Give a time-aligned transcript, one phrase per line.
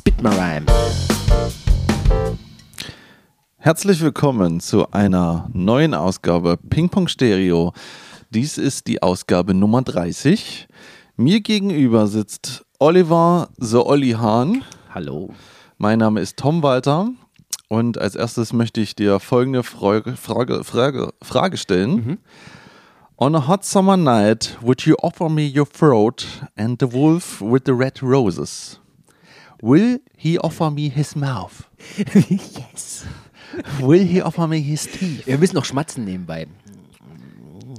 [0.00, 0.64] Spit mal Rhyme.
[3.58, 7.74] Herzlich willkommen zu einer neuen Ausgabe Ping Pong Stereo.
[8.30, 10.68] Dies ist die Ausgabe Nummer 30.
[11.16, 14.64] Mir gegenüber sitzt Oliver The Olli Hahn.
[14.94, 15.34] Hallo.
[15.76, 17.10] Mein Name ist Tom Walter
[17.68, 22.16] und als erstes möchte ich dir folgende Frage, Frage, Frage, Frage stellen.
[23.18, 26.26] On a hot summer night, would you offer me your throat
[26.56, 28.79] and the wolf with the red roses?
[29.62, 31.68] Will he offer me his mouth?
[32.14, 33.04] yes.
[33.80, 35.26] Will he offer me his teeth?
[35.26, 36.46] Wir müssen noch schmatzen nebenbei.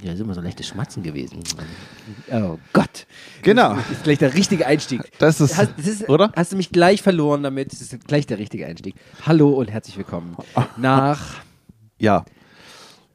[0.04, 1.40] Ja, ist immer so leichtes Schmatzen gewesen.
[2.32, 3.06] Oh Gott.
[3.44, 3.76] Genau.
[3.76, 5.02] Das ist gleich der richtige Einstieg.
[5.20, 6.32] Das ist- hast, das ist oder?
[6.36, 7.72] Hast du mich gleich verloren damit?
[7.72, 8.96] Das ist gleich der richtige Einstieg.
[9.26, 10.36] Hallo und herzlich willkommen.
[10.78, 11.36] Nach
[12.00, 12.26] Ja.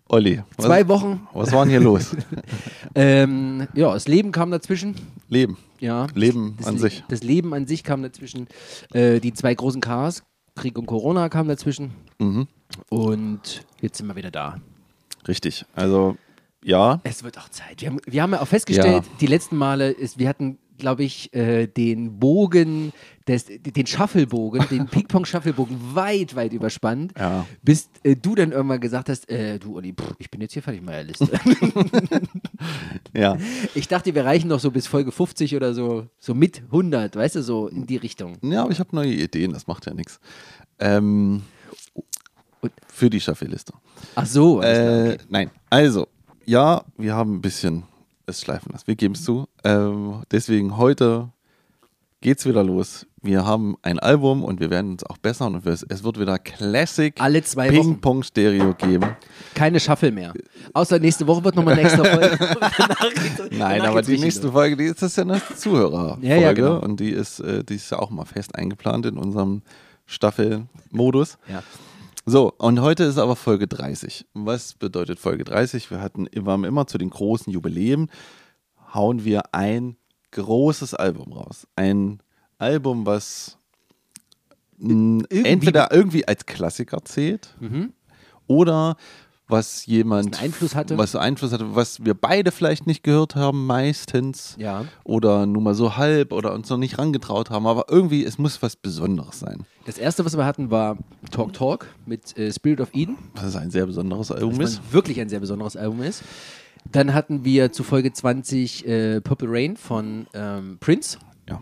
[0.09, 2.14] Olli, was, zwei Wochen, was war denn hier los?
[2.95, 4.95] ähm, ja, das Leben kam dazwischen.
[5.28, 5.56] Leben.
[5.80, 6.07] Ja.
[6.15, 7.05] Leben das, an sich.
[7.09, 8.47] Das Leben an sich kam dazwischen.
[8.93, 10.23] Äh, die zwei großen Ks,
[10.55, 11.92] Krieg und Corona, kamen dazwischen.
[12.19, 12.47] Mhm.
[12.89, 14.56] Und jetzt sind wir wieder da.
[15.28, 15.65] Richtig.
[15.75, 16.17] Also,
[16.65, 17.00] ja.
[17.05, 17.81] Es wird auch Zeit.
[17.81, 19.12] Wir haben, wir haben ja auch festgestellt, Ja.
[19.20, 22.92] die letzten Male, ist, wir hatten, glaube ich, äh, den Bogen,
[23.28, 27.46] des, den Shufflebogen, den Ping-Pong-Shufflebogen weit, weit überspannt, Ja.
[27.62, 30.62] bis äh, du dann irgendwann gesagt hast, äh, du Olli, pff, ich bin jetzt hier
[30.62, 31.28] fertig mit meiner Liste.
[33.14, 33.38] Ja.
[33.74, 37.36] ich dachte, wir reichen noch so bis Folge 50 oder so, so mit 100, weißt
[37.36, 38.36] du, so in die Richtung.
[38.42, 40.20] Ja, aber ich habe neue Ideen, das macht ja nichts.
[40.78, 41.42] Ähm,
[42.88, 43.72] für die Staffelliste.
[44.14, 44.60] Ach so.
[44.62, 45.19] Äh, okay.
[45.28, 46.08] Nein, also,
[46.44, 47.84] ja, wir haben ein bisschen
[48.27, 48.86] es schleifen lassen.
[48.86, 49.46] Wir geben es zu.
[49.64, 51.28] Ähm, deswegen heute
[52.20, 53.06] geht's wieder los.
[53.22, 56.38] Wir haben ein Album und wir werden uns auch bessern und es es wird wieder
[56.38, 57.94] Classic Alle zwei Wochen.
[57.94, 59.16] Ping-Pong-Stereo geben.
[59.54, 60.32] Keine Shuffle mehr.
[60.72, 62.38] Außer nächste Woche wird nochmal eine extra Folge.
[62.78, 63.10] Danach
[63.50, 64.50] Nein, aber die nächste.
[64.52, 66.78] Folge, die ist das ja eine Zuhörerfolge Ja, ja, genau.
[66.78, 69.62] und die ist, äh, die ist ja auch mal fest eingeplant in unserem
[70.06, 71.38] Staffelmodus.
[71.50, 71.62] Ja.
[72.28, 74.27] So, und heute ist aber Folge 30.
[74.34, 75.92] Was bedeutet Folge 30?
[75.92, 78.10] Wir hatten, wir haben immer zu den großen Jubiläen,
[78.92, 79.97] hauen wir ein
[80.32, 81.69] großes Album raus.
[81.76, 82.20] Ein
[82.59, 83.59] Album, was
[84.78, 87.54] mh, entweder irgendwie als Klassiker zählt
[88.48, 88.97] oder
[89.49, 90.33] was jemand.
[90.34, 90.99] Was Einfluss hatte.
[90.99, 94.57] was Einfluss hatte, was wir beide vielleicht nicht gehört haben, meistens.
[94.59, 94.84] Ja.
[95.05, 98.62] Oder nur mal so halb oder uns noch nicht rangetraut haben, aber irgendwie, es muss
[98.62, 99.65] was Besonderes sein.
[99.84, 100.99] Das erste, was wir hatten, war
[101.31, 104.81] Talk Talk mit äh, Spirit of Eden, Was ist ein sehr besonderes Album ist.
[104.93, 106.23] wirklich ein sehr besonderes Album ist.
[106.93, 111.19] Dann hatten wir zu Folge 20 äh, Purple Rain von ähm, Prince.
[111.49, 111.61] Ja.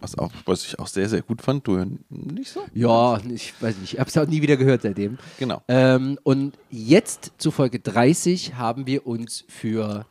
[0.00, 1.66] Was, auch, was ich auch sehr, sehr gut fand.
[1.66, 2.60] Du nicht so?
[2.74, 5.18] Ja, ich weiß nicht, ich habe es auch nie wieder gehört seitdem.
[5.38, 5.62] Genau.
[5.68, 10.04] Ähm, und jetzt zu Folge 30 haben wir uns für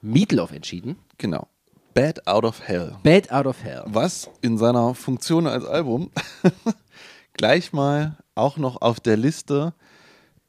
[0.00, 0.96] Meatloaf entschieden.
[1.18, 1.48] Genau.
[1.94, 2.96] Bad Out of Hell.
[3.02, 3.82] Bad Out of Hell.
[3.86, 6.10] Was in seiner Funktion als Album
[7.34, 9.74] gleich mal auch noch auf der Liste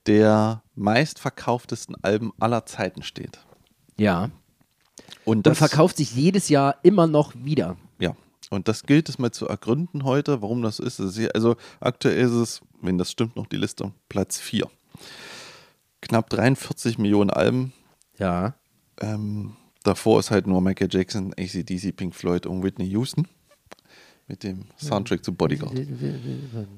[0.05, 3.39] der meistverkauftesten Alben aller Zeiten steht.
[3.97, 4.29] Ja.
[5.25, 7.77] Und Und das verkauft sich jedes Jahr immer noch wieder.
[8.53, 10.99] Ja, und das gilt es mal zu ergründen heute, warum das ist.
[11.33, 14.69] Also aktuell ist es, wenn das stimmt, noch die Liste, Platz 4.
[16.01, 17.73] Knapp 43 Millionen Alben.
[18.19, 18.53] Ja.
[19.01, 23.27] Ähm, davor ist halt nur Michael Jackson, ACDC, Pink Floyd und Whitney Houston
[24.27, 25.75] mit dem Soundtrack zu Bodyguard.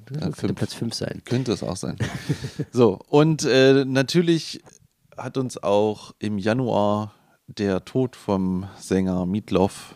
[0.06, 0.53] Das könnte.
[0.53, 1.22] Platz 5 sein.
[1.25, 1.97] Könnte es auch sein.
[2.72, 4.64] so, und äh, natürlich
[5.18, 7.14] hat uns auch im Januar
[7.47, 9.96] der Tod vom Sänger Meatloaf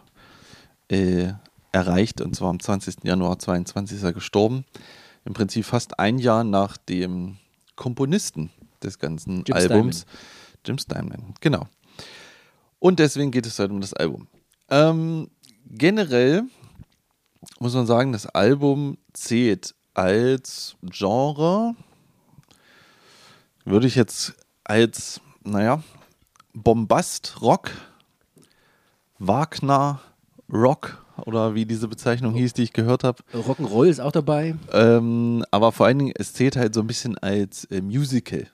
[0.89, 1.33] äh,
[1.71, 2.21] erreicht.
[2.21, 3.03] Und zwar am 20.
[3.03, 4.65] Januar 22 ist er gestorben.
[5.25, 7.37] Im Prinzip fast ein Jahr nach dem
[7.75, 8.49] Komponisten
[8.83, 10.05] des ganzen Jim Albums.
[10.65, 11.67] Jim Steinman, genau.
[12.79, 14.27] Und deswegen geht es heute um das Album.
[14.69, 15.29] Ähm,
[15.65, 16.43] generell
[17.59, 21.75] muss man sagen, das Album zählt als Genre,
[23.65, 25.83] würde ich jetzt als, naja,
[26.53, 27.71] Bombast-Rock,
[29.19, 33.23] Wagner-Rock oder wie diese Bezeichnung hieß, die ich gehört habe.
[33.33, 34.55] Rock'n'Roll ist auch dabei.
[34.71, 38.47] Ähm, aber vor allen Dingen, es zählt halt so ein bisschen als äh, Musical.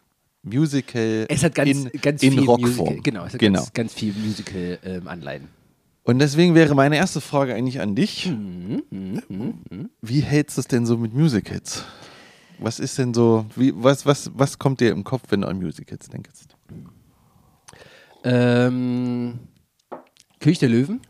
[0.43, 2.69] Musical Es hat ganz, in, ganz in viel Rockform.
[2.69, 3.01] Musical.
[3.01, 3.59] Genau, es hat genau.
[3.59, 5.47] Ganz, ganz viel Musical-Anleihen.
[6.03, 8.27] Und deswegen wäre meine erste Frage eigentlich an dich.
[8.27, 8.83] Mhm,
[10.01, 11.83] Wie hältst du es denn so mit Musicals?
[12.59, 15.57] Was ist denn so, wie, was, was, was kommt dir im Kopf, wenn du an
[15.57, 16.29] Musicals denkst?
[18.23, 19.39] ähm,
[20.39, 21.01] König der Löwen.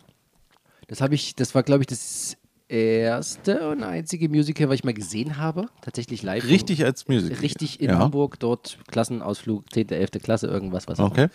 [0.88, 2.38] Das habe ich, das war, glaube ich, das
[2.68, 5.68] erste und einzige Musical, was ich mal gesehen habe.
[5.82, 6.48] Tatsächlich live.
[6.48, 7.40] Richtig als Musical?
[7.40, 8.00] Richtig in ja.
[8.00, 10.12] Hamburg, dort Klassenausflug, 10., 11.
[10.24, 11.28] Klasse, irgendwas, was auch Okay.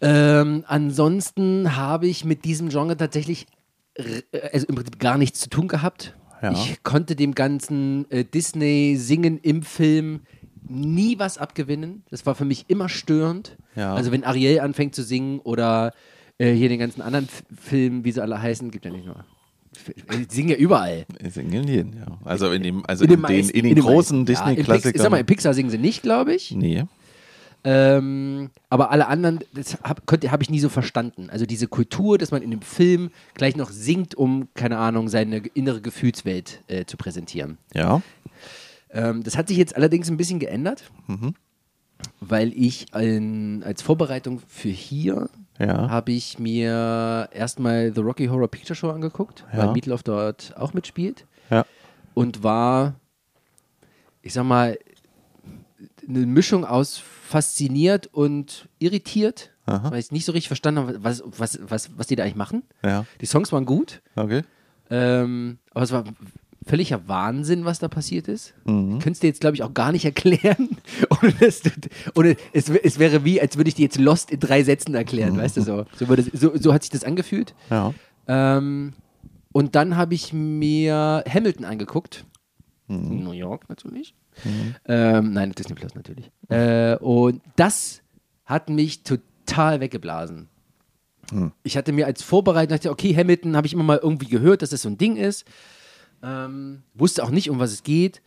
[0.00, 3.46] Ähm, ansonsten habe ich mit diesem Genre tatsächlich
[4.52, 6.14] also im Prinzip gar nichts zu tun gehabt.
[6.42, 6.52] Ja.
[6.52, 10.22] Ich konnte dem ganzen äh, Disney-Singen im Film
[10.66, 12.04] nie was abgewinnen.
[12.10, 13.56] Das war für mich immer störend.
[13.76, 13.94] Ja.
[13.94, 15.92] Also wenn Ariel anfängt zu singen oder
[16.38, 19.24] äh, hier den ganzen anderen F Filmen, wie sie alle heißen, gibt ja nicht nur.
[20.12, 21.04] Die singen ja überall.
[21.20, 22.06] Die singen jeden, ja.
[22.24, 24.32] Also in dem, also In in den, meisten- in den den großen meisten.
[24.32, 25.18] Ja, in Ich sag mal, Disney-Klassikern.
[25.20, 26.50] in Pixar singen sie nicht, glaube ich.
[26.52, 26.84] nee.
[27.66, 31.30] Ähm, aber alle anderen, das habe hab ich nie so verstanden.
[31.30, 35.38] Also diese Kultur, dass man in dem Film gleich noch singt, um, keine Ahnung, seine
[35.54, 37.56] innere Gefühlswelt äh, zu präsentieren.
[37.72, 38.02] Ja.
[38.90, 40.84] Ähm, das hat sich jetzt allerdings ein bisschen geändert,
[42.20, 45.88] weil ich in, als Vorbereitung für hier Ja.
[45.88, 49.58] habe ich mir erstmal The Rocky Horror Picture Show angeguckt, Ja.
[49.58, 51.64] weil Meatloaf dort auch mitspielt Ja.
[52.14, 52.94] und war,
[54.22, 54.78] ich sag mal,
[56.08, 59.90] eine Mischung aus fasziniert und irritiert, Aha.
[59.90, 62.62] weil ich nicht so richtig verstanden habe, was, was, was, was die da eigentlich machen.
[62.82, 63.06] Ja.
[63.20, 64.42] Die Songs waren gut, Okay.
[64.90, 66.04] ähm, aber es war
[66.64, 68.54] völliger Wahnsinn, was da passiert ist.
[68.64, 68.96] Mhm.
[68.96, 70.78] Ich könnte es dir jetzt, glaube ich, auch gar nicht erklären.
[71.10, 71.70] ohne dass du,
[72.14, 75.36] ohne, es, es wäre wie, als würde ich dir jetzt Lost in drei Sätzen erklären,
[75.36, 75.86] weißt du so.
[75.96, 76.56] So, würde, so.
[76.56, 77.54] so hat sich das angefühlt.
[77.70, 77.92] Ja.
[78.26, 78.94] Ähm,
[79.52, 82.24] und dann habe ich mir Hamilton angeguckt.
[82.88, 83.24] Mhm.
[83.24, 84.14] New York natürlich.
[84.86, 86.30] Ähm, nein, Disney Plus natürlich.
[86.48, 88.02] Äh, und das
[88.44, 90.48] hat mich total weggeblasen.
[91.30, 91.52] Hm.
[91.62, 94.70] Ich hatte mir als Vorbereitung dachte, okay, Hamilton habe ich immer mal irgendwie gehört, dass
[94.70, 95.44] das so ein Ding ist.
[96.24, 98.22] Ähm, wusste auch nicht, um was es geht.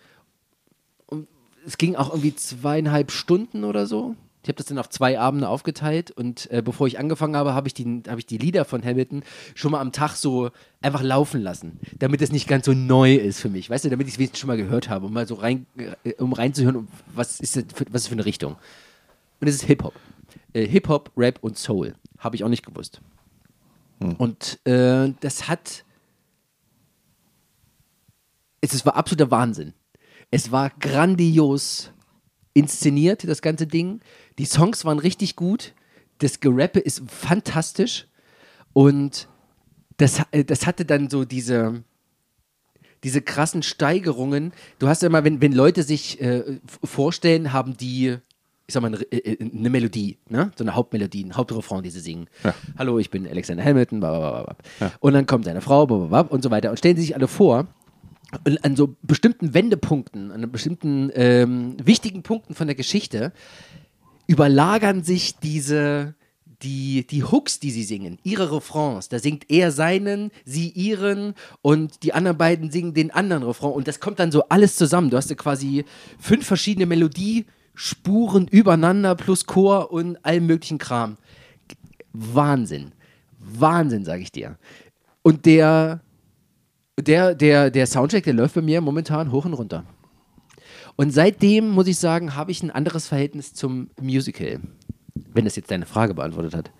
[1.08, 1.28] Und
[1.66, 4.16] es ging auch irgendwie zweieinhalb Stunden oder so.
[4.44, 7.68] Ich habe das dann auf zwei Abende aufgeteilt und äh, bevor ich angefangen habe, habe
[7.68, 9.24] ich, die- habe ich die Lieder von Hamilton
[9.56, 13.42] schon mal am Tag so einfach laufen lassen, damit es nicht ganz so neu ist
[13.42, 15.36] für mich, weißt du, damit ich es wenigstens schon mal gehört habe, um mal so
[15.36, 15.66] rein,
[16.06, 18.56] äh, um reinzuhören, was ist das für, was ist für eine Richtung.
[19.42, 19.94] Und es ist Hip-Hop.
[20.54, 21.96] Äh, Hip-Hop, Rap und Soul.
[22.20, 23.02] Habe ich auch nicht gewusst.
[24.18, 25.84] Und äh, das hat.
[28.62, 29.74] Es, es war absoluter Wahnsinn.
[30.32, 31.92] Es war grandios
[32.54, 34.02] inszeniert, das ganze Ding.
[34.40, 35.74] Die Songs waren richtig gut.
[36.18, 38.08] Das Gerappe ist fantastisch.
[38.74, 39.28] Und
[39.98, 41.84] das, äh, das hatte dann so diese,
[43.04, 44.54] diese krassen Steigerungen.
[44.80, 48.18] Du hast ja immer, wenn, wenn Leute sich äh, vorstellen, haben die,
[48.66, 50.52] ich sag mal, eine, äh, eine Melodie, ne?
[50.56, 52.28] so eine Hauptmelodie, ein Hauptrefrain, die sie singen.
[52.44, 52.54] Ja.
[52.78, 54.56] Hallo, ich bin Alexander Hamilton, blablabla.
[55.00, 56.72] und dann kommt seine Frau blablabla, und so weiter.
[56.72, 57.68] Und stellen sie sich alle vor,
[58.62, 63.32] an so bestimmten Wendepunkten, an bestimmten ähm, wichtigen Punkten von der Geschichte
[64.28, 66.16] überlagern sich diese
[66.64, 69.10] die, die Hooks, die sie singen, ihre Refrains.
[69.10, 73.74] Da singt er seinen, sie ihren und die anderen beiden singen den anderen Refrain.
[73.74, 75.10] Und das kommt dann so alles zusammen.
[75.10, 75.86] Du hast ja quasi
[76.20, 81.18] fünf verschiedene Melodiespuren übereinander plus Chor und allem möglichen Kram.
[82.14, 82.92] Wahnsinn.
[83.40, 84.58] Wahnsinn, sage ich dir.
[85.22, 86.02] Und der,
[87.00, 89.84] der, der, der Soundtrack, der läuft bei mir momentan hoch und runter.
[90.96, 94.60] Und seitdem, muss ich sagen, habe ich ein anderes Verhältnis zum Musical.
[95.34, 96.72] Wenn das jetzt deine Frage beantwortet hat.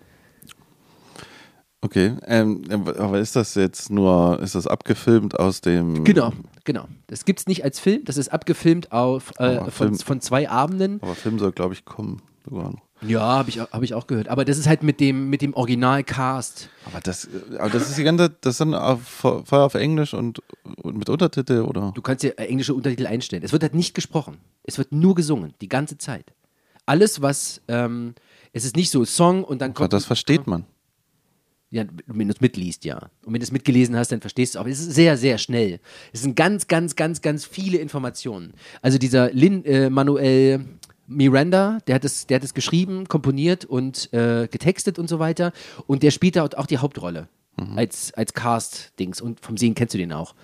[1.80, 2.16] Okay.
[2.26, 6.02] Ähm, aber ist das jetzt nur, ist das abgefilmt aus dem.
[6.02, 6.32] Genau,
[6.64, 6.86] genau.
[7.06, 10.48] Das gibt es nicht als Film, das ist abgefilmt auf, äh, von, Film- von zwei
[10.50, 10.98] Abenden.
[11.00, 12.20] Aber Film soll, glaube ich, kommen.
[12.44, 12.87] Sogar noch.
[13.06, 14.28] Ja, habe ich, hab ich auch gehört.
[14.28, 16.68] Aber das ist halt mit dem, mit dem Original-Cast.
[16.84, 17.28] Aber das,
[17.58, 20.42] aber das ist die ganze, das dann auf, voll auf Englisch und,
[20.82, 21.92] und mit Untertitel oder?
[21.94, 23.42] Du kannst dir äh, englische Untertitel einstellen.
[23.44, 24.38] Es wird halt nicht gesprochen.
[24.64, 26.32] Es wird nur gesungen, die ganze Zeit.
[26.86, 28.14] Alles, was, ähm,
[28.52, 29.92] es ist nicht so Song und dann Aber kommt.
[29.92, 30.64] das versteht man.
[31.70, 32.96] Ja, wenn du es mitliest, ja.
[33.24, 34.66] Und wenn du es mitgelesen hast, dann verstehst du es auch.
[34.68, 35.80] Es ist sehr, sehr schnell.
[36.14, 38.54] Es sind ganz, ganz, ganz, ganz viele Informationen.
[38.80, 40.64] Also dieser Lin äh, Manuel
[41.08, 45.52] Miranda, der hat es, der hat es geschrieben, komponiert und äh, getextet und so weiter.
[45.86, 47.28] Und der spielt da auch die Hauptrolle
[47.76, 49.20] als, als Cast-Dings.
[49.20, 50.34] Und vom Sehen kennst du den auch.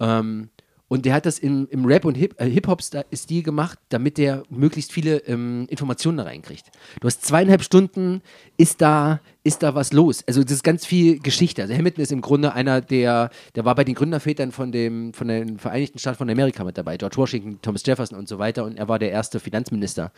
[0.00, 0.48] Ähm,
[0.88, 5.18] und der hat das im, im Rap- und äh, Hip-Hop-Stil gemacht, damit der möglichst viele
[5.26, 6.70] ähm, Informationen da reinkriegt.
[7.00, 8.22] Du hast zweieinhalb Stunden,
[8.56, 10.24] ist da, ist da was los.
[10.26, 11.62] Also das ist ganz viel Geschichte.
[11.62, 15.28] Also Hamilton ist im Grunde einer der, der war bei den Gründervätern von, dem, von
[15.28, 16.96] den Vereinigten Staaten von Amerika mit dabei.
[16.96, 18.64] George Washington, Thomas Jefferson und so weiter.
[18.64, 20.10] Und er war der erste Finanzminister.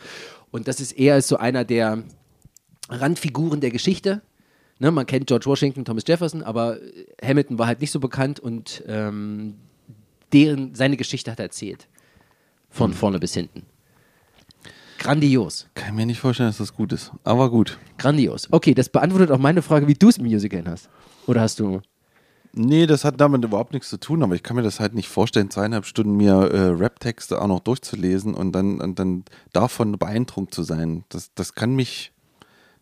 [0.51, 2.03] Und das ist eher so einer der
[2.89, 4.21] Randfiguren der Geschichte.
[4.79, 6.77] Ne, man kennt George Washington, Thomas Jefferson, aber
[7.21, 9.55] Hamilton war halt nicht so bekannt und ähm,
[10.33, 11.87] deren, seine Geschichte hat er erzählt.
[12.69, 13.65] Von vorne bis hinten.
[15.01, 15.67] Grandios.
[15.73, 17.11] Kann ich mir nicht vorstellen, dass das gut ist.
[17.23, 17.79] Aber gut.
[17.97, 18.47] Grandios.
[18.51, 20.89] Okay, das beantwortet auch meine Frage, wie du es im Musical hast.
[21.25, 21.81] Oder hast du.
[22.53, 25.07] Nee, das hat damit überhaupt nichts zu tun, aber ich kann mir das halt nicht
[25.07, 29.23] vorstellen, zweieinhalb Stunden mir äh, Rap-Texte auch noch durchzulesen und dann, und dann
[29.53, 31.03] davon beeindruckt zu sein.
[31.09, 32.11] Das, das kann mich.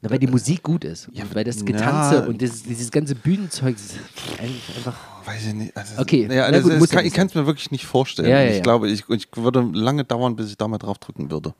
[0.01, 1.07] Na, weil die Musik gut ist.
[1.13, 1.63] Ja, weil das.
[1.63, 4.97] Getanze und dieses, dieses ganze Bühnenzeug das ist eigentlich einfach.
[5.29, 5.77] Weiß ich nicht.
[5.77, 6.27] Also, Okay.
[6.31, 8.29] Ja, das, gut, ja kann, ich kann es mir wirklich nicht vorstellen.
[8.29, 8.61] Ja, ja, ich ja.
[8.61, 11.53] glaube, ich, ich würde lange dauern, bis ich da mal drauf drücken würde.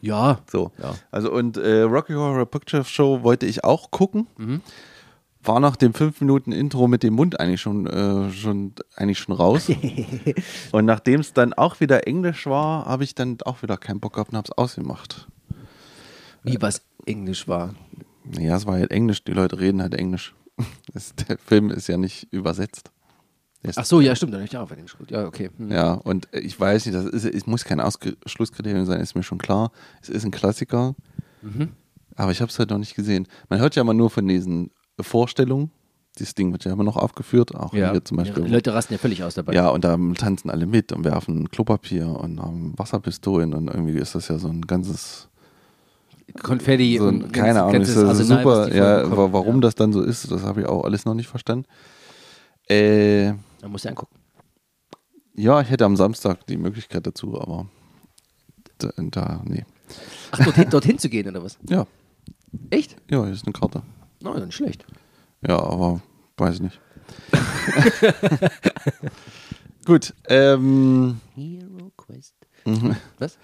[0.00, 0.40] Ja.
[0.50, 0.72] So.
[0.82, 0.94] Ja.
[1.10, 4.26] Also und äh, Rocky Horror Picture Show wollte ich auch gucken.
[4.36, 4.60] Mhm.
[5.44, 9.34] War nach dem 5 Minuten Intro mit dem Mund eigentlich schon, äh, schon eigentlich schon
[9.34, 9.68] raus.
[10.72, 14.14] und nachdem es dann auch wieder Englisch war, habe ich dann auch wieder keinen Bock
[14.14, 15.26] gehabt und habe es ausgemacht.
[16.44, 17.74] Wie was Englisch war.
[18.24, 20.34] Naja, es war halt Englisch, die Leute reden halt Englisch.
[20.92, 22.90] Das, der Film ist ja nicht übersetzt.
[23.62, 24.34] Ist Ach so, ja, stimmt.
[24.34, 25.10] Dann ich auch Englisch gut.
[25.10, 25.50] Ja, okay.
[25.56, 25.70] Hm.
[25.70, 29.38] Ja, und ich weiß nicht, das ist, es muss kein Ausschlusskriterium sein, ist mir schon
[29.38, 29.70] klar.
[30.02, 30.94] Es ist ein Klassiker,
[31.42, 31.68] Mhm.
[32.16, 33.26] aber ich habe es halt noch nicht gesehen.
[33.48, 35.70] Man hört ja immer nur von diesen Vorstellungen.
[36.18, 37.92] Dieses Ding wird ja immer noch aufgeführt, auch Ja.
[37.92, 38.44] hier zum Beispiel.
[38.44, 39.54] Die Leute rasten ja völlig aus dabei.
[39.54, 44.14] Ja, und da tanzen alle mit und werfen Klopapier und haben Wasserpistolen und irgendwie ist
[44.14, 45.28] das ja so ein ganzes,
[46.42, 48.76] Konfetti so ein, und keine Ahnung, ist ganzes das Arsenal, was super.
[48.76, 49.60] Ja, warum ja.
[49.62, 51.66] das dann so ist, das habe ich auch alles noch nicht verstanden.
[52.68, 53.11] Äh,
[53.72, 54.16] musst du angucken.
[55.34, 57.66] ja, ich hätte am Samstag die Möglichkeit dazu, aber
[58.78, 59.64] da, da nee.
[60.30, 61.58] Ach, dorthin, dorthin zu gehen oder was?
[61.68, 61.86] Ja,
[62.70, 62.96] Echt?
[63.10, 63.82] ja, hier ist eine Karte.
[64.22, 64.84] No, dann schlecht.
[65.46, 66.00] Ja, aber
[66.36, 66.80] weiß ich nicht.
[69.84, 72.34] Gut, ähm, Hero Quest.
[72.64, 72.96] mhm.
[73.18, 73.36] Was?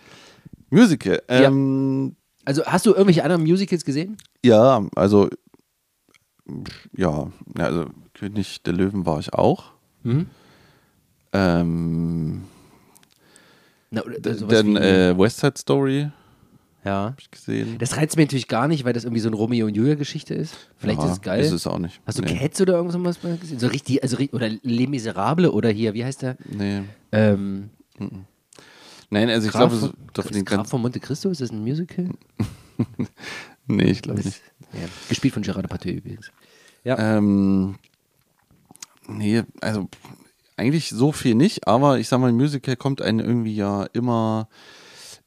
[0.70, 1.20] Musical.
[1.28, 4.16] Ähm, Also hast du irgendwelche anderen Musicals gesehen?
[4.44, 4.86] ja.
[4.94, 5.28] also
[6.96, 9.72] ja, ja, also König der Löwen war ich auch.
[10.08, 10.26] Mhm.
[11.32, 12.42] Ähm,
[13.90, 16.10] Na, sowas dann äh, West Side Story
[16.84, 16.92] ja.
[16.92, 17.76] habe ich gesehen.
[17.78, 20.34] Das reizt mich natürlich gar nicht, weil das irgendwie so eine Romeo und Julia Geschichte
[20.34, 20.54] ist.
[20.78, 21.40] Vielleicht ja, ist es geil.
[21.40, 22.00] Ist es auch nicht.
[22.06, 22.34] Hast du nee.
[22.34, 23.58] Cats oder irgendwas mal gesehen?
[23.58, 26.36] So richtig, also oder Les Miserables oder hier, wie heißt der?
[26.48, 26.82] Nee.
[27.12, 27.70] Ähm,
[29.10, 30.70] Nein, also ich Graf, glaube, es von, Graf den ganzen.
[30.70, 32.08] von Monte Cristo, ist das ein Musical?
[33.70, 34.40] Nee, ich glaube nicht.
[34.72, 36.32] ja, gespielt von Gerard Depardieu übrigens.
[36.84, 37.18] Ja.
[37.18, 37.74] Ähm,
[39.08, 39.88] nee, also
[40.56, 44.48] eigentlich so viel nicht, aber ich sag mal, ein Musical kommt einem irgendwie ja immer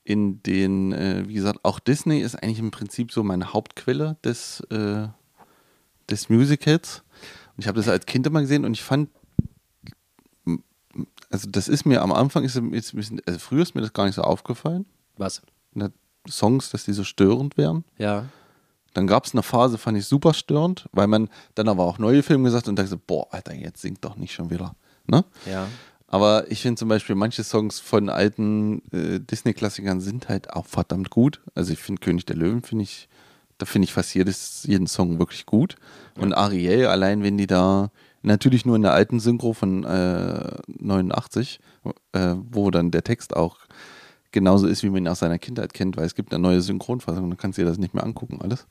[0.03, 4.61] in den, äh, wie gesagt, auch Disney ist eigentlich im Prinzip so meine Hauptquelle des,
[4.71, 5.07] äh,
[6.09, 7.03] des Musicals.
[7.55, 9.09] Und ich habe das als Kind immer gesehen und ich fand,
[11.29, 14.05] also das ist mir am Anfang, ist, ein bisschen, also früher ist mir das gar
[14.05, 14.85] nicht so aufgefallen,
[15.17, 15.41] Was?
[16.29, 17.83] Songs, dass die so störend wären.
[17.97, 18.25] Ja.
[18.93, 22.23] Dann gab es eine Phase, fand ich super störend, weil man dann aber auch neue
[22.23, 24.75] Filme gesagt und dachte, boah, Alter, jetzt singt doch nicht schon wieder.
[25.07, 25.23] Ne?
[25.49, 25.67] Ja.
[26.07, 31.09] Aber ich finde zum Beispiel, manche Songs von alten äh, Disney-Klassikern sind halt auch verdammt
[31.09, 31.39] gut.
[31.55, 33.07] Also ich finde König der Löwen, finde ich,
[33.57, 35.77] da finde ich fast jedes, jeden Song wirklich gut.
[36.19, 37.91] Und Ariel, allein wenn die da,
[38.23, 41.61] natürlich nur in der alten Synchro von äh, 89,
[42.11, 43.57] äh, wo dann der Text auch
[44.31, 47.29] genauso ist, wie man ihn aus seiner Kindheit kennt, weil es gibt eine neue Synchronfassung,
[47.29, 48.67] dann kannst du dir das nicht mehr angucken, alles.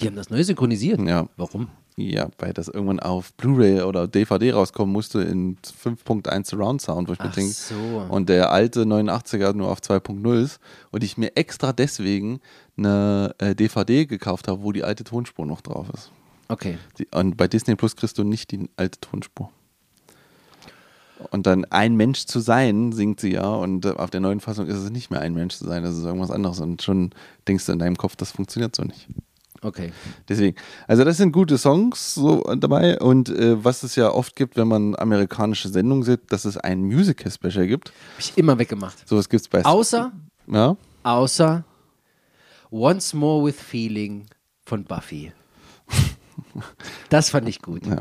[0.00, 1.00] Die haben das neu synchronisiert.
[1.00, 1.28] Ja.
[1.36, 1.68] Warum?
[1.96, 7.12] Ja, weil das irgendwann auf Blu-ray oder DVD rauskommen musste in 5.1 Surround Sound, wo
[7.12, 8.06] ich mir Ach denke, so.
[8.08, 10.60] und der alte 89er nur auf 2.0 ist
[10.92, 12.40] und ich mir extra deswegen
[12.78, 16.10] eine äh, DVD gekauft habe, wo die alte Tonspur noch drauf ist.
[16.48, 16.78] Okay.
[16.98, 19.50] Die, und bei Disney Plus kriegst du nicht die alte Tonspur.
[21.30, 24.66] Und dann ein Mensch zu sein, singt sie ja, und äh, auf der neuen Fassung
[24.66, 26.60] ist es nicht mehr ein Mensch zu sein, das ist irgendwas anderes.
[26.60, 27.10] Und schon
[27.46, 29.08] denkst du in deinem Kopf, das funktioniert so nicht.
[29.62, 29.92] Okay.
[30.28, 30.56] Deswegen,
[30.88, 34.68] also das sind gute Songs so dabei und äh, was es ja oft gibt, wenn
[34.68, 37.88] man amerikanische Sendungen sieht, dass es ein Musical-Special gibt.
[38.14, 39.06] Hab ich immer weggemacht.
[39.06, 40.12] So was gibt es bei Außer,
[40.46, 41.64] ja, außer
[42.70, 44.26] Once More with Feeling
[44.64, 45.32] von Buffy.
[47.10, 47.86] Das fand ich gut.
[47.86, 48.00] ja.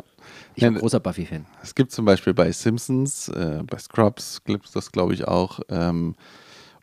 [0.60, 1.46] Ich bin Ja, großer Buffy-Fan.
[1.64, 5.62] Es gibt zum Beispiel bei Simpsons, äh, bei Scrubs gibt es das, glaube ich, auch.
[5.70, 6.16] Ähm,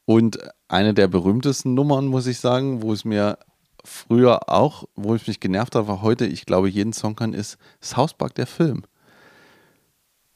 [0.07, 3.39] und eine der berühmtesten Nummern, muss ich sagen, wo es mir
[3.85, 7.59] früher auch, wo ich mich genervt habe, war heute, ich glaube, jeden Song kann, ist
[7.83, 8.85] South Park, der Film.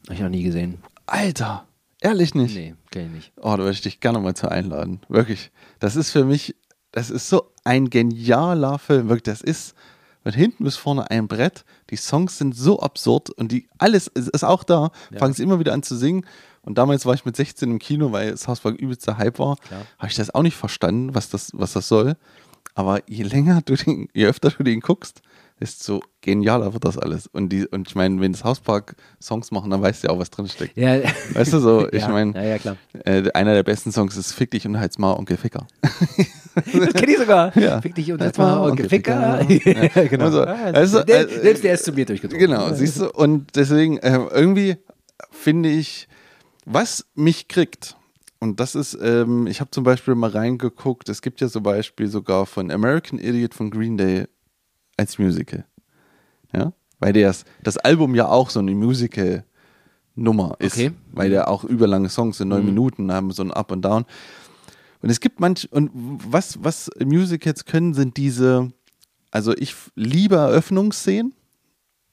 [0.07, 0.83] Hab ich noch nie gesehen.
[1.07, 1.67] Alter,
[2.01, 2.55] ehrlich nicht?
[2.55, 3.33] Nee, kenn ich nicht.
[3.39, 5.01] Oh, da würde ich dich gerne mal zu einladen.
[5.09, 5.51] Wirklich.
[5.79, 6.55] Das ist für mich,
[6.93, 9.09] das ist so ein genialer Film.
[9.09, 9.75] Wirklich, das ist
[10.23, 11.65] von hinten bis vorne ein Brett.
[11.91, 14.91] Die Songs sind so absurd und die alles ist, auch da.
[15.19, 16.27] Fangen sie immer wieder an zu singen.
[16.63, 19.57] Und damals war ich mit 16 im Kino, weil South Park übelster Hype war.
[19.99, 22.17] Habe ich das auch nicht verstanden, was das, was das soll.
[22.75, 25.23] Aber je länger du den, je öfter du den guckst,
[25.61, 27.27] desto genialer wird das alles.
[27.27, 30.19] Und die, und ich meine, wenn das Hauspark Songs machen, dann weißt du ja auch,
[30.19, 30.77] was drinsteckt.
[30.77, 30.99] Ja,
[31.35, 32.77] Weißt du so, ich ja, meine, Ja, ja, klar.
[33.05, 35.67] äh, einer der besten Songs ist Fick dich und halt's mal Onkel Ficker.
[36.55, 37.57] Das kenne ich sogar.
[37.61, 37.81] Ja.
[37.81, 39.45] Fick dich und war war Onkel Ficker.
[39.47, 40.07] Ficker.
[40.07, 40.25] genau.
[40.25, 42.45] Also, also, der, selbst der ist zu mir durchgezogen.
[42.45, 43.09] Genau, siehst du?
[43.11, 44.77] Und deswegen, äh, irgendwie
[45.31, 46.09] finde ich,
[46.65, 47.97] was mich kriegt,
[48.41, 52.09] und das ist, ähm, ich habe zum Beispiel mal reingeguckt, es gibt ja zum Beispiel
[52.09, 54.27] sogar von American Idiot von Green Day
[55.01, 55.65] als Musical.
[56.53, 56.73] Ja?
[56.99, 59.45] Weil das, das Album ja auch so eine Musical
[60.15, 60.93] Nummer ist, Okay.
[61.13, 64.05] weil der auch überlange Songs sind, neun Minuten, haben so ein Up und Down.
[65.01, 68.71] Und es gibt manch, und was, was Musicals können, sind diese,
[69.31, 71.33] also ich liebe Eröffnungsszenen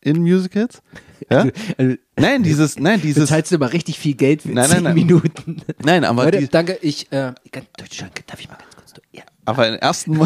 [0.01, 0.81] in Musicals.
[1.31, 1.47] Ja?
[1.79, 4.93] Also, Nein, dieses, nein, dieses, bezahlst du aber richtig viel Geld für Nein, nein, nein.
[4.93, 5.61] Minuten.
[5.83, 7.33] nein, aber Leute, die, danke, ich, äh,
[7.75, 9.23] Deutschland, darf ich mal ganz kurz, ja.
[9.47, 10.19] Aber im ersten,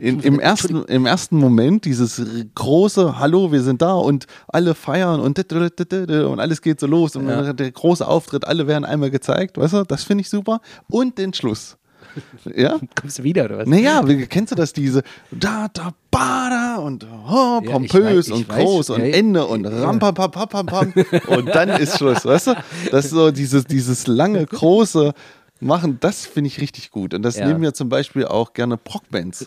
[0.00, 2.20] in, im, ersten, im ersten Moment dieses
[2.54, 7.28] große Hallo, wir sind da und alle feiern und und alles geht so los und
[7.28, 7.52] Ja.
[7.52, 10.60] der große Auftritt, alle werden einmal gezeigt, weißt du, das finde ich super.
[10.88, 11.76] Und den Schluss.
[12.56, 12.78] Ja?
[12.98, 13.68] Kommst du wieder, oder was?
[13.68, 18.32] Naja, kennst du das, diese da, da, ba, da und oh, ich pompös weiß- ich
[18.32, 19.14] und weiß, groß und ja, ja.
[19.16, 20.94] Ende und ram, pam, pam, pam, pam, pam
[21.26, 22.54] und dann ist Schluss, weißt du?
[22.90, 25.12] Das ist so dieses, dieses lange, große
[25.64, 27.14] Machen, das finde ich richtig gut.
[27.14, 27.46] Und das Ja.
[27.46, 29.46] nehmen ja zum Beispiel auch gerne Proc-Bands.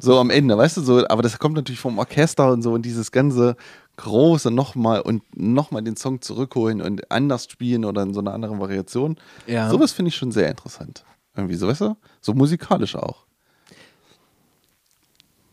[0.00, 2.82] So am Ende, weißt du, so, aber das kommt natürlich vom Orchester und so und
[2.82, 3.56] dieses ganze
[3.96, 8.60] große nochmal und nochmal den Song zurückholen und anders spielen oder in so einer anderen
[8.60, 9.16] Variation.
[9.46, 9.70] Ja.
[9.70, 11.04] Sowas finde ich schon sehr interessant.
[11.34, 11.96] Irgendwie so, weißt du?
[12.20, 13.24] So musikalisch auch.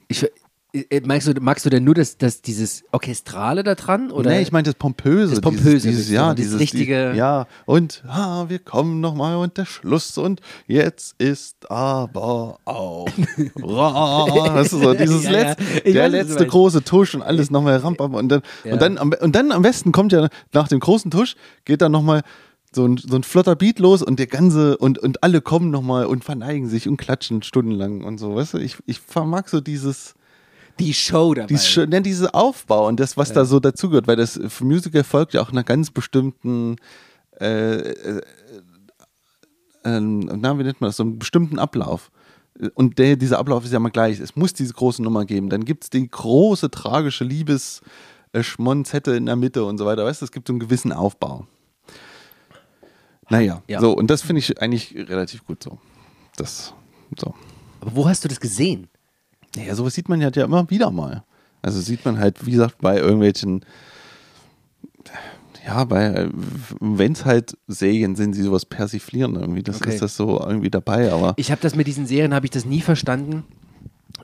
[0.09, 0.25] Ich,
[1.05, 4.11] magst, du, magst du denn nur das, das, dieses Orchestrale da dran?
[4.11, 4.31] Oder?
[4.31, 5.31] nee, ich meine das Pompöse.
[5.35, 9.35] Das Pompöse dieses, dieses, ja, dieses dieses richtige- Die, ja, und ah, wir kommen nochmal
[9.37, 13.07] und der Schluss und jetzt ist aber auch.
[13.55, 15.37] Weißt du, so dieses Ja, ja.
[15.49, 18.73] letzte, Ich der weiß, letzte große Tusch und alles nochmal ramp ramp und dann, Ja.
[18.73, 22.21] und, dann und dann am besten kommt ja nach dem großen Tusch, geht dann nochmal
[22.73, 26.05] so ein, so ein flotter Beat los und der ganze und, und alle kommen nochmal
[26.05, 30.13] und verneigen sich und klatschen stundenlang und so, weißt du, ich, ich vermag so dieses
[30.79, 31.47] die Show dabei.
[31.47, 35.33] dieses, schön- ne, diese Aufbau und das, was da so dazugehört, weil das Musical folgt
[35.33, 36.75] ja auch einer ganz bestimmten,
[37.39, 38.21] äh, äh,
[39.83, 42.11] äh, na, wie nennt man das, so einen bestimmten Ablauf.
[42.73, 44.19] Und der, dieser Ablauf ist ja immer gleich.
[44.19, 45.49] Es muss diese große Nummer geben.
[45.49, 47.81] Dann gibt es die große, tragische Liebes-
[48.33, 50.03] äh, Schmonzette in der Mitte und so weiter.
[50.05, 51.45] Weißt du, es gibt so einen gewissen Aufbau.
[53.29, 53.79] Naja, Ja.
[53.81, 55.77] so, und das finde ich eigentlich relativ gut so.
[56.37, 56.73] Das,
[57.17, 57.33] so.
[57.81, 58.87] Aber wo hast du das gesehen?
[59.65, 61.23] Ja, sowas sieht man ja immer wieder mal.
[61.61, 63.65] Also sieht man halt, wie gesagt, bei irgendwelchen,
[65.65, 66.29] ja, bei,
[66.79, 69.93] wenn es halt Serien sind, die sowas persiflieren irgendwie, das Okay.
[69.93, 72.65] ist das so irgendwie dabei, aber Ich habe das mit diesen Serien, habe ich das
[72.65, 73.43] nie verstanden.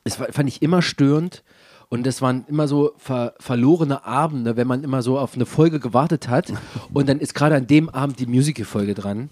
[0.04, 1.44] Das war, fand ich immer störend.
[1.90, 5.80] Und das waren immer so ver verlorene Abende, wenn man immer so auf eine Folge
[5.80, 6.52] gewartet hat.
[6.94, 9.30] Und dann ist gerade an dem Abend die Musical-Folge dran.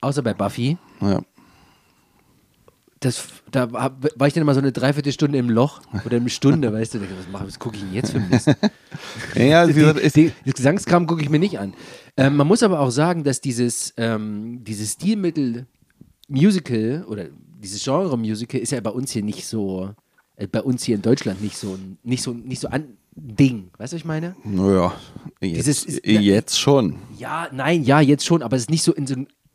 [0.00, 0.76] Außer bei Buffy.
[1.00, 1.20] ja.
[3.04, 6.72] Das, da hab, war ich dann immer so eine Dreiviertelstunde im Loch oder eine Stunde,
[6.72, 8.50] weißt du, was, mache- was gucke ich denn jetzt für Mist?
[9.34, 11.74] Ja, gesagt, die, das Gesangskram gucke ich mir nicht an.
[12.16, 15.66] Ähm, man muss aber auch sagen, dass dieses, ähm, dieses Stilmittel
[16.28, 17.26] Musical oder
[17.62, 19.90] dieses Genre Musical ist ja bei uns hier nicht so,
[20.36, 23.70] äh, bei uns hier in Deutschland nicht so, ein- nicht so, nicht so ein Ding.
[23.78, 24.34] Weißt du, was ich meine?
[24.44, 24.92] naja,
[25.40, 26.96] jetzt, Dieses ist- jetzt schon.
[27.18, 29.14] Ja, nein, ja, jetzt schon, aber es ist nicht so in so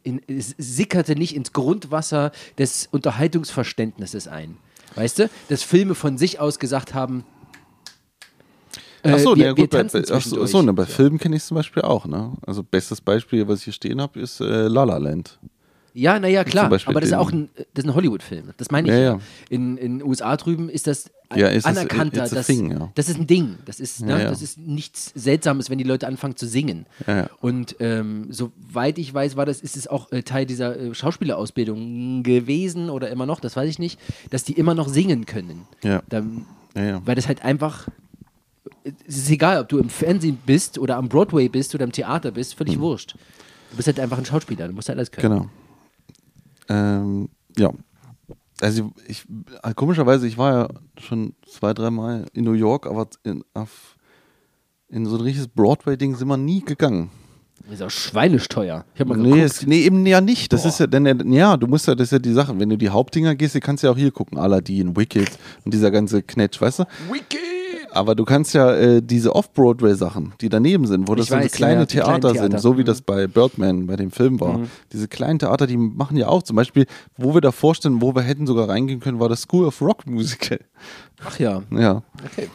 [0.10, 4.58] in, es sickerte nicht ins Grundwasser des Unterhaltungsverständnisses ein.
[4.96, 7.24] Weißt du, dass Filme von sich aus gesagt haben,
[9.04, 10.52] äh, Ach so, wir, ja, gut, bei, bei, ach so, zwischendurch.
[10.52, 12.06] so ne, bei Filmen kenne ich es zum Beispiel auch.
[12.06, 12.34] Ne?
[12.46, 15.40] Also bestes Beispiel, was ich hier stehen habe, ist äh, La La Land.
[16.00, 16.66] Ja, naja, klar.
[16.86, 18.52] Aber das ist auch ein, das ist ein Hollywood-Film.
[18.58, 18.94] Das meine ich.
[18.94, 19.20] Ja, Ja.
[19.50, 22.28] In den USA drüben ist das Ja, ist anerkannter.
[22.28, 22.92] das, thing, ja.
[22.96, 23.58] das ist ein Ding.
[23.66, 26.86] Das ist, ne, das ist nichts Seltsames, wenn die Leute anfangen zu singen.
[27.42, 32.24] Und ähm, soweit ich weiß, war das, ist es auch äh, Teil dieser äh, Schauspielerausbildung
[32.24, 35.68] gewesen oder immer noch, das weiß ich nicht, dass die immer noch singen können.
[36.10, 36.46] Dann,
[37.06, 37.88] weil das halt einfach.
[39.08, 42.32] Es ist egal, ob du im Fernsehen bist oder am Broadway bist oder im Theater
[42.32, 43.16] bist, völlig wurscht.
[43.72, 45.34] Du bist halt einfach ein Schauspieler, du musst halt alles können.
[45.34, 45.50] Genau.
[46.70, 47.72] Ähm, ja.
[48.62, 49.26] Also ich,
[49.68, 50.68] ich komischerweise, ich war ja
[51.00, 53.96] schon zwei, dreimal in New York, aber in, auf,
[54.90, 57.10] in so ein richtiges Broadway-Ding sind wir nie gegangen.
[57.66, 58.86] Das ist auch schweinesteuer.
[58.94, 60.52] Ich habe mal Nee, es, nee, eben ja nicht.
[60.52, 60.70] Das Boah.
[60.70, 62.58] ist ja, denn, ja, du musst ja, das ist ja die Sache.
[62.58, 65.30] Wenn du die Hauptdinger gehst, du kannst ja auch hier gucken, Aladdin, Wicked
[65.66, 66.84] und dieser ganze Knetsch, weißt du?
[67.12, 67.49] Wicked!
[67.92, 71.52] Aber du kannst ja äh, diese Off-Broadway-Sachen, die daneben sind, wo das Ich so weiß,
[71.52, 72.50] kleine ja, Theater Theater.
[72.52, 72.86] sind, so wie Mhm.
[72.86, 74.62] das bei Birdman, bei dem Film war.
[74.94, 76.86] Diese kleinen Theater, die machen ja auch zum Beispiel,
[77.18, 80.06] wo wir da vorstellen, wo wir hätten sogar reingehen können, war das School of Rock
[80.06, 80.60] Musical.
[81.26, 81.64] Ach ja.
[81.72, 82.04] Ja.
[82.26, 82.50] Okay.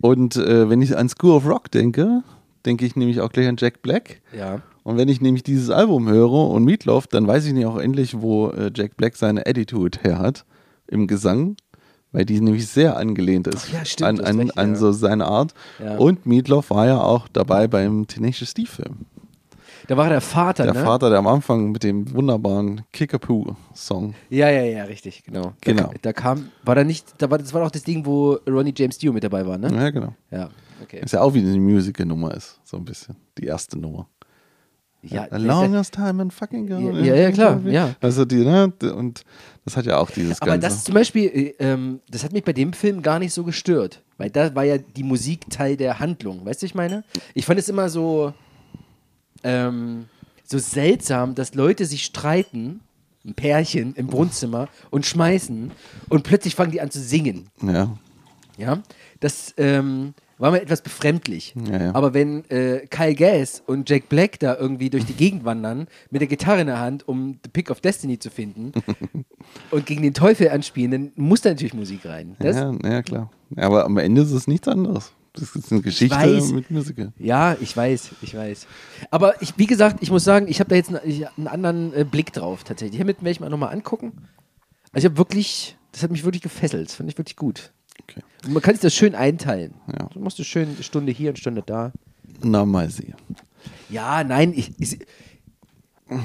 [0.00, 2.22] Und äh, wenn ich an School of Rock denke,
[2.66, 4.20] denke ich nämlich auch gleich an Jack Black.
[4.36, 4.60] Ja.
[4.82, 8.20] Und wenn ich nämlich dieses Album höre und Meatloaf, dann weiß ich nicht auch endlich,
[8.20, 10.44] wo äh, Jack Black seine Attitude her hat
[10.86, 11.56] im Gesang,
[12.14, 15.52] weil die nämlich sehr angelehnt ist ja, stimmt, an, an, recht, an so seine Art.
[15.80, 15.96] Ja.
[15.96, 19.06] Und Meatloaf war ja auch dabei beim Tenacious D-Film.
[19.88, 20.84] Da war der Vater, Der ne?
[20.84, 24.14] Vater, der am Anfang mit dem wunderbaren Kickapoo-Song.
[24.30, 25.52] Ja, ja, ja, richtig, genau.
[25.60, 25.92] Da, Genau.
[26.00, 28.96] Da kam, war da nicht, da war, das war doch das Ding, wo Ronnie James
[28.96, 29.68] Dio mit dabei war, ne?
[29.74, 30.14] Ja, genau.
[30.30, 30.50] Ja,
[30.82, 31.00] okay.
[31.04, 33.16] Ist ja auch wie eine Musical-Nummer ist, so ein bisschen.
[33.36, 34.06] Die erste Nummer.
[35.06, 37.94] Ja, The longest time in fucking Ja, ja, ja, klar, ja.
[38.00, 38.72] Also die, ne?
[38.94, 39.22] Und
[39.64, 40.68] das hat ja auch dieses Aber Ganze.
[40.68, 44.02] das zum Beispiel, äh, ähm, das hat mich bei dem Film gar nicht so gestört.
[44.16, 46.44] Weil da war ja die Musik Teil der Handlung.
[46.46, 47.04] Weißt du, ich meine?
[47.34, 48.32] Ich fand es immer so,
[49.42, 50.06] ähm,
[50.44, 52.80] so seltsam, dass Leute sich streiten,
[53.24, 55.70] ein Pärchen im Wohnzimmer und schmeißen
[56.10, 57.48] und plötzlich fangen die an zu singen.
[57.62, 57.96] ja.
[58.56, 58.80] Ja,
[59.18, 61.54] das ähm, war mir etwas befremdlich.
[61.70, 61.94] Ja, ja.
[61.94, 66.20] Aber wenn äh, Kyle Gass und Jack Black da irgendwie durch die Gegend wandern, mit
[66.20, 68.72] der Gitarre in der Hand, um The Pick of Destiny zu finden
[69.70, 72.36] und gegen den Teufel anspielen, dann muss da natürlich Musik rein.
[72.38, 72.72] Das, ja.
[72.82, 73.30] ja, ja, klar.
[73.56, 75.12] Aber am Ende ist es nichts anderes.
[75.34, 76.16] Das ist eine Geschichte
[76.52, 77.12] mit Musical.
[77.60, 78.68] ich weiß, ich weiß.
[79.10, 81.92] Aber ich, wie gesagt, ich muss sagen, ich habe da jetzt einen, ich, einen anderen
[81.92, 82.96] äh, Blick drauf tatsächlich.
[82.96, 84.12] Hiermit werde ich mal nochmal angucken.
[84.92, 86.88] Also ich habe wirklich, das hat mich wirklich gefesselt.
[86.88, 87.72] Das fand ich wirklich gut.
[88.02, 88.22] Okay.
[88.44, 89.74] Und man kann sich das schön einteilen.
[89.88, 90.08] Ja.
[90.12, 91.92] Du machst eine Stunde hier, eine Stunde da.
[92.42, 93.14] Na, mal sehen.
[93.88, 94.98] Ja, nein, ich, ich,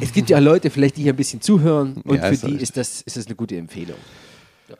[0.01, 2.55] es gibt ja Leute, vielleicht, die hier ein bisschen zuhören und Ja, für ist die
[2.55, 3.97] ist das, ist das eine gute empfehlung.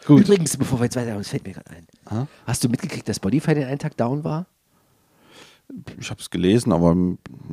[0.06, 0.22] Gut.
[0.22, 1.88] Übrigens, bevor wir jetzt weitermachen, es fällt mir gerade ein.
[2.06, 2.28] Aha.
[2.46, 4.46] Hast du mitgekriegt, dass Spotify den einen Tag down war?
[6.00, 6.96] Ich habe es gelesen, aber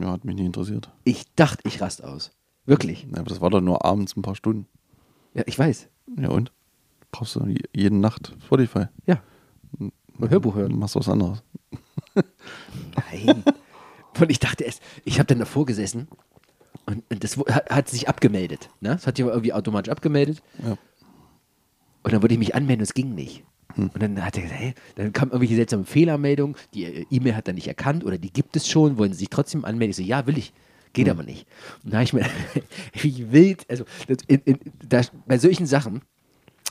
[0.00, 0.90] ja, hat mich nicht interessiert.
[1.04, 2.32] Ich dachte, ich rast aus.
[2.64, 3.06] Wirklich.
[3.10, 4.66] Ja, aber das war doch nur abends ein paar Stunden.
[5.34, 5.88] Ja, ich weiß.
[6.18, 6.52] Ja und?
[7.12, 8.86] Brauchst du je- jede Nacht Spotify.
[9.06, 9.22] Ja.
[9.80, 9.92] Ein
[10.30, 10.78] Hörbuch hören.
[10.78, 11.42] Machst was anderes.
[12.14, 13.42] Nein.
[14.18, 16.08] Und ich dachte erst, ich habe dann davor gesessen
[16.86, 18.70] und, und das hat, hat sich abgemeldet.
[18.80, 18.90] Ne?
[18.90, 20.42] Das hat ja irgendwie automatisch abgemeldet.
[20.62, 20.78] Ja.
[22.02, 23.44] Und dann wollte ich mich anmelden und es ging nicht.
[23.76, 27.46] Und dann hat er gesagt, hey, dann kam irgendwelche seltsame Fehlermeldung, die äh, E-Mail hat
[27.48, 29.90] er nicht erkannt oder die gibt es schon, wollen Sie sich trotzdem anmelden?
[29.90, 30.54] Ich so, ja, will ich.
[30.94, 31.46] Geht aber nicht.
[31.84, 32.24] Und da habe ich mir,
[32.94, 33.84] wie wild, also
[34.28, 36.00] in, in, da, bei solchen Sachen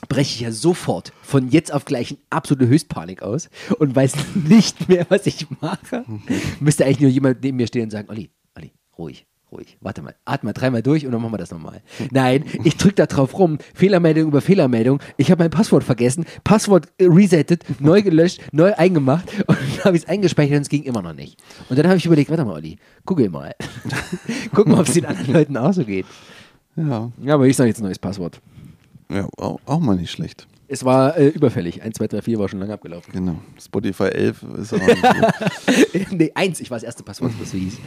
[0.08, 4.88] breche ich ja sofort von jetzt auf gleich in absolute Höchstpanik aus und weiß nicht
[4.88, 6.04] mehr, was ich mache.
[6.60, 10.14] Müsste eigentlich nur jemand neben mir stehen und sagen, Olli, Olli, ruhig, ruhig, warte mal,
[10.24, 11.82] atme mal dreimal durch und dann machen wir das nochmal.
[12.10, 16.88] Nein, ich drücke da drauf rum, Fehlermeldung über Fehlermeldung, ich habe mein Passwort vergessen, Passwort
[16.98, 20.82] äh, resettet, neu gelöscht, neu eingemacht und dann habe ich es eingespeichert und es ging
[20.82, 21.38] immer noch nicht.
[21.68, 23.54] Und dann habe ich überlegt, warte mal, Olli, google mal.
[24.54, 26.06] Guck mal, ob es den anderen Leuten auch so geht.
[26.76, 28.40] Ja, Ja, aber ich sage jetzt ein neues Passwort.
[29.08, 30.46] Ja auch, auch mal nicht schlecht.
[30.68, 31.82] Es war äh, überfällig.
[31.82, 33.12] 1, 2, 3, 4 war schon lange abgelaufen.
[33.12, 33.36] Genau.
[33.60, 34.98] Spotify 11 ist auch nicht
[36.08, 36.14] so.
[36.16, 37.78] nee, 1, ich war das erste Passwort, das so hieß.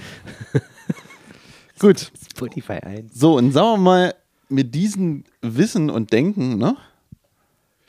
[1.79, 2.11] Gut.
[2.31, 3.13] Spotify 1.
[3.13, 4.15] So, und sagen wir mal,
[4.47, 6.75] mit diesem Wissen und Denken, ne,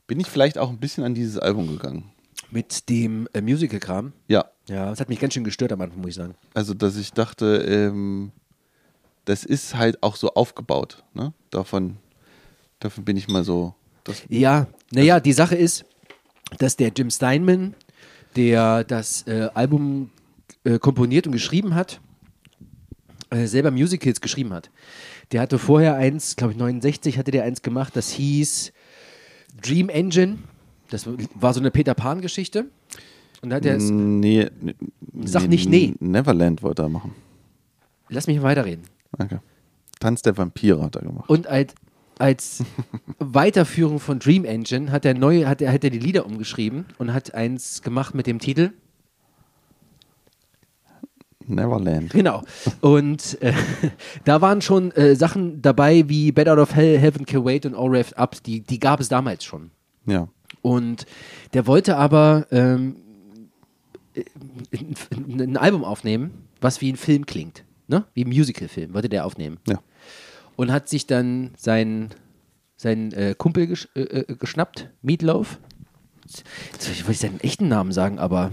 [0.06, 2.10] bin ich vielleicht auch ein bisschen an dieses Album gegangen.
[2.50, 4.12] Mit dem äh, Musical-Kram.
[4.26, 6.34] Ja, Ja, das hat mich ganz schön gestört am Anfang, muss ich sagen.
[6.52, 8.32] also dass ich dachte, ähm,
[9.24, 11.04] das ist halt auch so aufgebaut.
[11.14, 11.32] Ne?
[11.50, 11.98] Davon,
[12.80, 13.74] davon bin ich mal so.
[14.04, 15.84] Das, Ja, naja, die Sache ist,
[16.58, 17.74] dass der Jim Steinman,
[18.36, 20.10] der das äh, Album
[20.64, 22.00] äh, komponiert und geschrieben hat,
[23.30, 24.70] äh, selber Musicals geschrieben hat.
[25.32, 28.72] Der hatte vorher eins, glaube ich 69 hatte der eins gemacht, das hieß
[29.62, 30.38] Dream Engine.
[30.88, 32.66] Das war so eine Peter Pan-Geschichte.
[33.42, 34.74] Und da hat er es, nee, nee,
[35.24, 35.94] Sag nicht nee.
[36.00, 37.14] Neverland wollte er machen.
[38.08, 38.84] lass mich weiterreden.
[39.12, 39.38] Okay.
[39.98, 41.28] Tanz der Vampire hat er gemacht.
[41.28, 41.74] Und als,
[42.20, 42.64] als
[43.18, 47.12] Weiterführung von Dream Engine hat er neu, hat er, hat er die Lieder umgeschrieben und
[47.12, 48.72] hat eins gemacht mit dem Titel.
[51.46, 52.10] Neverland.
[52.10, 52.44] Genau.
[52.80, 53.52] Und äh,
[54.24, 57.74] da waren schon äh, Sachen dabei wie Bed Out of Hell, Heaven Can Wait und
[57.74, 58.42] All Revved Up.
[58.44, 59.70] Die, die gab es damals schon.
[60.06, 60.28] Ja.
[60.62, 61.06] Und
[61.54, 62.96] der wollte aber ähm,
[64.14, 64.24] äh,
[64.72, 67.64] ein, ein Album aufnehmen, was wie ein Film klingt.
[67.88, 68.04] Ne?
[68.14, 69.58] Wie ein Musical-Film, wollte der aufnehmen.
[69.66, 69.80] Ja.
[70.60, 72.10] Und hat sich dann seinen,
[72.76, 75.58] seinen äh, Kumpel gesch äh, äh, geschnappt, Meatloaf.
[76.26, 78.52] Jetzt wollte ich seinen echten Namen sagen, aber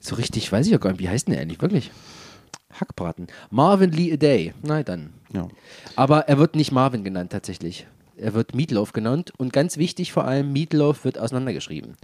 [0.00, 1.92] so richtig weiß ich auch gar nicht, wie heißt denn der eigentlich wirklich?
[2.72, 3.28] Hackbraten.
[3.48, 4.54] Marvin Lee a Day.
[4.64, 5.10] Na dann.
[5.32, 5.46] ja.
[5.94, 7.86] Aber er wird nicht Marvin genannt tatsächlich.
[8.16, 11.94] Er wird Meatloaf genannt und ganz wichtig vor allem, Meatloaf wird auseinandergeschrieben.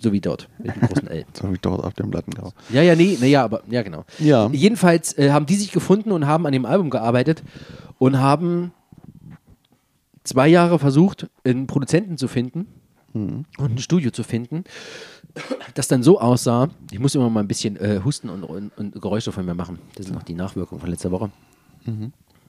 [0.00, 1.24] So wie dort, mit dem großen L.
[1.42, 2.52] Habe ich dort auf dem Plattengrau.
[2.70, 4.04] Ja, ja, nee, naja, aber ja, genau.
[4.18, 4.48] Ja.
[4.52, 7.42] Jedenfalls äh, haben die sich gefunden und haben an dem Album gearbeitet
[7.98, 8.72] und haben
[10.24, 12.66] zwei Jahre versucht, einen Produzenten zu finden
[13.12, 14.64] und ein Studio zu finden,
[15.74, 16.70] das dann so aussah.
[16.90, 19.78] Ich muss immer mal ein bisschen äh, Husten und, und, und Geräusche von mir machen.
[19.94, 21.30] Das sind noch die Nachwirkungen von letzter Woche.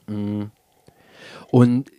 [0.08, 0.44] Mm.
[1.52, 1.92] Und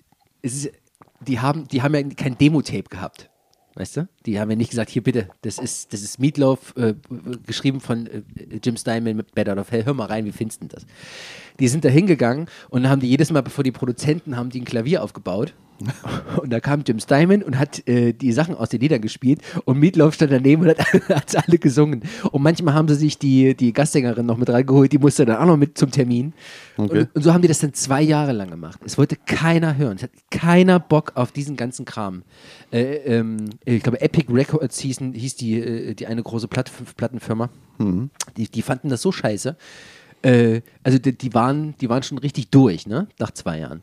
[0.43, 0.73] es ist,
[1.21, 3.31] die, haben, die haben ja kein Demo-Tape gehabt.
[3.75, 4.09] Weißt du?
[4.27, 6.95] Die haben ja nicht gesagt, hier bitte, das ist, das ist Meatloaf, äh,
[7.47, 8.23] geschrieben von äh,
[8.63, 9.85] Jim Steinman mit Bad Out of Hell.
[9.85, 10.87] Hör mal rein, wie findest du das?
[11.61, 14.65] Die sind da hingegangen und haben die jedes Mal, bevor die Produzenten haben, die ein
[14.65, 15.55] Klavier aufgebaut.
[16.41, 19.79] Und da kam Jim Steinman und hat äh, die Sachen aus den Liedern gespielt und
[19.79, 22.03] Meatloaf stand daneben und hat, hat alle gesungen.
[22.31, 25.47] Und manchmal haben sie sich die, die Gastsängerin noch mit reingeholt, die musste dann auch
[25.47, 26.33] noch mit zum Termin.
[26.77, 27.01] Okay.
[27.01, 28.81] Und, und so haben die das dann zwei Jahre lang gemacht.
[28.85, 29.97] Es wollte keiner hören.
[29.97, 32.23] Es hat keiner Bock auf diesen ganzen Kram.
[32.73, 37.51] Äh, ähm, ich glaube, Epic Records hießen, hieß die, äh, die eine große Platt, Plattenfirma.
[38.37, 39.57] Die, die fanden das so scheiße.
[40.23, 43.09] Äh, also die, die, waren, die waren schon richtig durch, ne?
[43.19, 43.83] Nach zwei Jahren.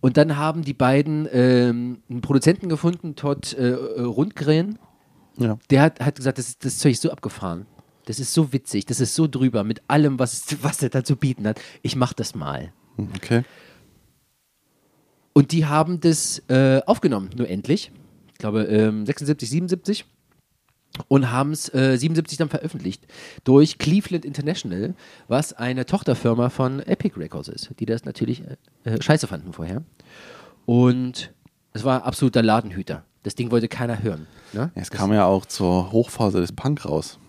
[0.00, 4.78] Und dann haben die beiden ähm, einen Produzenten gefunden, Todd äh, äh, Rundgren.
[5.38, 5.58] Ja.
[5.70, 7.66] Der hat, hat gesagt, das, ist- das Zeug ist so abgefahren.
[8.04, 11.14] Das ist so witzig, das ist so drüber mit allem, was, was er da zu
[11.16, 11.60] bieten hat.
[11.82, 12.72] Ich mach das mal.
[13.16, 13.42] Okay.
[15.32, 17.90] Und die haben das äh, aufgenommen, nur endlich.
[18.42, 20.04] Ich glaube, ähm, 76, 77.
[21.06, 23.06] Und haben es äh, 77 dann veröffentlicht
[23.44, 24.94] durch Cleveland International,
[25.28, 28.42] was eine Tochterfirma von Epic Records ist, die das natürlich
[28.84, 29.84] äh, äh, scheiße fanden vorher.
[30.66, 31.32] Und
[31.72, 33.04] es war absoluter Ladenhüter.
[33.22, 34.26] Das Ding wollte keiner hören.
[34.52, 34.72] Ne?
[34.74, 37.20] Es kam ja auch zur Hochphase des Punk raus.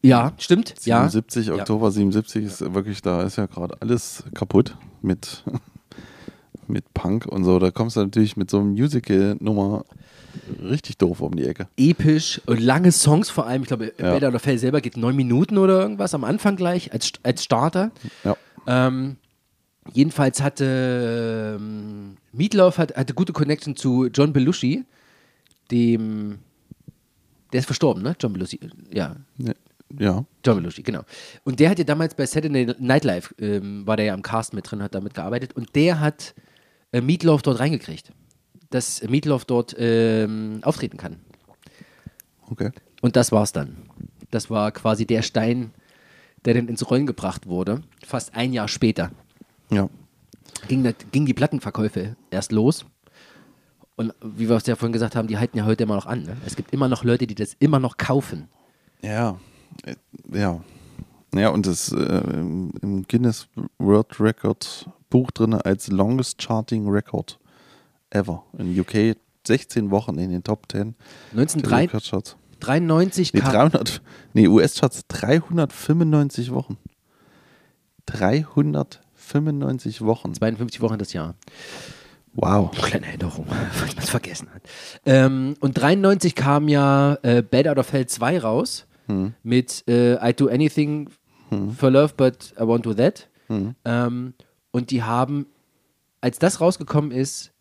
[0.00, 0.74] Ja, stimmt.
[0.84, 1.08] Ja.
[1.08, 5.42] 77, Oktober 77 ist wirklich, da ist ja gerade alles kaputt mit,
[6.68, 7.58] mit Punk und so.
[7.58, 9.84] Da kommst du natürlich mit so einem Musical-Nummer
[10.62, 11.68] richtig doof um die Ecke.
[11.76, 13.62] episch und lange Songs vor allem.
[13.62, 14.12] Ich glaube, Ja.
[14.14, 17.90] Better oder Fell selber geht neun Minuten oder irgendwas am Anfang gleich als, als Starter.
[18.24, 18.36] Ja.
[18.66, 19.16] Ähm,
[19.92, 24.84] jedenfalls hatte ähm, Meatloaf hat, hatte gute Connection zu John Belushi,
[25.70, 26.38] dem
[27.52, 28.14] der ist verstorben, ne?
[28.20, 28.60] John Belushi,
[28.92, 29.54] ja, Ne,
[29.98, 30.24] Ja.
[30.44, 31.00] John Belushi, genau.
[31.44, 34.52] Und der hat ja damals bei Saturday Night Live, ähm, war der ja am Cast
[34.52, 36.34] mit drin, hat damit gearbeitet und der hat
[36.92, 38.12] äh, Meatloaf dort reingekriegt,
[38.70, 41.16] dass Meatloaf dort ähm, auftreten kann.
[42.50, 42.70] Okay.
[43.00, 43.76] Und das war's dann.
[44.30, 45.72] Das war quasi der Stein,
[46.44, 47.82] der dann ins Rollen gebracht wurde.
[48.06, 49.10] Fast ein Jahr später
[49.70, 49.88] Ja.
[50.68, 52.84] ging, das- gingen die Plattenverkäufe erst los.
[53.96, 56.22] Und wie wir es ja vorhin gesagt haben, die halten ja heute immer noch an.
[56.22, 56.36] Ne?
[56.46, 58.48] Es gibt immer noch Leute, die das immer noch kaufen.
[59.02, 59.38] Ja.
[60.32, 60.62] Ja.
[61.34, 63.48] Ja, und das äh, im im Guinness
[63.78, 67.38] World Record Buch drin als longest charting record
[68.10, 68.44] ever.
[68.58, 69.16] In UK
[69.46, 70.94] 16 Wochen in den Top 10
[71.32, 72.36] der 1993 Record-Charts.
[72.60, 74.02] 93 Nee, kam, 300,
[74.34, 76.76] nee, US-Charts 395 Wochen.
[78.06, 80.34] 395 Wochen.
[80.34, 81.34] 52 Wochen das Jahr.
[82.34, 82.70] Wow.
[82.72, 84.62] Kleine Erinnerung, falls man es vergessen hat.
[85.06, 88.84] Ähm, und 93 kam ja äh, Bad Out of Hell 2 raus
[89.42, 91.08] mit äh, I Do Anything
[91.78, 93.26] for Love, but I Won't Do That.
[93.86, 94.34] Ähm,
[94.70, 95.46] und die haben,
[96.20, 97.52] als das rausgekommen ist,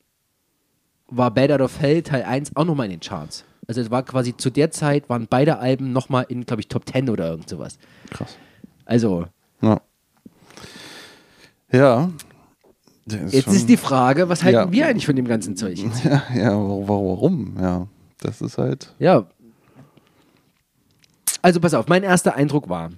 [1.09, 3.45] war Bad Out of Hell Teil 1 auch nochmal in den Charts.
[3.67, 6.87] Also es war quasi zu der Zeit, waren beide Alben nochmal in, glaube ich, Top
[6.89, 7.77] 10 oder irgend sowas.
[8.09, 8.35] Krass.
[8.85, 9.25] Also,
[9.61, 9.81] Ja.
[11.71, 12.11] Ja.
[13.05, 14.71] Ist jetzt ist die Frage, was halten Ja.
[14.71, 15.77] wir eigentlich von dem ganzen Zeug?
[16.03, 17.57] Ja, ja, wa- wa- warum?
[17.59, 17.87] Ja,
[18.19, 18.93] das ist halt.
[18.99, 19.25] Ja.
[21.41, 22.91] Also pass auf, mein erster Eindruck war.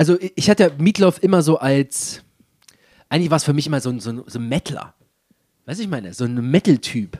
[0.00, 2.22] Also ich- hatte Meatloaf immer so als.
[3.10, 4.94] Eigentlich war es für mich immer so ein, so ein, so ein Metaler.
[5.66, 6.14] Weißt du, ich meine?
[6.14, 7.18] So ein Metal-Typ.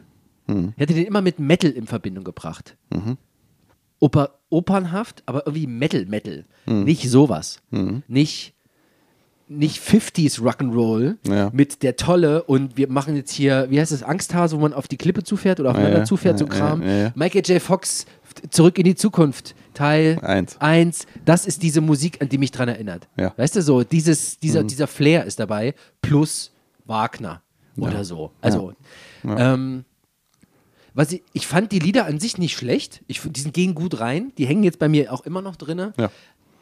[0.48, 2.76] Ich hatte den immer mit Metal in Verbindung gebracht.
[3.98, 6.46] Oper, opernhaft, aber irgendwie Metal-Metal.
[6.66, 7.60] Nicht sowas.
[8.08, 8.54] Nicht,
[9.48, 11.50] nicht 50s Rock'n'Roll Ja.
[11.52, 14.88] mit der Tolle und wir machen jetzt hier, wie heißt das, Angsthase, wo man auf
[14.88, 16.04] die Klippe zufährt oder aufeinander ja.
[16.04, 16.82] zufährt, so Ja, Kram.
[16.82, 17.12] ja, ja.
[17.14, 17.60] Michael J.
[17.60, 18.06] Fox,
[18.48, 20.56] zurück in die Zukunft, Teil Eins.
[20.60, 21.06] 1.
[21.24, 23.08] Das ist diese Musik, an die mich dran erinnert.
[23.16, 23.30] Ja.
[23.30, 23.32] Mhm.
[23.36, 26.52] Weißt du so, dieses, dieser, dieser Flair ist dabei, plus
[26.84, 27.42] Wagner
[27.78, 28.30] oder so.
[28.42, 28.74] Also,
[29.24, 29.84] ähm,
[30.92, 33.02] was ich, ich fand die Lieder an sich nicht schlecht.
[33.06, 34.32] Ich, die gehen gut rein.
[34.36, 35.92] Die hängen jetzt bei mir auch immer noch drin.
[35.96, 36.10] Ja.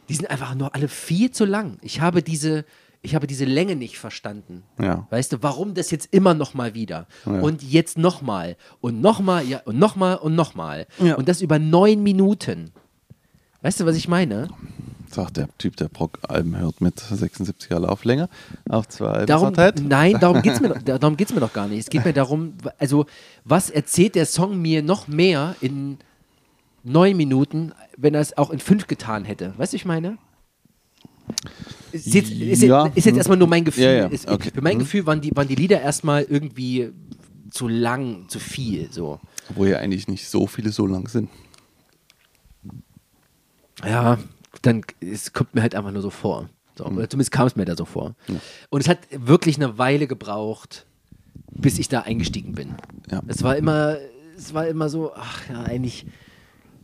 [0.08, 1.78] Die sind einfach nur alle viel zu lang.
[1.82, 2.64] Ich habe diese,
[3.02, 4.62] ich habe diese Länge nicht verstanden.
[4.80, 5.06] Ja.
[5.10, 7.08] Weißt du, warum das jetzt immer noch mal wieder?
[7.24, 10.86] Und jetzt noch mal und noch mal, ja, und noch mal und noch mal.
[10.98, 11.16] Ja.
[11.16, 12.70] Und das über neun Minuten.
[13.62, 14.48] Weißt du, was ich meine?
[15.10, 18.28] Sagt der Typ, der Brock-Alben hört mit 76er Lauflänge
[18.68, 19.54] auf zwei Alben Darum,
[19.88, 21.80] nein, darum geht es mir, doch- darum geht's mir doch gar nicht.
[21.80, 23.06] Es geht mir darum, also,
[23.44, 25.96] was erzählt der Song mir noch mehr in
[26.84, 29.54] neun Minuten, wenn er es auch in fünf getan hätte?
[29.56, 30.18] Weißt du, ich meine?
[31.90, 32.86] Ist jetzt, ist, Ja.
[32.86, 33.84] jetzt, ist jetzt erstmal nur mein Gefühl.
[33.84, 34.50] Ja, ja, Ist, okay.
[34.54, 34.80] Für mein Mhm.
[34.80, 36.90] Gefühl waren die, waren die Lieder erstmal irgendwie
[37.50, 38.88] zu lang, zu viel.
[38.92, 39.20] So.
[39.54, 41.30] Wo ja eigentlich nicht so viele so lang sind.
[43.84, 44.18] Ja,
[44.62, 46.48] dann es kommt mir halt einfach nur so vor.
[46.76, 46.98] So, Mhm.
[46.98, 48.14] Oder zumindest kam es mir da so vor.
[48.70, 50.86] Und es hat wirklich eine Weile gebraucht,
[51.50, 52.74] bis ich da eingestiegen bin.
[53.10, 53.22] Ja.
[53.26, 53.96] Es war immer,
[54.36, 56.06] es war immer so, ach ja, eigentlich,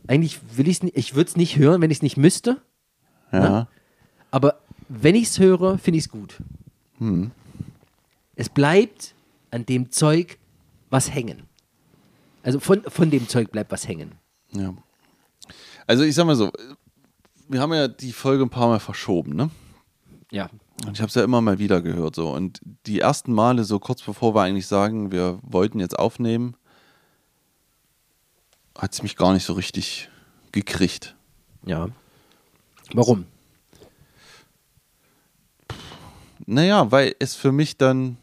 [0.07, 2.61] eigentlich will ich es nicht, ich würde es nicht hören, wenn ich es nicht müsste.
[3.31, 3.67] Ja.
[4.31, 6.37] Aber wenn ich es höre, finde ich es gut.
[6.97, 7.31] Hm.
[8.35, 9.15] Es bleibt
[9.51, 10.37] an dem Zeug
[10.89, 11.43] was hängen.
[12.43, 14.11] Also von, von dem Zeug bleibt was hängen.
[14.51, 14.73] ja.
[15.87, 16.51] Also ich sag mal so,
[17.47, 19.49] wir haben ja die Folge ein paar Mal verschoben, ne?
[20.31, 20.49] Ja.
[20.85, 22.29] Und ich habe es ja immer mal wieder gehört so.
[22.29, 26.55] Und die ersten Male, so kurz bevor wir eigentlich sagen, wir wollten jetzt aufnehmen,
[28.77, 30.09] hat es mich gar nicht so richtig
[30.51, 31.15] gekriegt.
[31.65, 31.89] Ja.
[32.93, 33.25] Warum?
[36.45, 38.17] Naja, weil es für mich dann,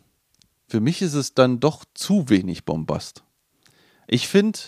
[0.69, 3.25] für mich ist es dann doch zu wenig Bombast.
[4.07, 4.59] Ich finde,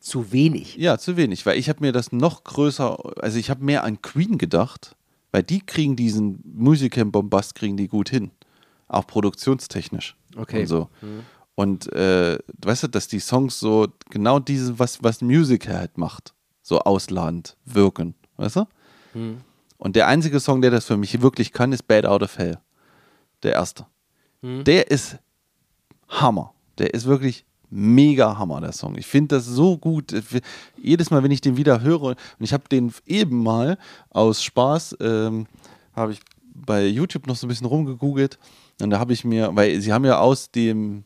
[0.00, 0.76] Zu wenig.
[0.76, 4.00] ja, zu wenig, weil ich habe mir das noch größer, also ich habe mehr an
[4.00, 4.96] Queen gedacht,
[5.30, 8.30] weil die kriegen diesen Musical-Bombast, kriegen die gut hin.
[8.88, 10.16] Auch produktionstechnisch.
[10.36, 10.62] Okay.
[10.62, 10.88] Und so.
[11.54, 16.32] Und äh, weißt du, dass die Songs so genau diese, was, was Musical halt macht,
[16.62, 18.14] so ausladend wirken.
[18.38, 18.66] Weißt du?
[19.76, 22.58] Und der einzige Song, der das für mich wirklich kann, ist Bad Out of Hell.
[23.42, 23.86] Der erste.
[24.42, 25.18] Der ist
[26.08, 26.54] Hammer.
[26.78, 28.96] Der ist wirklich mega Hammer, der Song.
[28.96, 30.12] Ich finde das so gut.
[30.82, 33.78] Jedes Mal, wenn ich den wieder höre, und ich habe den eben mal
[34.10, 35.46] aus Spaß, ähm,
[35.94, 36.20] habe ich
[36.54, 38.38] bei YouTube noch so ein bisschen rumgegoogelt
[38.80, 41.04] und da habe ich mir, weil sie haben ja aus dem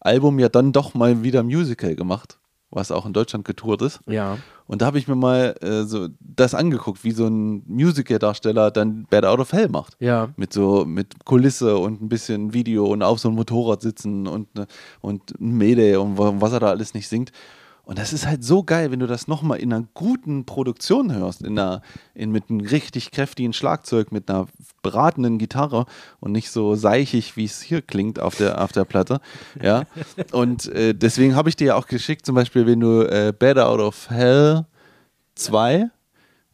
[0.00, 2.38] Album ja dann doch mal wieder Musical gemacht,
[2.72, 4.00] was auch in Deutschland getourt ist.
[4.06, 4.38] Ja.
[4.66, 9.06] Und da habe ich mir mal äh, so das angeguckt, wie so ein Musical-Darsteller dann
[9.10, 9.96] Bad Out of Hell macht.
[10.00, 10.30] Ja.
[10.36, 14.54] Mit so, mit Kulisse und ein bisschen Video und auf so einem Motorrad sitzen und,
[14.54, 14.66] ne-
[15.00, 17.30] und Mayday und wa- was er da alles nicht singt.
[17.84, 21.42] Und das ist halt so geil, wenn du das nochmal in einer guten Produktion hörst,
[21.42, 21.82] in einer,
[22.14, 24.46] in, mit einem richtig kräftigen Schlagzeug, mit einer
[24.82, 25.86] beratenden Gitarre
[26.20, 29.20] und nicht so seichig, wie es hier klingt auf der, auf der Platte.
[29.60, 29.84] Ja.
[30.30, 33.68] Und äh, deswegen habe ich dir ja auch geschickt, zum Beispiel, wenn du äh, Better
[33.68, 34.64] Out of Hell
[35.34, 35.90] 2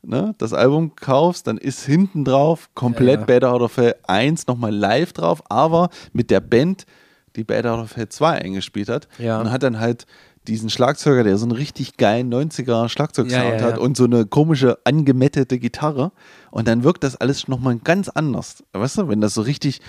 [0.02, 3.26] ne, das Album kaufst, dann ist hinten drauf komplett Ja, ja.
[3.26, 6.86] Bad Out of Hell 1 nochmal live drauf, aber mit der Band,
[7.36, 9.08] die Bad Out of Hell 2 eingespielt hat.
[9.18, 9.40] Ja.
[9.40, 10.06] Und hat dann halt
[10.48, 14.26] diesen Schlagzeuger, der so einen richtig geilen 90er Schlagzeugsound Ja, ja, hat und so eine
[14.26, 16.12] komische angemettete Gitarre.
[16.50, 18.64] Und dann wirkt das alles nochmal ganz anders.
[18.72, 19.80] Weißt du, wenn das so richtig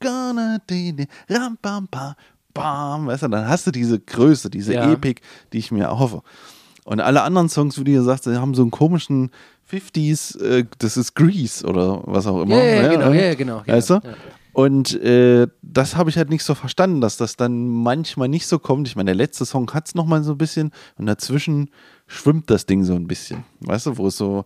[0.00, 0.58] gonna
[1.30, 2.16] ram, bam, pa,
[2.54, 4.92] bam, weißt du, dann hast du diese Größe, diese Ja.
[4.92, 5.20] Epik,
[5.52, 6.22] die ich mir erhoffe.
[6.84, 9.30] Und alle anderen Songs, wie du ja sagst, die haben so einen komischen
[9.70, 12.56] 50s, äh, das ist Grease oder was auch immer.
[12.56, 12.88] Ja, ja, ne?
[12.90, 14.00] genau, ja, ja, genau, Weißt du?
[14.52, 18.58] Und äh, das habe ich halt nicht so verstanden, dass das dann manchmal nicht so
[18.58, 18.86] kommt.
[18.86, 21.70] Ich meine, der letzte Song hat es nochmal so ein bisschen und dazwischen
[22.06, 23.44] schwimmt das Ding so ein bisschen.
[23.60, 24.44] Weißt du, wo es so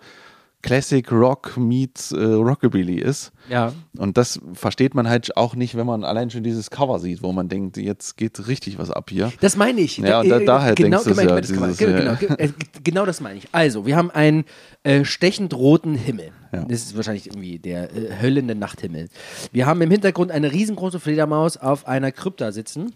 [0.63, 3.31] Classic Rock meets äh, Rockabilly ist.
[3.49, 3.73] Ja.
[3.97, 7.33] Und das versteht man halt auch nicht, wenn man allein schon dieses Cover sieht, wo
[7.33, 9.33] man denkt, jetzt geht richtig was ab hier.
[9.41, 9.99] Das meine ich.
[9.99, 12.35] Ja, da- äh, daher genau, denkst du es genau, ja, das dieses, genau, äh, genau,
[12.39, 12.49] äh,
[12.83, 13.49] genau das meine ich.
[13.53, 14.45] Also, wir haben einen
[14.83, 16.31] äh, stechend roten Himmel.
[16.53, 16.65] Ja.
[16.65, 19.09] Das ist wahrscheinlich irgendwie der äh, höllende Nachthimmel.
[19.53, 22.93] Wir haben im Hintergrund eine riesengroße Fledermaus auf einer Krypta sitzen.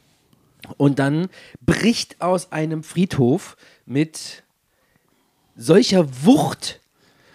[0.76, 1.28] Und dann
[1.64, 4.42] bricht aus einem Friedhof mit
[5.56, 6.80] solcher Wucht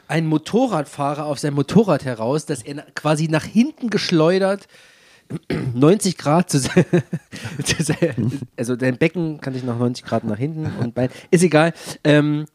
[0.08, 4.68] ein Motorradfahrer auf sein Motorrad heraus, dass er quasi nach hinten geschleudert
[5.74, 6.70] 90 Grad zu, se-
[7.64, 7.96] zu se-
[8.58, 11.74] also dein Becken kann sich nach 90 Grad nach hinten und Bein, ist egal.
[12.04, 12.46] Ähm,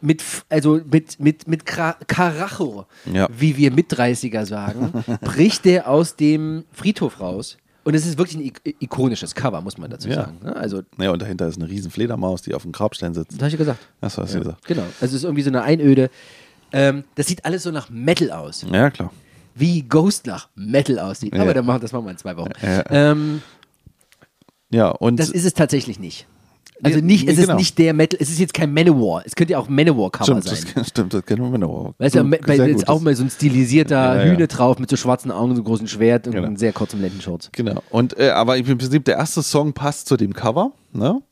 [0.00, 3.26] mit, also mit, mit, mit Karacho, Ja.
[3.30, 7.56] wie wir Mit-30er sagen, bricht der aus dem Friedhof raus.
[7.84, 10.14] Und es ist wirklich ein ik ikonisches Cover, muss man dazu Ja.
[10.16, 10.38] sagen.
[10.42, 10.56] ne?
[10.56, 13.32] Also, Ja, und dahinter ist eine riesen Fledermaus, die auf dem Grabstein sitzt.
[13.32, 13.78] das habe ich ja gesagt.
[14.00, 14.66] Das hast du gesagt.
[14.66, 14.82] Genau.
[15.00, 16.10] Also es ist irgendwie so eine Einöde.
[16.74, 18.64] Ähm, das sieht alles so nach Metal aus.
[18.70, 19.10] Ja, klar.
[19.54, 21.34] Wie Ghost nach Metal aussieht.
[21.34, 21.42] Ja.
[21.42, 22.50] Aber dann machen, das machen wir in zwei Wochen.
[22.62, 22.84] Ja.
[22.90, 23.42] Ähm,
[24.70, 26.26] Ja, und das ist es tatsächlich nicht.
[26.82, 27.56] Also nicht, es ist genau.
[27.56, 29.22] nicht der Metal, es ist jetzt kein Manowar.
[29.24, 30.58] Es könnte ja auch Manowar-Cover sein.
[30.74, 31.94] das, stimmt, das kennen wir noch.
[31.98, 34.32] Weißt du, bei, jetzt auch mal so ein stilisierter Ja, ja.
[34.32, 36.46] Hühne drauf mit so schwarzen Augen, so einem großen Schwert und Genau.
[36.48, 37.48] einem sehr kurzen Lendenschurz.
[37.52, 37.80] Genau.
[37.90, 41.22] Und äh, aber im Prinzip der erste Song passt zu dem Cover, ne?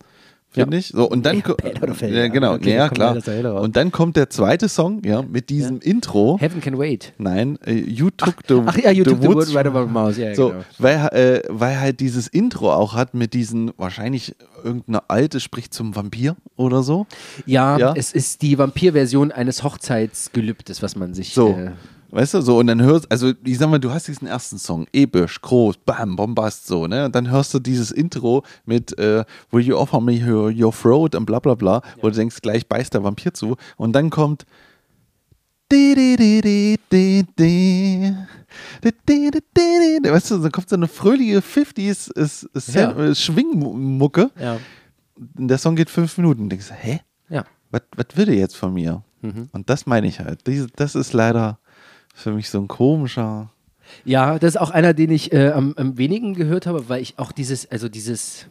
[0.53, 0.81] Finde Ja.
[0.81, 0.89] ich.
[0.89, 1.55] So, und dann Ja,
[1.99, 2.29] Hell, ja, ja.
[2.29, 3.61] genau, Okay, ja, kommt klar.
[3.63, 6.37] Und dann kommt der zweite Song, ja, mit diesem Intro.
[6.41, 7.13] Heaven can wait.
[7.19, 9.87] Nein, äh, You Took the Ach ja, you the took the Woods word right over
[9.87, 10.19] my mouse.
[10.19, 10.61] Ja, ja, So, genau.
[10.79, 15.97] weil, äh, weil halt dieses Intro auch hat mit diesen, wahrscheinlich irgendeine alte spricht zum
[15.97, 17.07] Vampir oder so.
[17.47, 17.95] Ja, Ja.
[17.97, 21.33] es ist die Vampir-Version eines Hochzeitsgelübdes, was man sich.
[21.35, 21.49] So.
[21.51, 21.71] Äh,
[22.15, 24.87] Weißt du, so, und dann hörst, also ich sag mal, du hast diesen ersten Song,
[24.93, 27.07] episch, groß, bam, bombast, so, ne?
[27.07, 31.15] Und dann hörst du dieses Intro mit äh, Will you offer me your, your throat
[31.15, 33.57] und bla bla bla, wo du denkst, gleich beißt der Vampir zu.
[33.79, 34.45] Und dann kommt
[40.13, 42.91] Weißt du, dann kommt so eine fröhliche 50s ist, ist Ja.
[42.93, 44.31] äh, Schwingmucke.
[44.39, 44.59] Ja.
[45.17, 46.51] Der Song geht fünf Minuten.
[46.51, 47.01] Denkst du, hä?
[47.31, 47.45] Ja.
[47.71, 49.03] Was, was will der jetzt von mir?
[49.53, 50.47] Und das meine ich halt.
[50.47, 51.59] Diese, das ist leider
[52.23, 53.51] für mich so ein komischer.
[54.05, 57.19] Ja, das ist auch einer, den ich äh, am, am wenigen gehört habe, weil ich
[57.19, 58.47] auch dieses, also dieses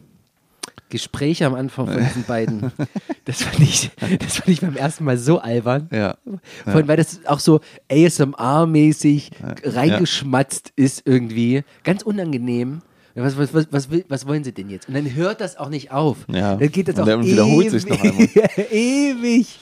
[0.88, 2.70] Gespräch am Anfang von diesen beiden,
[3.24, 5.88] das fand ich, das fand ich beim ersten Mal so albern.
[5.90, 6.16] Ja.
[6.64, 7.60] Vor allem, weil das auch so
[7.90, 9.30] ASMR-mäßig
[9.64, 11.64] reingeschmatzt ist irgendwie.
[11.82, 12.82] Ganz unangenehm.
[13.14, 14.88] Was, was, was, was, will, was wollen sie denn jetzt?
[14.88, 16.18] Und dann hört das auch nicht auf.
[16.28, 16.56] Ja.
[16.56, 18.26] Dann geht das Und auch dann wiederholt sich's noch einmal.
[18.70, 19.58] ewig.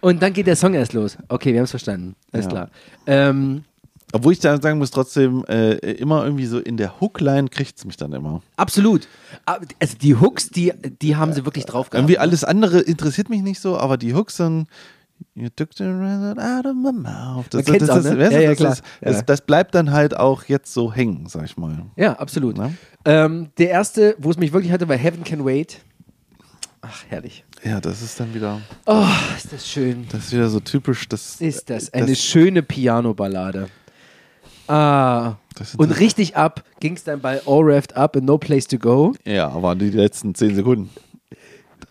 [0.00, 1.16] Und dann geht der Song erst los.
[1.28, 2.14] Okay, wir haben es verstanden.
[2.32, 2.50] Alles Ja.
[2.50, 2.70] klar.
[3.06, 3.64] Ähm,
[4.12, 7.84] Obwohl ich da sagen muss, trotzdem, äh, immer irgendwie so in der Hookline kriegt es
[7.84, 8.42] mich dann immer.
[8.56, 9.06] absolut.
[9.46, 12.02] Aber, Also die Hooks, die, die haben sie wirklich drauf gehabt.
[12.02, 14.66] Irgendwie alles andere interessiert mich nicht so, aber die Hooks sind.
[15.34, 17.46] You took the rabbit out of my mouth.
[17.50, 18.32] Das, Man kennt's das, auch, ne?
[18.32, 18.76] Ja, ja, das, klar.
[19.00, 19.22] das, Ja.
[19.22, 21.86] das bleibt dann halt auch jetzt so hängen, sag ich mal.
[21.96, 22.56] Ja, absolut.
[22.56, 22.72] Na?
[23.04, 25.80] Ähm, der erste, wo es mich wirklich hatte, war Heaven Can Wait.
[26.82, 27.44] Ach, herrlich.
[27.62, 29.04] Ja, das ist dann wieder, Oh,
[29.36, 30.06] ist das schön.
[30.10, 31.06] das ist wieder so typisch.
[31.08, 33.68] Das, Ist das eine schöne Piano-Ballade.
[34.66, 35.34] Ah.
[35.56, 38.66] Das Und das- richtig ab ging es dann bei All Revved Up and No Place
[38.68, 39.14] to Go.
[39.26, 40.88] Ja, aber die letzten zehn Sekunden.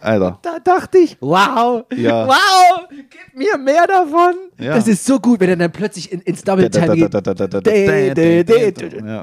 [0.02, 0.40] Alter.
[0.42, 2.28] Da dachte ich, wow, Ja.
[2.28, 4.36] wow, gib mir mehr davon.
[4.58, 4.76] Ja.
[4.76, 7.14] Das ist so gut, wenn er dann plötzlich in, ins Double Time geht.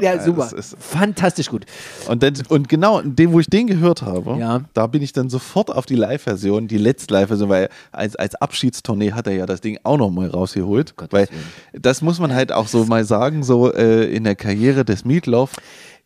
[0.02, 0.42] Ja, super.
[0.42, 1.66] das ist- Fantastisch gut.
[2.08, 4.60] Und, dann, und genau, in dem, wo ich den gehört habe, Ja.
[4.74, 9.12] da bin ich dann sofort auf die Live-Version, die letzte Live-Version, weil als, als Abschiedstournee
[9.12, 10.96] hat er ja das Ding auch nochmal rausgeholt.
[10.96, 11.28] Gottes weil
[11.72, 15.52] das muss man halt auch so mal sagen, so äh, in der Karriere des Meatloaf.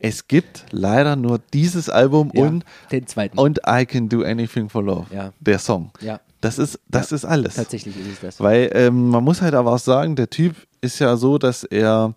[0.00, 3.38] Es gibt leider nur dieses Album Ja, und, den zweiten.
[3.38, 5.32] und I Can Do Anything for Love, Ja.
[5.40, 5.90] der Song.
[6.00, 6.20] Ja.
[6.40, 7.56] Das ist, das ist alles.
[7.56, 8.40] Tatsächlich ist es das.
[8.40, 12.14] Weil ähm, man muss halt aber auch sagen, der Typ ist ja so, dass er,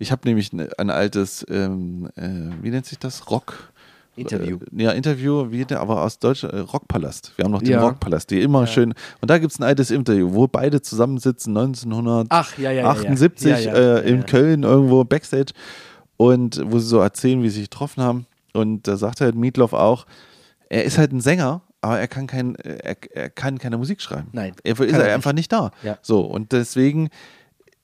[0.00, 2.28] ich habe nämlich ne, ein altes, ähm, äh,
[2.62, 3.70] wie nennt sich das, Rock?
[4.16, 4.58] Interview.
[4.76, 7.32] Äh, ja, Interview, wie der, aber aus Deutschland, äh, Rockpalast.
[7.36, 7.80] Wir haben noch den Ja.
[7.82, 12.28] Rockpalast, die immer schön, und da gibt es ein altes Interview, wo beide zusammensitzen, 1978
[12.30, 13.12] Ach, ja, ja, ja, ja.
[13.12, 14.22] Ja, ja, äh, ja, in ja.
[14.24, 15.52] Köln irgendwo Backstage
[16.20, 18.26] und wo sie so erzählen, wie sie sich getroffen haben.
[18.52, 20.04] Und da sagt halt Meatloaf auch,
[20.68, 24.28] er ist halt ein Sänger, aber er kann, kein, er, er kann keine Musik schreiben.
[24.32, 25.70] Nein, Er ist kann er einfach nicht da.
[25.82, 25.96] Ja.
[26.02, 27.08] So, und deswegen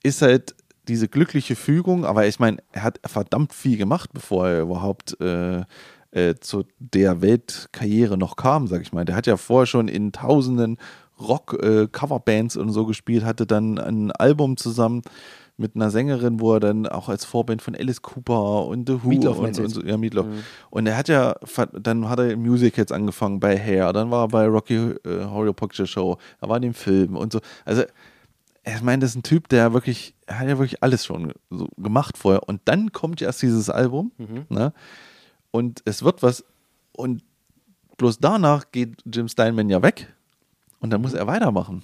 [0.02, 0.54] ist halt
[0.86, 5.62] diese glückliche Fügung, aber ich meine, er hat verdammt viel gemacht, bevor er überhaupt äh,
[6.10, 9.06] äh, zu der Weltkarriere noch kam, sag ich mal.
[9.06, 10.76] Der hat ja vorher schon in tausenden
[11.18, 15.00] Rock-Coverbands und so gespielt, hatte dann ein Album zusammen
[15.58, 19.08] mit einer Sängerin, wo er dann auch als Vorband von Alice Cooper und The Who
[19.08, 20.26] Meatloaf und, und so, ja, Meatloaf.
[20.70, 21.34] Und er hat ja,
[21.72, 25.54] dann hat er Music jetzt angefangen bei Hair, dann war er bei Rocky äh, Horror
[25.54, 27.40] Picture Show, er war in dem Film und so.
[27.64, 27.84] Also,
[28.64, 31.68] ich meine, das ist ein Typ, der wirklich, er hat ja wirklich alles schon so
[31.76, 32.48] gemacht vorher.
[32.48, 34.10] Und dann kommt erst dieses Album,
[34.48, 34.72] ne?
[35.52, 36.44] Und es wird was,
[36.92, 37.22] und
[37.96, 40.12] bloß danach geht Jim Steinman ja weg.
[40.80, 41.82] Und dann muss er weitermachen.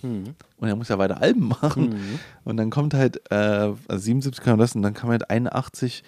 [0.59, 2.19] Und er muss ja weiter Alben machen.
[2.45, 6.03] Und dann kommt halt, äh, also 77 kam das und dann kam halt 81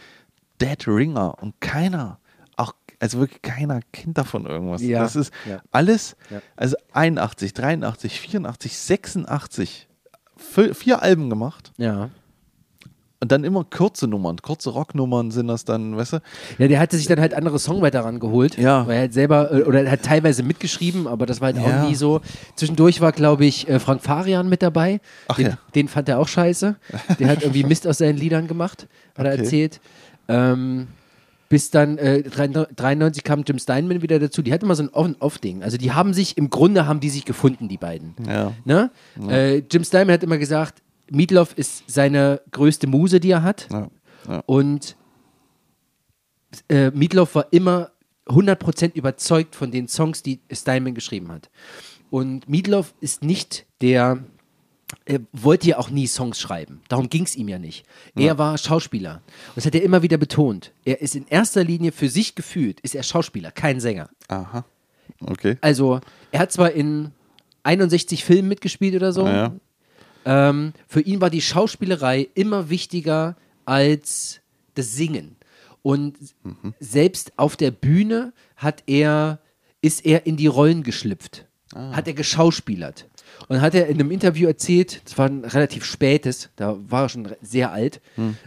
[0.60, 1.42] Dead Ringer.
[1.42, 2.18] Und keiner,
[2.56, 4.82] auch, also wirklich keiner kennt davon irgendwas.
[4.82, 5.00] Ja.
[5.00, 5.60] Das ist Ja.
[5.72, 6.40] alles, Ja.
[6.56, 9.88] also 81, 83, 84, 86,
[10.36, 11.72] vier, vier Alben gemacht.
[11.78, 12.10] Ja.
[13.20, 16.18] Und dann immer kurze Nummern, kurze Rocknummern sind das dann, weißt du?
[16.58, 18.58] Ja, der hatte sich dann halt andere Songwriter rangeholt.
[18.58, 18.86] Ja.
[18.86, 21.84] Weil er halt selber, äh, oder er hat teilweise mitgeschrieben, aber das war halt Ja.
[21.84, 22.20] auch nie so.
[22.56, 25.00] Zwischendurch war, glaube ich, äh, Frank Farian mit dabei.
[25.28, 25.58] Ach den, ja.
[25.74, 26.76] den fand er auch scheiße.
[27.18, 29.42] Der hat irgendwie Mist aus seinen Liedern gemacht, hat er Okay.
[29.42, 29.80] erzählt.
[30.28, 30.88] Ähm,
[31.48, 34.42] bis dann äh, 93 kam Jim Steinman wieder dazu.
[34.42, 35.62] Die hatten immer so ein On-Off-Ding.
[35.62, 38.14] Also die haben sich, im Grunde haben die sich gefunden, die beiden.
[38.28, 38.52] Ja.
[38.64, 38.90] Ne?
[39.28, 40.82] Äh, Jim Steinman hat immer gesagt,
[41.14, 43.68] Meatloaf ist seine größte Muse, die er hat.
[43.70, 43.88] Ja.
[44.28, 44.42] ja.
[44.46, 44.96] Und
[46.68, 47.90] äh, Meatloaf war immer
[48.26, 51.50] 100% überzeugt von den Songs, die Steinman geschrieben hat.
[52.10, 54.24] Und Meatloaf ist nicht der,
[55.04, 56.80] er wollte ja auch nie Songs schreiben.
[56.88, 57.84] Darum ging es ihm ja nicht.
[58.14, 59.22] Er war Schauspieler.
[59.48, 60.72] Und das hat er immer wieder betont.
[60.84, 64.08] Er ist in erster Linie für sich gefühlt, ist er Schauspieler, kein Sänger.
[64.28, 64.64] Aha.
[65.20, 65.58] Okay.
[65.60, 66.00] Also,
[66.30, 67.10] er hat zwar in
[67.62, 69.26] 61 Filmen mitgespielt oder so.
[69.26, 69.52] Ja.
[70.24, 74.40] Ähm, für ihn war die Schauspielerei immer wichtiger als
[74.74, 75.36] das Singen.
[75.82, 76.16] Und
[76.80, 79.38] selbst auf der Bühne hat er,
[79.82, 81.46] ist er in die Rollen geschlüpft.
[81.92, 83.06] Hat er geschauspielert.
[83.48, 87.08] Und hat er in einem Interview erzählt, das war ein relativ spätes, da war er
[87.08, 88.00] schon sehr alt,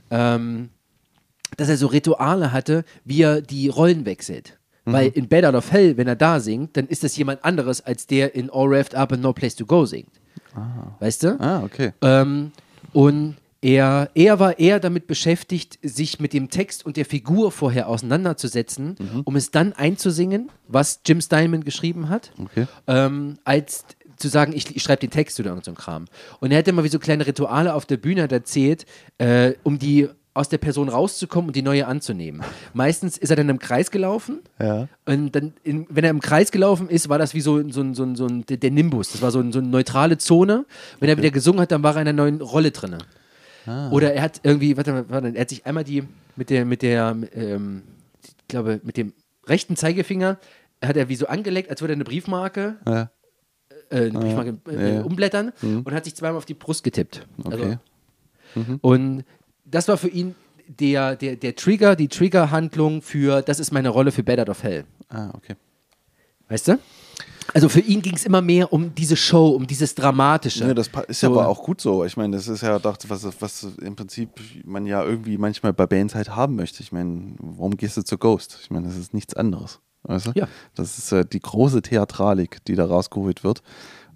[0.09, 0.69] ähm,
[1.57, 4.57] dass er so Rituale hatte, wie er die Rollen wechselt.
[4.86, 7.82] Weil in Bad Out of Hell, wenn er da singt, dann ist das jemand anderes,
[7.82, 10.11] als der in All Wrapped Up and No Place to Go singt.
[10.99, 11.39] Weißt du?
[11.39, 11.93] Ah, okay.
[12.01, 12.51] Ähm,
[12.93, 17.89] Und er, er war eher damit beschäftigt, sich mit dem Text und der Figur vorher
[17.89, 19.21] auseinanderzusetzen, Mhm.
[19.25, 22.67] um es dann einzusingen, was Jim Steinman geschrieben hat, Okay.
[22.88, 23.85] ähm, als
[24.17, 26.05] zu sagen, ich, ich schreibe den Text oder irgend so Kram.
[26.39, 28.85] Und er hat immer wie so kleine Rituale auf der Bühne erzählt,
[29.19, 30.07] äh, um die
[30.38, 32.43] aus der Person rauszukommen und die neue anzunehmen.
[32.73, 34.88] Meistens ist er dann im Kreis gelaufen Ja.
[35.05, 38.15] und dann, in, wenn er im Kreis gelaufen ist, war das wie so, so, so,
[38.15, 39.11] so ein, der Nimbus.
[39.11, 40.65] Das war so, ein, so eine neutrale Zone.
[40.99, 42.97] Wenn er wieder gesungen hat, dann war er in einer neuen Rolle drin.
[43.91, 46.03] Oder er hat irgendwie, warte mal, warte, er hat sich einmal die
[46.38, 47.81] mit der, mit der, ähm,
[48.23, 49.11] ich glaube, mit dem
[49.45, 50.38] rechten Zeigefinger
[50.81, 53.09] hat er wie so angeleckt, als würde er eine Briefmarke, Ja.
[53.89, 57.27] äh, eine Briefmarke äh, ja, umblättern und hat sich zweimal auf die Brust getippt.
[57.43, 57.77] Okay.
[58.55, 59.23] Also, und
[59.70, 60.36] das war für ihn
[60.68, 64.63] der, der, der Trigger, die Triggerhandlung für, das ist meine Rolle für Bad Out of
[64.63, 64.86] Hell.
[65.09, 65.55] Ah, okay.
[66.49, 66.80] Weißt du?
[67.53, 70.68] Also für ihn ging es immer mehr um diese Show, um dieses Dramatische.
[70.68, 72.03] Ja, das ist ja aber auch gut so.
[72.03, 74.30] Ich meine, das ist ja doch, was, was im Prinzip
[74.65, 76.84] man ja irgendwie manchmal bei Bands halt haben möchte.
[76.84, 78.59] Ich meine, warum gehst du zu Ghost?
[78.61, 79.80] Ich meine, das ist nichts anderes.
[80.03, 80.32] Weißt du?
[80.36, 80.47] Ja.
[80.76, 83.61] Das ist äh, die große Theatralik, die da rausgeholt wird.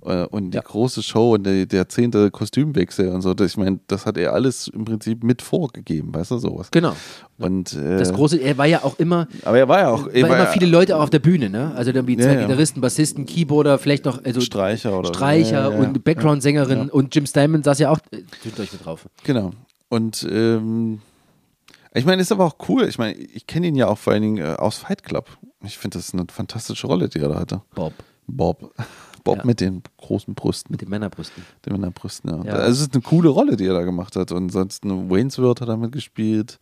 [0.05, 0.61] Äh, und die Ja.
[0.63, 3.33] große Show und der, der zehnte Kostümwechsel und so.
[3.33, 6.69] Das, ich meine, das hat er alles im Prinzip mit vorgegeben, weißt du, sowas.
[6.71, 6.93] Genau.
[7.37, 10.23] Und, äh, Das große, er war ja auch immer, aber er war ja auch er
[10.23, 11.73] war immer ja- viele Leute auch auf der Bühne, ne?
[11.75, 12.41] Also dann wie zwei Ja.
[12.41, 15.09] Gitarristen, Bassisten, Keyboarder, vielleicht noch also Streicher oder.
[15.09, 19.07] Streicher und Background-Sängerin und Jim Steinman saß ja auch äh, zwischendurch mit drauf.
[19.23, 19.51] Genau.
[19.89, 20.99] Und ähm,
[21.93, 22.83] ich meine, ist aber auch cool.
[22.87, 25.27] Ich meine, ich kenne ihn ja auch vor allen Dingen äh, aus Fight Club.
[25.63, 27.61] Ich finde, das ist eine fantastische Rolle, die er da hatte.
[27.75, 27.93] Bob
[28.27, 28.71] Bob.
[29.23, 29.45] Bob Ja.
[29.45, 31.43] mit den großen Brüsten, mit den Männerbrüsten.
[31.65, 32.43] den Männerbrüsten, ja.
[32.45, 32.53] Ja.
[32.53, 34.31] Also es ist eine coole Rolle, die er da gemacht hat.
[34.31, 36.59] Und sonst Wayne's World hat er mitgespielt.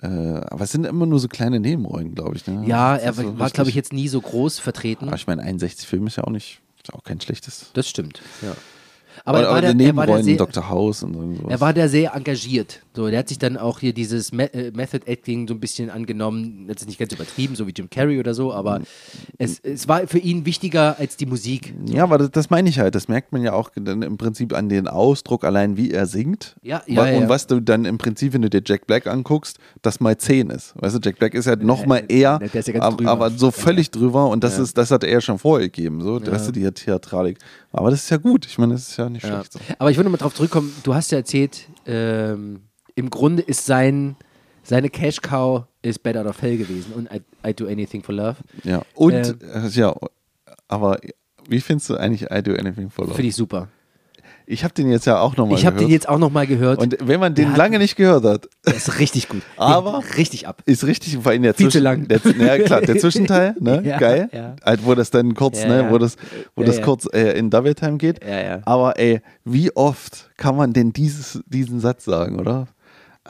[0.00, 2.46] Äh, aber es sind immer nur so kleine Nebenrollen, glaube ich.
[2.46, 2.64] Ne?
[2.66, 5.08] Ja, er so war, glaube ich, jetzt nie so groß vertreten.
[5.08, 7.70] Aber ich meine, 61 Film ist ja auch nicht, ist ja auch kein schlechtes.
[7.74, 8.52] Das stimmt, ja.
[9.28, 10.68] Aber, Aber, er, war der, er, war der Nebenrollen, sehr, Dr.
[10.70, 11.48] House und so.
[11.48, 12.80] er war der sehr engagiert.
[12.96, 15.90] So, der hat sich dann auch hier dieses Me äh, Method Acting so ein bisschen
[15.90, 16.64] angenommen.
[16.66, 18.80] Jetzt nicht ganz übertrieben, so wie Jim Carrey oder so, aber
[19.36, 21.74] es, es war für ihn wichtiger als die Musik.
[21.84, 22.94] Ja, aber das, das meine ich halt.
[22.94, 26.56] Das merkt man ja auch dann im Prinzip an den Ausdruck, allein wie er singt.
[26.62, 27.28] Ja, ja, Und ja.
[27.28, 30.72] was du dann im Prinzip, wenn du dir Jack Black anguckst, das mal 10 ist.
[30.80, 33.90] Weißt du, Jack Black ist ja noch mal eher, der ist ja aber so völlig
[33.90, 36.00] drüber und das ist, das hat er schon vorher gegeben.
[36.00, 37.38] So, das ist die Theatralik.
[37.72, 38.46] Aber das ist ja gut.
[38.46, 39.30] Ich meine, das ist ja nicht Ja.
[39.42, 39.52] schlecht.
[39.52, 39.60] So.
[39.78, 42.62] Aber ich würde mal drauf zurückkommen, du hast ja erzählt, ähm,
[42.94, 44.16] im Grunde ist sein,
[44.62, 48.14] seine Cash Cow ist Bad Out of Hell gewesen und I, I Do Anything for
[48.14, 48.36] Love.
[48.64, 48.82] Ja.
[48.94, 49.38] Und, Ähm.
[49.54, 49.94] äh, ja,
[50.66, 50.98] aber
[51.48, 53.14] wie findest du eigentlich I Do Anything for Love?
[53.16, 53.68] Finde ich super.
[54.50, 55.90] Ich habe den jetzt ja auch nochmal Ich habe gehört.
[55.90, 56.78] den jetzt auch nochmal gehört.
[56.80, 59.42] und wenn man den lange nicht gehört hat, ist richtig gut.
[59.58, 60.62] Aber- richtig ab.
[60.64, 62.08] Ist richtig, vor allem der Viel zu lang.
[62.08, 63.82] Der, ja, klar, der Zwischenteil, ne?
[63.84, 64.30] Ja, Geil.
[64.32, 64.56] ja.
[64.64, 65.90] Halt, wo das dann kurz, Ja, ne, ja.
[65.90, 66.16] wo das,
[66.56, 66.82] wo Ja, das ja.
[66.84, 68.24] kurz äh, in Double Time geht.
[68.24, 68.60] Ja, ja.
[68.64, 72.68] Aber ey, wie oft kann man denn dieses, diesen Satz sagen, oder?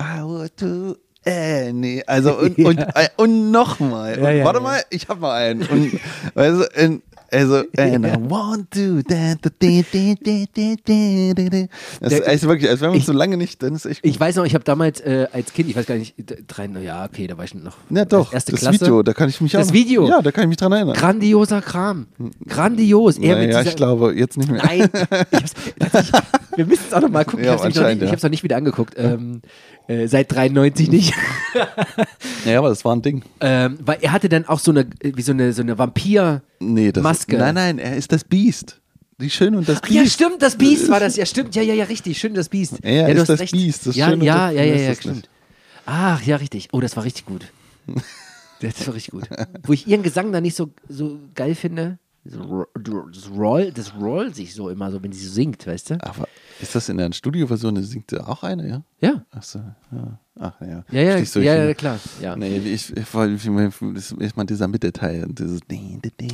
[0.01, 0.95] I would do
[1.27, 2.03] any.
[2.07, 4.19] Also und, und, äh, und nochmal.
[4.21, 4.63] Ja, ja, warte ja.
[4.63, 5.63] mal, ich hab mal einen.
[5.63, 5.99] Und,
[6.37, 9.03] also, und, also, and I want to.
[9.07, 11.67] Da, da, da, da, da, da, da, da, da.
[12.01, 14.11] Das ist also wirklich, als wenn man ich- so lange nicht, dann ist echt gut.
[14.11, 16.15] Ich weiß noch, ich habe damals äh, als Kind, ich weiß gar nicht,
[16.47, 17.77] drei, ja, okay, da war ich noch.
[17.91, 18.81] ja, doch, Erste das Klasse.
[18.81, 19.73] Video, da kann ich mich Das auch.
[19.73, 20.09] Video?
[20.09, 20.95] Ja, da kann ich mich dran erinnern.
[20.95, 22.07] Grandioser Kram.
[22.47, 23.19] Grandios.
[23.19, 24.63] Er naja, ich glaube, jetzt nicht mehr.
[24.65, 26.23] Nein, ich hab's, tatsächlich-
[26.57, 27.45] wir müssen es auch noch mal gucken.
[27.45, 28.17] Ja, ich habe es ich ja.
[28.21, 28.95] noch nicht wieder angeguckt.
[28.97, 29.43] Ähm,
[29.89, 31.13] äh, seit 93 nicht.
[32.45, 33.23] Ja, aber das war ein Ding.
[33.41, 36.43] ähm, weil er hatte dann auch so eine, äh, wie so eine, so eine Vampir.
[36.61, 36.93] Nee.
[36.95, 38.81] Nein, nein, er ist das Biest.
[39.21, 40.15] Die Schöne und das Ach ja, Biest.
[40.15, 41.17] stimmt, das Biest war das.
[41.17, 41.55] Ja, stimmt.
[41.57, 42.19] Ja, ja, ja, richtig.
[42.19, 42.75] Schön, das Biest.
[42.85, 43.53] Ja, ja, du ist das recht.
[43.53, 45.17] Biest, das ja, und ja, das- ja, ja, ja, stimmt.
[45.17, 45.29] nicht.
[45.87, 46.69] Ach, ja, richtig.
[46.73, 47.47] Oh, das war richtig gut.
[48.61, 49.29] Das war richtig gut.
[49.65, 51.99] Wo ich ihren Gesang da nicht so, so geil finde.
[52.25, 52.37] Das
[53.31, 55.95] roll, das rollt sich so immer so, wenn sie so singt, weißt du?
[56.03, 56.27] Aber
[56.61, 58.83] ist das in der Studioversion, da singt auch eine, ja?
[59.01, 59.25] Ja.
[59.31, 59.61] Achso,
[59.93, 60.19] ja.
[60.41, 60.85] Ach, ja.
[60.91, 61.99] Ja, ja, ja, ja, klar.
[62.21, 62.37] Ja.
[62.37, 65.27] Nee, ich, ich, das ist mal dieser Mittelteil.
[65.29, 65.61] Dieses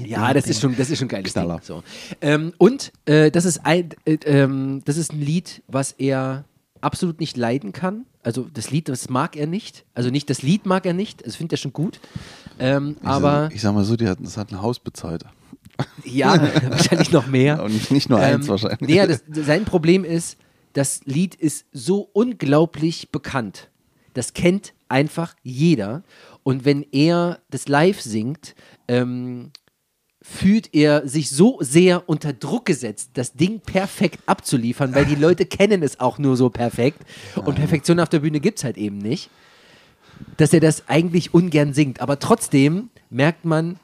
[0.04, 1.56] Ja, das ist schon, das ist schon Knaller.
[1.56, 1.64] Ding.
[1.64, 1.82] So.
[2.20, 6.44] Ähm, und äh, das ist ein, äh, ähm, das ist ein Lied, was er
[6.82, 8.04] absolut nicht leiden kann.
[8.22, 9.84] Also das Lied, das mag er nicht.
[9.94, 11.26] Also nicht das Lied mag er nicht.
[11.26, 12.00] Das findet er schon gut.
[12.58, 15.24] Ähm, Ich aber sag, ich sag mal so, die hat, das hat ein Haus bezahlt.
[16.04, 17.62] Ja, wahrscheinlich noch mehr.
[17.62, 18.90] Und nicht nur eins Ähm, wahrscheinlich.
[18.90, 20.36] Ja, das, sein Problem ist,
[20.72, 23.70] das Lied ist so unglaublich bekannt.
[24.12, 26.02] Das kennt einfach jeder.
[26.42, 28.54] Und wenn er das live singt,
[28.88, 29.50] ähm,
[30.22, 35.44] fühlt er sich so sehr unter Druck gesetzt, das Ding perfekt abzuliefern, weil die Leute
[35.44, 37.02] kennen es auch nur so perfekt.
[37.36, 39.28] Und Perfektion auf der Bühne gibt es halt eben nicht,
[40.38, 42.00] dass er das eigentlich ungern singt.
[42.00, 43.78] Aber trotzdem merkt man,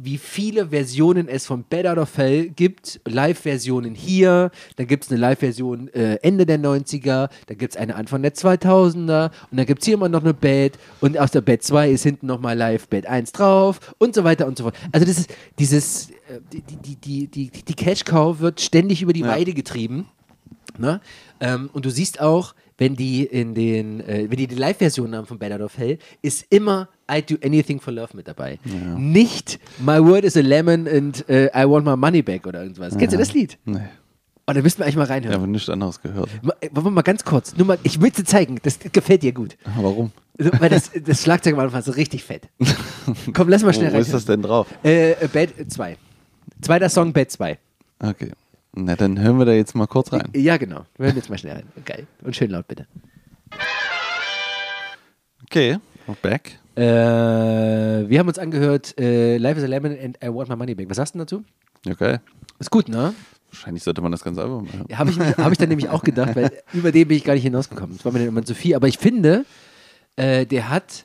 [0.00, 3.00] wie viele Versionen es von Bad Out of Hell gibt.
[3.06, 7.96] Live-Versionen hier, dann gibt es eine Live-Version äh, Ende der 90er, dann gibt es eine
[7.96, 11.40] Anfang der 2000er und dann gibt es hier immer noch eine Bad und aus der
[11.40, 14.76] Bad 2 ist hinten nochmal live Bad 1 drauf und so weiter und so fort.
[14.92, 16.14] Also das ist dieses, äh,
[16.52, 19.28] die, die, die, die, die Cash Cow wird ständig über die Ja.
[19.28, 20.06] Weide getrieben.
[20.78, 21.00] Ne?
[21.40, 25.26] Ähm, und du siehst auch, wenn die in den, äh, wenn die die Live-Version haben
[25.26, 28.58] von Out of Hell, ist immer I Do Anything for Love mit dabei.
[28.96, 32.96] Nicht My Word is a Lemon and äh, I Want My Money Back oder irgendwas.
[32.96, 33.58] Kennst du das Lied?
[33.64, 33.78] Nee.
[34.46, 35.40] Oh, da müssten wir eigentlich mal Ich reinhören.
[35.42, 36.30] habe nichts anderes gehört.
[36.42, 39.22] Ma- äh, Wollen wir mal ganz kurz, nur mal, ich will dir zeigen, das gefällt
[39.22, 39.58] dir gut.
[39.76, 40.10] Warum?
[40.38, 42.48] So, Weil das, das Schlagzeug Anfang ist so richtig fett.
[43.34, 44.00] Komm, lass mal Wo, schnell wo rein.
[44.02, 44.68] ist das denn drauf?
[44.84, 45.96] Äh, äh, Bad 2.
[46.62, 47.58] Zweiter Song, Bad 2.
[48.02, 48.30] Okay.
[48.74, 50.28] Na, dann hören wir da jetzt mal kurz rein.
[50.34, 50.84] Ja, genau.
[50.96, 51.66] Wir hören jetzt mal schnell rein.
[51.84, 52.06] Geil.
[52.22, 52.86] Und schön laut, bitte.
[55.44, 55.78] Okay,
[56.22, 56.58] back.
[56.76, 56.82] Äh,
[58.08, 60.88] wir haben uns angehört, äh, Life is a Lemon and I Want My Money Back.
[60.90, 61.44] Was sagst du dazu?
[61.88, 62.18] Okay.
[62.58, 63.14] Ist gut, ne?
[63.50, 64.84] Wahrscheinlich sollte man das ganze Album hören.
[64.88, 67.34] Ja, Habe ich, hab ich dann nämlich auch gedacht, weil über den bin ich gar
[67.34, 67.96] nicht hinausgekommen.
[67.96, 68.74] Das war mir dann immer zu viel.
[68.76, 69.44] Aber ich finde,
[70.16, 71.04] äh, der hat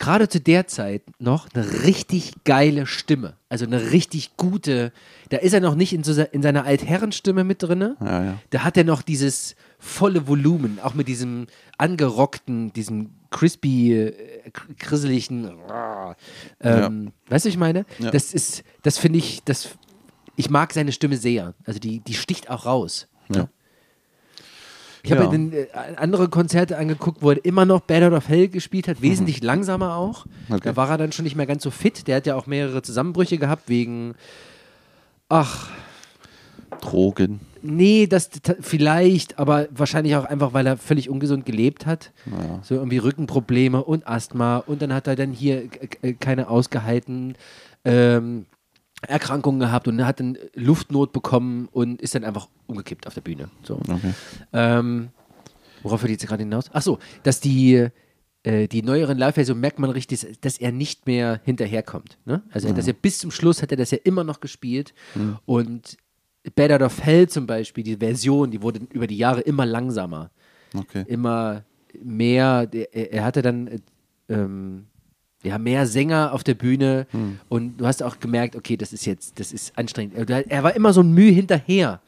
[0.00, 3.34] gerade zu der Zeit noch eine richtig geile Stimme.
[3.48, 4.92] Also eine richtig gute.
[5.28, 7.94] Da ist er noch nicht in, so, in seiner Altherrenstimme mit drin.
[8.00, 8.38] Ja, ja.
[8.50, 11.46] Da hat er noch dieses volle Volumen, auch mit diesem
[11.78, 15.50] angerockten, diesem crispy, äh, kr- krisseligen.
[16.60, 17.84] Ähm, Weißt du, was ich meine?
[17.98, 18.10] Ja.
[18.10, 19.68] Das ist, das finde ich, das,
[20.36, 21.54] ich mag seine Stimme sehr.
[21.64, 23.06] Also die, die sticht auch raus.
[23.34, 23.48] Ja.
[25.02, 25.30] Ich habe Ja.
[25.30, 28.86] mir dann, äh, andere Konzerte angeguckt, wo er immer noch Bad Out of Hell gespielt
[28.88, 30.26] hat, wesentlich langsamer auch.
[30.26, 30.54] Mhm.
[30.56, 30.60] Okay.
[30.64, 32.06] Da war er dann schon nicht mehr ganz so fit.
[32.06, 34.14] Der hat ja auch mehrere Zusammenbrüche gehabt wegen,
[35.28, 35.70] ach,
[36.80, 37.40] Drogen.
[37.62, 38.30] Nee, das
[38.60, 42.10] vielleicht, aber wahrscheinlich auch einfach, weil er völlig ungesund gelebt hat.
[42.26, 42.60] Ja.
[42.62, 47.34] So irgendwie Rückenprobleme und Asthma und dann hat er dann hier k- k- keine ausgehalten
[47.84, 48.46] ähm,
[49.06, 53.50] Erkrankungen gehabt und hat dann Luftnot bekommen und ist dann einfach umgekippt auf der Bühne.
[53.62, 53.76] So.
[53.76, 54.12] Okay.
[54.52, 55.08] Ähm,
[55.82, 56.70] worauf will ich jetzt gerade hinaus?
[56.72, 57.88] Ach so, dass die,
[58.42, 62.18] äh, die neueren Live-Versionen merkt man richtig, dass er nicht mehr hinterherkommt.
[62.26, 62.42] Ne?
[62.50, 64.92] Also, dass er bis zum Schluss hat er das ja immer noch gespielt
[65.46, 65.96] und
[66.54, 70.30] Bad Out of Hell zum Beispiel, die Version, die wurde über die Jahre immer langsamer,
[70.74, 71.04] Okay.
[71.08, 71.64] immer
[72.02, 72.68] mehr.
[72.72, 73.78] Er, er hatte dann äh,
[74.28, 74.86] ähm,
[75.42, 77.06] ja, mehr Sänger auf der Bühne
[77.48, 80.14] und du hast auch gemerkt, okay, das ist jetzt, das ist anstrengend.
[80.30, 82.00] Er, war immer so ein Mühe hinterher.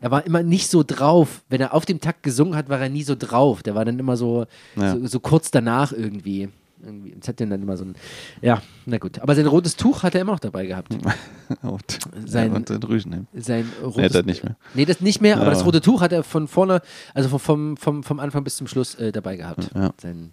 [0.00, 1.42] Er war immer nicht so drauf.
[1.50, 3.62] Wenn er auf dem Takt gesungen hat, war er nie so drauf.
[3.62, 4.96] Der war dann immer so, Ja.
[4.96, 6.48] so, so kurz danach irgendwie.
[6.82, 7.14] irgendwie.
[7.18, 7.94] Das hat den dann immer so ein,
[8.40, 9.18] ja, na gut.
[9.20, 10.96] Aber sein rotes Tuch hat er immer noch dabei gehabt.
[11.62, 13.26] Und, Sein- ja, und den Rüschen nehmen.
[13.34, 14.56] Sein rotes, Nee, das nicht mehr.
[14.74, 15.50] Nee, das nicht mehr, aber Ja.
[15.50, 16.80] das rote Tuch hat er von vorne,
[17.12, 19.68] also vom, vom, vom, vom Anfang bis zum Schluss äh, dabei gehabt.
[19.74, 19.90] Ja.
[20.00, 20.30] Sein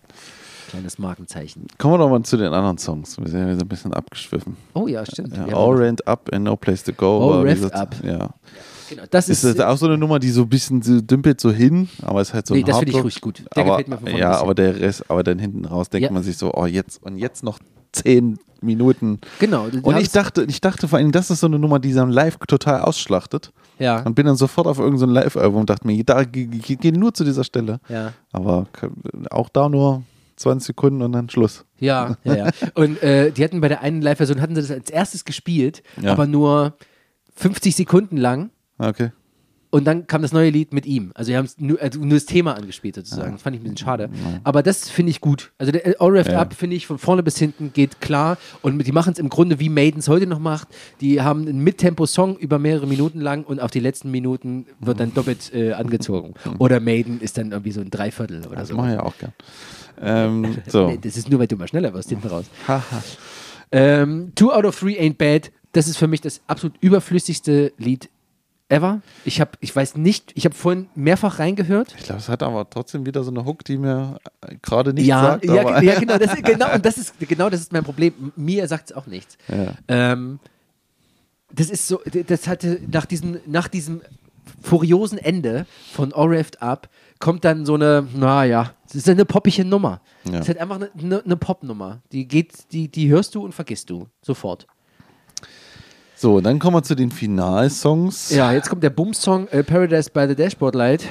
[0.67, 1.67] kleines Markenzeichen.
[1.77, 3.17] Kommen wir doch mal zu den anderen Songs.
[3.19, 4.55] Wir sind ja ein bisschen abgeschwiffen.
[4.73, 5.35] Oh ja, stimmt.
[5.35, 7.31] Ja, Wir All Rent Up and No Place to Go.
[7.33, 7.95] All Revved gesagt, Up.
[8.03, 8.29] Ja.
[8.89, 11.39] genau, das Ist ist, das auch so eine Nummer, die so ein bisschen so dümpelt
[11.41, 13.43] so hin, aber es ist halt so Nee, ein das finde ich ruhig gut.
[13.55, 16.11] Der aber, gefällt mir Ja, aber der Rest, aber dann hinten raus denkt Ja.
[16.11, 17.59] man sich so, oh jetzt und jetzt noch
[17.91, 19.19] zehn Minuten.
[19.39, 19.67] genau.
[19.83, 22.37] Und ich dachte, ich dachte vor allem, das ist so eine Nummer, die dann live
[22.47, 23.51] total ausschlachtet.
[23.79, 26.75] ja, Und bin dann sofort auf irgendein so Live-Album und dachte mir, da geh, geh,
[26.75, 27.79] geh nur zu dieser Stelle.
[27.87, 28.13] ja.
[28.31, 28.65] Aber
[29.29, 30.03] auch da nur
[30.37, 31.65] 20 Sekunden und dann Schluss.
[31.79, 32.49] Ja, ja, ja.
[32.75, 36.11] Und äh, die hatten bei der einen Live-Version, hatten sie das als erstes gespielt, Ja.
[36.13, 36.77] aber nur
[37.35, 38.51] 50 Sekunden lang.
[38.77, 39.11] Okay.
[39.77, 41.11] Und dann kam das neue Lied mit ihm.
[41.13, 43.33] Also, wir haben nur, also nur das Thema angespielt sozusagen.
[43.33, 44.09] Das fand ich ein bisschen schade.
[44.43, 45.51] Aber das finde ich gut.
[45.57, 46.39] Also, der äh, All Revved Ja.
[46.41, 48.37] Up finde ich von vorne bis hinten geht klar.
[48.61, 50.67] Und die machen es im Grunde wie Maidens heute noch macht.
[51.01, 55.13] Die haben einen Mittempo-Song über mehrere Minuten lang und auf die letzten Minuten wird dann
[55.13, 56.33] doppelt äh, angezogen.
[56.57, 58.75] Oder Maiden ist dann irgendwie so ein Dreiviertel oder Das so.
[58.75, 59.33] mache ich ja auch gern.
[60.01, 60.87] Ähm, so.
[60.87, 62.45] Nee, das ist nur, weil du mal schneller wirst hinten raus.
[63.71, 65.51] Ähm, Two out of Three Ain't Bad.
[65.73, 68.09] Das ist für mich das absolut überflüssigste Lied
[68.69, 69.01] ever.
[69.25, 71.95] Ich habe, ich weiß nicht, ich habe vorhin mehrfach reingehört.
[71.97, 75.05] Ich glaube, es hat aber trotzdem wieder so eine Hook, die mir äh, gerade nicht
[75.07, 75.45] ja, sagt.
[75.45, 78.31] ja, ja, genau, das, ist- genau, und das ist, genau das ist mein Problem.
[78.35, 79.37] Mir sagt es auch nichts.
[79.47, 79.73] Ja.
[79.87, 80.39] Ähm,
[81.53, 84.01] das ist so, das hatte nach diesem, nach diesem
[84.61, 86.89] furiosen Ende von All Revved Up
[87.19, 90.01] kommt dann so eine, naja, es ist eine poppige Nummer.
[90.25, 90.39] Es Ja.
[90.39, 92.01] ist halt einfach eine, eine, eine Popnummer.
[92.11, 94.67] Die geht, die, die hörst du und vergisst du sofort.
[96.19, 98.31] So, dann kommen wir zu den Finalsongs.
[98.31, 101.05] Ja, jetzt kommt der Boom-Song äh, Paradise by the Dashboard Light.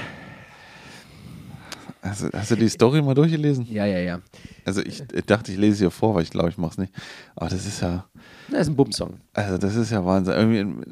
[2.03, 3.67] Hast, du- hast du die Story mal durchgelesen?
[3.71, 4.21] Ja, ja, ja.
[4.65, 6.93] Also ich, dachte, ich lese sie ja vor, weil ich glaube, ich mache es nicht.
[7.37, 8.05] Aber das ist ja,
[8.51, 9.15] Das ist ein Boom-Song.
[9.33, 10.35] also das ist ja Wahnsinn.
[10.35, 10.85] Irgendwie,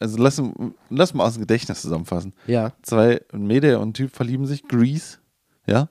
[0.00, 0.42] also lass,
[0.90, 2.32] lass mal aus dem Gedächtnis zusammenfassen.
[2.48, 2.72] Ja.
[2.82, 5.18] Zwei, Mädel und ein Typ verlieben sich, Grease,
[5.66, 5.88] ja.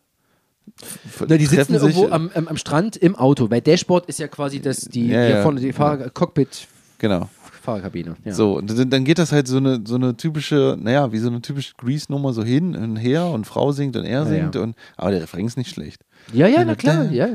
[1.27, 4.61] Na, die sitzen irgendwo am, am, am Strand im Auto, weil Dashboard ist ja quasi
[4.61, 5.73] das, die Ja, hier ja, vorne die ja.
[5.73, 6.67] Fahr Cockpit,
[6.99, 7.29] Genau.
[7.69, 8.15] Fahrerkabine.
[8.25, 8.33] Ja.
[8.33, 11.29] So, und dann, dann geht das halt so eine, so eine typische, naja, wie so
[11.29, 14.61] eine typische Grease-Nummer so hin und her und Frau singt und er Ja, singt ja.
[14.61, 16.01] und aber der Refrain ist nicht schlecht.
[16.33, 17.27] ja, ja, na klar, ja.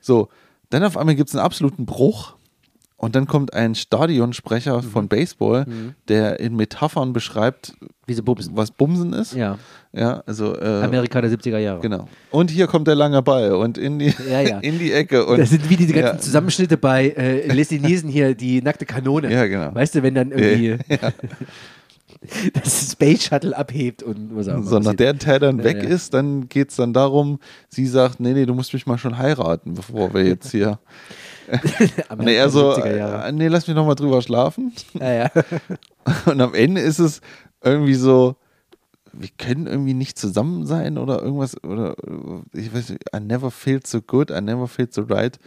[0.00, 0.28] So,
[0.70, 2.34] dann auf einmal gibt es einen absoluten Bruch
[3.02, 4.82] und dann kommt ein Stadionsprecher Mhm.
[4.82, 5.64] von Baseball,
[6.08, 7.72] der in Metaphern beschreibt,
[8.24, 8.56] Bubsen.
[8.56, 9.34] was Bumsen ist.
[9.34, 9.56] Ja,
[9.92, 11.80] Ja, also äh, Amerika der 70er Jahre.
[11.80, 12.08] genau.
[12.30, 14.58] Und hier kommt der lange Ball und in die, Ja, ja.
[14.62, 16.18] in die Ecke und Das sind wie diese ganzen Ja.
[16.20, 19.32] Zusammenschnitte bei äh, Leslie Nielsen hier, die nackte Kanone.
[19.32, 19.74] Ja, genau.
[19.74, 20.76] Weißt du, wenn dann irgendwie
[22.52, 24.62] das Space Shuttle abhebt und was auch immer.
[24.64, 27.38] So, nach der Teil dann weg ist, dann geht es dann darum,
[27.68, 30.78] sie sagt, nee, nee, du musst mich mal schon heiraten, bevor wir jetzt hier.
[32.10, 33.28] Und er so, 70er Jahre.
[33.28, 34.72] äh, nee, lass mich noch mal drüber schlafen.
[34.98, 35.30] Ja, ja.
[36.26, 37.20] Und am Ende ist es
[37.62, 38.36] irgendwie so,
[39.12, 43.50] wir können irgendwie nicht zusammen sein oder irgendwas, oder äh, ich weiß nicht, I never
[43.50, 45.38] felt so good, I never felt so right.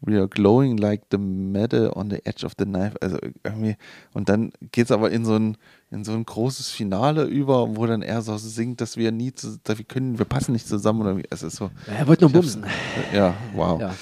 [0.00, 2.94] We are glowing like the metal on the edge of the knife.
[3.00, 3.76] Also irgendwie,
[4.14, 5.56] und dann geht es aber in so ein,
[5.90, 9.58] in so ein großes Finale über, wo dann er so singt, dass wir nie, zu,
[9.64, 11.24] dass wir können, wir passen nicht zusammen oder wie.
[11.30, 12.64] Es ist so, Er wollte nur bumsen.
[13.12, 13.80] ja, wow.
[13.80, 13.92] Ja,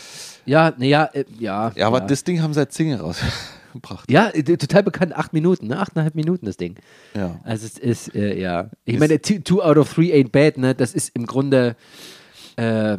[0.46, 1.70] ja, naja, äh, ja.
[1.76, 2.06] Ja, aber ja.
[2.06, 3.34] das Ding haben sie als Single rausgebracht.
[4.10, 5.78] Ja, äh, total bekannt, acht Minuten, ne?
[5.78, 6.76] Achteinhalb Minuten das Ding.
[7.14, 7.38] Ja.
[7.44, 8.70] Also es ist, äh, ja.
[8.86, 10.74] Ich Ist- meine, two, two out of three ain't bad, ne?
[10.74, 11.76] Das ist im Grunde,
[12.56, 12.96] äh,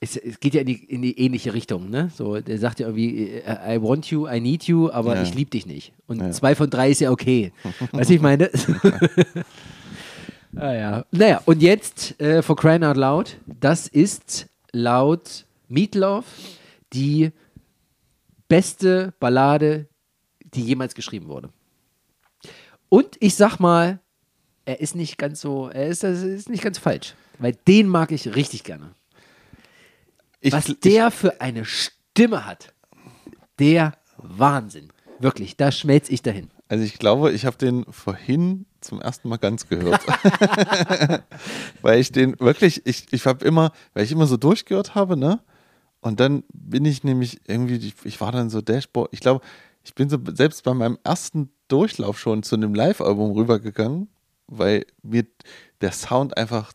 [0.00, 2.10] es, es geht ja in die, in die ähnliche Richtung, ne?
[2.16, 5.22] So, der sagt ja irgendwie, äh, I want you, I need you, aber Ja.
[5.22, 5.92] ich lieb dich nicht.
[6.06, 6.30] Und Ja.
[6.30, 7.52] zwei von drei ist ja okay.
[7.92, 8.48] weißt du, ich meine?
[10.56, 11.04] ah, ja.
[11.10, 16.24] Naja, und jetzt, äh, for crying out loud, das ist laut Meatloaf
[16.96, 17.30] die
[18.48, 19.88] beste Ballade,
[20.54, 21.50] die jemals geschrieben wurde.
[22.88, 24.00] Und ich sag mal,
[24.64, 27.14] er ist nicht ganz so, er ist, er ist nicht ganz falsch.
[27.38, 28.92] Weil den mag ich richtig gerne.
[30.40, 32.72] Ich, Was ich- der für eine Stimme hat,
[33.58, 34.88] der Wahnsinn.
[35.18, 36.50] Wirklich, da schmelze ich dahin.
[36.68, 40.00] Also ich glaube, ich habe den vorhin zum ersten Mal ganz gehört.
[41.82, 45.40] weil ich den wirklich, ich, ich habe immer, weil ich immer so durchgehört habe, ne?
[46.00, 49.44] Und dann bin ich nämlich irgendwie, ich, war dann so Dashboard, ich glaube,
[49.84, 54.08] ich bin so selbst bei meinem ersten Durchlauf schon zu einem Live-Album rübergegangen,
[54.46, 55.24] weil mir
[55.80, 56.72] der Sound einfach,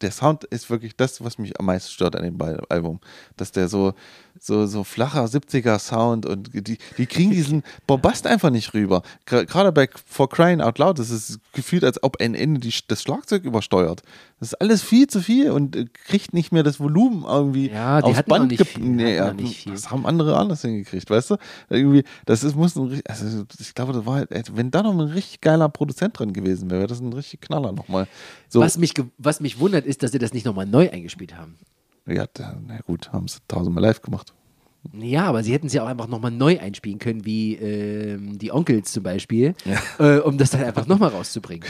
[0.00, 3.00] der Sound ist wirklich das, was mich am meisten stört an dem Album.
[3.36, 3.94] Dass der so,
[4.40, 9.02] so, so flacher 70er Sound und die, die kriegen diesen Bombast einfach nicht rüber.
[9.26, 13.02] Gerade bei For Crying Out Loud, das ist gefühlt, als ob ein Ende die, das
[13.02, 14.02] Schlagzeug übersteuert.
[14.40, 18.00] Das ist alles viel zu viel und äh, kriegt nicht mehr das Volumen irgendwie Ja,
[18.00, 19.72] die aufs Band nicht viel, Nee, ja, nicht viel.
[19.72, 21.36] Das haben andere anders hingekriegt, weißt du?
[21.68, 25.00] Irgendwie, das ist, muss ein, also ich glaube, das war halt, wenn da noch ein
[25.00, 28.06] richtig geiler Produzent drin gewesen wäre, wäre das ein richtig Knaller nochmal.
[28.48, 31.56] So, Was, mich, was mich wundert, ist, dass sie das nicht nochmal neu eingespielt haben.
[32.08, 32.26] Ja,
[32.66, 34.34] na gut, haben sie tausendmal live gemacht.
[34.92, 38.92] Ja, aber sie hätten ja auch einfach nochmal neu einspielen können, wie ähm, die Onkels
[38.92, 39.54] zum Beispiel,
[39.98, 41.68] äh, um das dann einfach nochmal rauszubringen.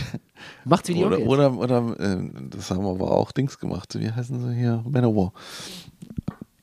[0.65, 1.59] Macht's wie die Oder, Onkels.
[1.59, 3.99] oder, oder äh, das haben aber auch Dings gemacht.
[3.99, 4.85] Wie heißen sie hier?
[4.89, 5.33] Manowar.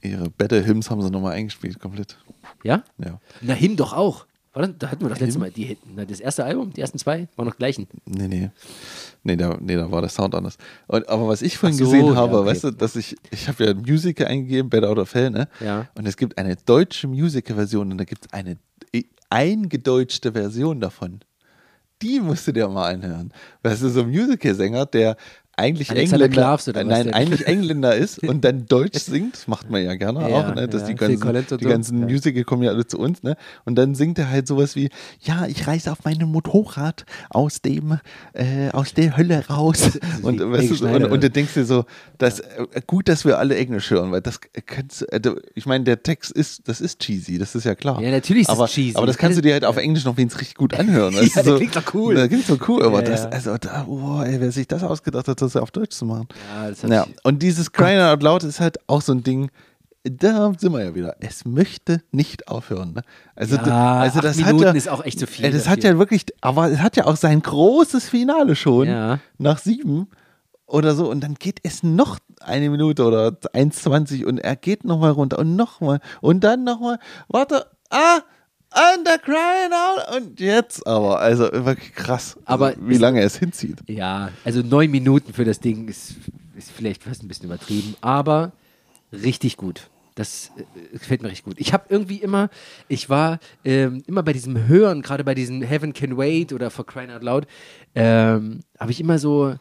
[0.01, 2.17] Ihre Battle Hymns haben sie nochmal eingespielt, komplett.
[2.63, 2.83] ja?
[3.03, 3.19] Ja.
[3.41, 4.27] Na, Him doch auch.
[4.55, 5.39] Das, da hatten wir das letzte?
[5.39, 5.51] Mal.
[5.51, 7.87] Die, na, das erste Album, die ersten zwei, waren noch gleichen.
[8.05, 8.49] Nee, nee.
[9.23, 10.57] Nee, da, nee, da war der Sound anders.
[10.87, 12.49] Und, aber was ich vorhin so, gesehen ja, habe, okay.
[12.49, 15.47] weißt du, dass ich, ich habe ja Musiker eingegeben, Better Out of Hell, ne?
[15.59, 15.87] Ja.
[15.95, 18.57] Und es gibt eine deutsche Musiker-Version und da gibt es eine
[18.95, 21.19] i- eingedeutschte Version davon.
[22.01, 23.31] Die musst du dir mal anhören.
[23.63, 25.15] Das ist so ein Musical-Sänger, der
[25.57, 29.35] eigentlich Alexander Engländer, oder nein, eigentlich Engländer ist und dann Deutsch singt.
[29.35, 30.67] Das macht man ja gerne Ja, auch, ne?
[30.67, 32.05] Dass ja, die ganzen, die ganzen Ja.
[32.07, 33.35] Musical kommen ja alle zu uns, ne?
[33.63, 34.89] Und dann singt er halt sowas wie,
[35.21, 37.99] ja, ich reise auf meinem Motorrad aus dem,
[38.33, 39.97] äh, aus der Hölle raus.
[40.21, 41.85] Und, weißt du, und, und du denkst dir so,
[42.17, 45.83] das, äh, gut, dass wir alle Englisch hören, weil das kannst du- also, ich meine,
[45.83, 48.01] der Text ist, das ist cheesy, das ist ja klar.
[48.01, 48.97] Ja, natürlich ist es aber, cheesy.
[48.97, 51.13] Aber das Das kannst du dir halt auf Englisch noch wenigstens richtig gut anhören.
[51.15, 52.15] Ja, der so, klingt doch cool.
[52.15, 55.39] Der klingt so cool, aber das, also da, oh, ey, wer sich das ausgedacht hat,
[55.45, 56.27] das auf Deutsch zu machen.
[56.53, 59.49] Ja, das hat Ja, und dieses Crying Out Loud ist halt auch so ein Ding,
[60.03, 61.15] da sind wir ja wieder.
[61.19, 62.93] Es möchte nicht aufhören.
[62.93, 63.01] Ne?
[63.35, 65.71] Also, Ja, also das hat Minuten ja, ist auch echt zu viel Äh, Das dafür.
[65.71, 69.19] hat ja wirklich, aber es hat ja auch sein großes Finale schon Ja.
[69.39, 70.07] nach sieben
[70.67, 75.11] oder so und dann geht es noch eine Minute oder 1,20 und er geht nochmal
[75.11, 78.19] runter und nochmal und dann nochmal, warte, ah,
[78.75, 83.37] and the crying out und jetzt aber, also wirklich krass, Aber also, wie lange es
[83.37, 83.77] hinzieht.
[83.87, 86.15] Ja, also neun Minuten für das Ding ist,
[86.55, 88.51] ist vielleicht fast ein bisschen übertrieben, aber
[89.11, 89.89] richtig gut.
[90.15, 91.55] Das äh, gefällt mir richtig gut.
[91.57, 92.49] Ich habe irgendwie immer,
[92.87, 96.85] ich war ähm, immer bei diesem Hören, gerade bei diesem Heaven Can Wait oder For
[96.85, 97.47] Crying Out Loud,
[97.95, 99.55] ähm, habe ich immer so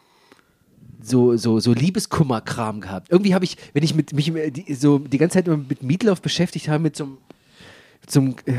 [1.05, 3.11] so, so, so Liebeskummerkram gehabt.
[3.11, 6.21] Irgendwie habe ich, wenn ich mit, mich die, so die ganze Zeit immer mit Meatloaf
[6.21, 7.17] beschäftigt habe, mit so einem,
[8.13, 8.53] einem äh,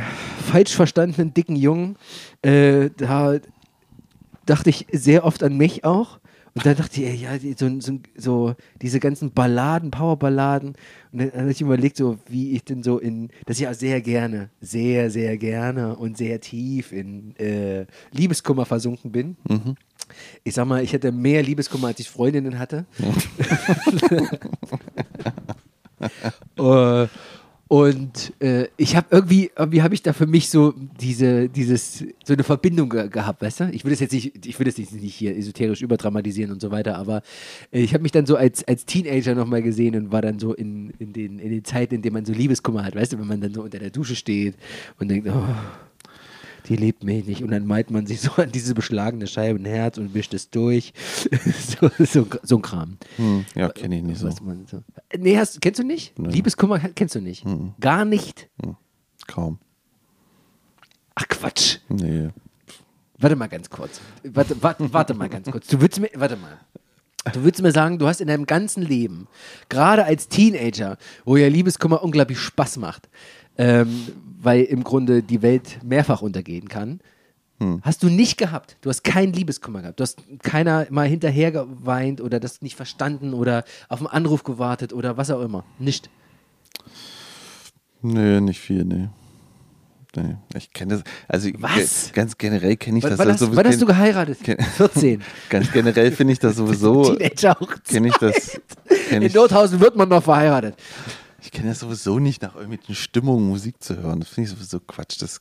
[0.50, 1.96] falsch verstandenen dicken Jungen,
[2.42, 3.38] äh, da
[4.46, 6.20] dachte ich sehr oft an mich auch.
[6.54, 10.70] Und dann dachte ich, ey, ja, so, so, so, diese ganzen Balladen, Powerballaden.
[11.12, 14.00] Und dann habe ich überlegt, so wie ich denn so in, dass ich auch sehr
[14.00, 19.36] gerne, sehr, sehr gerne und sehr tief in äh, Liebeskummer versunken bin.
[20.44, 22.86] Ich sag mal, ich hätte mehr Liebeskummer, als ich Freundinnen hatte.
[26.56, 27.06] äh,
[27.68, 32.32] und äh, ich habe irgendwie, irgendwie habe ich da für mich so diese, dieses, so
[32.32, 33.70] eine Verbindung ge gehabt, weißt du?
[33.72, 36.70] Ich will das jetzt nicht, ich will das nicht, nicht hier esoterisch überdramatisieren und so
[36.70, 37.22] weiter, aber
[37.72, 40.54] äh, ich habe mich dann so als, als Teenager nochmal gesehen und war dann so
[40.54, 43.26] in, in, den, in den Zeiten, in denen man so Liebeskummer hat, weißt du, wenn
[43.26, 44.54] man dann so unter der Dusche steht
[45.00, 45.44] und denkt, oh,
[46.68, 47.42] die liebt mich nicht.
[47.42, 50.50] Und dann meint man sich so an diese beschlagene Scheibe ein Herz und wischt es
[50.50, 50.92] durch.
[51.80, 52.98] so, so, so ein Kram.
[53.16, 54.28] Hm, ja, kenne ich nicht so.
[54.42, 54.82] Man so.
[55.16, 56.18] Nee, hast, kennst du nicht?
[56.18, 56.28] Nee.
[56.28, 57.44] Liebeskummer kennst du nicht?
[57.80, 58.48] Gar nicht?
[59.26, 59.58] Kaum.
[61.14, 61.78] Ach Quatsch.
[61.88, 62.28] Nee.
[63.18, 64.00] Warte mal ganz kurz.
[64.22, 65.66] Warte, warte, warte mal ganz kurz.
[65.68, 66.58] Du würdest mir, warte mal.
[67.32, 69.26] Du würdest mir sagen, du hast in deinem ganzen Leben,
[69.68, 73.08] gerade als Teenager, wo ja Liebeskummer unglaublich Spaß macht,
[73.58, 73.88] ähm,
[74.40, 77.00] weil im Grunde die Welt mehrfach untergehen kann,
[77.82, 78.76] hast du nicht gehabt.
[78.82, 79.98] Du hast keinen Liebeskummer gehabt.
[79.98, 84.92] Du hast keiner mal hinterher geweint oder das nicht verstanden oder auf einen Anruf gewartet
[84.92, 85.64] oder was auch immer.
[85.78, 86.10] Nicht.
[88.02, 89.08] Nee, nicht viel, nee.
[90.14, 91.02] Nee, ich kenne das.
[91.28, 92.10] Also Was?
[92.14, 93.56] ganz generell kenne ich Wann, das wann, hast, sowieso.
[93.56, 94.38] wann hast du geheiratet?
[94.42, 95.22] kenn- 14.
[95.50, 97.14] Ganz generell finde ich das sowieso.
[97.16, 97.74] Teenager auch.
[97.86, 98.60] Kenne ich das.
[99.08, 100.74] Kenn In ich, Nothausen wird man noch verheiratet.
[101.46, 104.18] Ich kenne das sowieso nicht, nach irgendwelchen Stimmungen Musik zu hören.
[104.18, 105.22] Das finde ich sowieso Quatsch.
[105.22, 105.40] Das,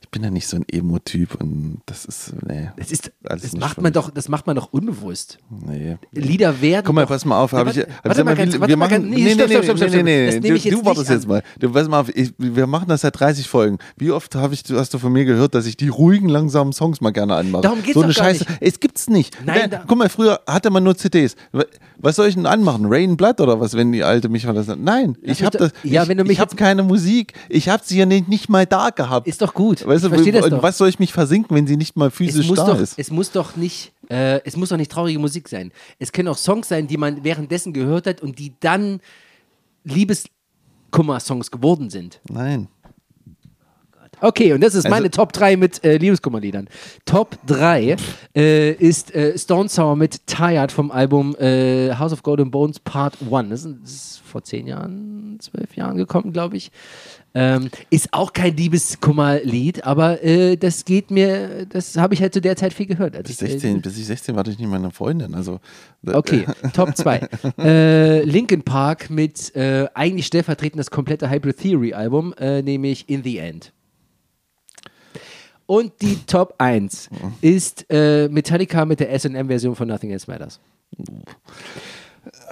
[0.00, 2.32] ich bin ja nicht so ein Emo-Typ und das ist.
[2.46, 2.70] Nee.
[2.76, 5.38] Das, ist, das, macht man doch, das macht man doch unbewusst.
[5.50, 5.98] Nee.
[6.12, 6.84] Lieder werden.
[6.86, 9.10] Guck mal, pass mal auf, hab ich warte mal ganz- wir, machen.
[9.10, 11.42] nee, nee, nee, das nee, ich du, du wartest jetzt mal.
[11.58, 13.78] Du, pass mal auf, ich, wir machen das seit 30 Folgen.
[13.96, 17.00] Wie oft hab ich, hast du von mir gehört, dass ich die ruhigen, langsamen Songs
[17.00, 17.62] mal gerne anmache?
[17.62, 18.44] Darum geht's so eine Scheiße.
[18.44, 18.58] nicht.
[18.60, 19.36] Es gibt's nicht.
[19.44, 21.34] Nein, da- guck mal, früher hatte man nur CDs.
[21.98, 22.86] Was soll ich denn anmachen?
[22.86, 24.82] Rain Blood oder was, wenn die alte mich verlassen?
[24.82, 27.34] Nein, ich mich habe ja, ich, wenn du mich ich habe jetzt- keine Musik.
[27.48, 29.26] Ich habe sie ja nicht, nicht mal da gehabt.
[29.26, 29.86] Ist doch gut.
[29.86, 32.66] Weißt ich du, und was soll ich mich versinken, wenn sie nicht mal physisch da
[32.66, 32.98] doch, ist?
[32.98, 35.72] es muss doch nicht, äh, es muss doch nicht traurige Musik sein.
[35.98, 39.00] Es können auch Songs sein, die man währenddessen gehört hat und die dann
[39.84, 42.20] Liebeskummer-Songs geworden sind.
[42.30, 42.68] Nein.
[44.22, 46.68] Okay, und das ist Also- meine Top 3 mit äh, Liebeskummerliedern.
[47.04, 47.96] Top 3
[48.36, 53.18] äh, ist äh, Stone Sour mit Tired vom Album äh, House of Golden Bones Part
[53.30, 53.50] 1.
[53.50, 56.70] Das ist, das ist vor zehn Jahren, zwölf Jahren gekommen, glaube ich.
[57.34, 62.40] Ähm, ist auch kein Liebeskummerlied, aber äh, das geht mir, das habe ich halt zu
[62.42, 63.14] der Zeit viel gehört.
[63.22, 65.34] Bis ich, äh, 16, bis ich 16 war ich nicht meine Freundin.
[65.34, 65.58] Also,
[66.06, 66.44] Okay,
[66.74, 67.28] Top 2.
[67.58, 73.22] äh, Linkin Park mit äh, eigentlich stellvertretend das komplette Hybrid Theory Album, äh, nämlich In
[73.24, 73.72] the End.
[75.72, 77.08] Und die Top 1
[77.40, 80.60] ist äh, Metallica mit der SM-Version von Nothing Else Matters.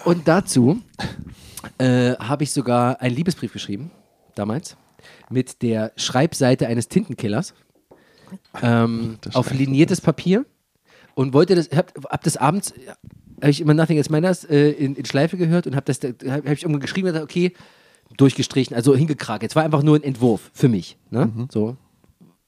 [0.07, 0.81] Und dazu
[1.77, 3.91] äh, habe ich sogar einen Liebesbrief geschrieben,
[4.35, 4.79] damals,
[5.29, 7.53] mit der Schreibseite eines Tintenkillers
[8.63, 10.47] ähm, auf liniertes Papier
[11.15, 12.73] und wollte das, hab, hab das abends,
[13.43, 16.49] habe ich immer Nothing Else Matters äh, in, in Schleife gehört und habe das, habe
[16.49, 17.53] hab ich irgendwann geschrieben und gesagt, okay,
[18.17, 19.43] durchgestrichen, also hingekragt.
[19.43, 21.31] Jetzt war einfach nur ein Entwurf für mich, ne?
[21.53, 21.77] So,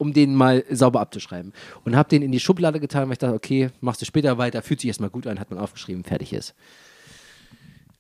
[0.03, 1.53] um den mal sauber abzuschreiben.
[1.85, 4.61] Und habe den in die Schublade getan, weil ich dachte, okay, machst du später weiter,
[4.61, 6.55] fühlt sich erstmal gut an, hat man aufgeschrieben, fertig ist.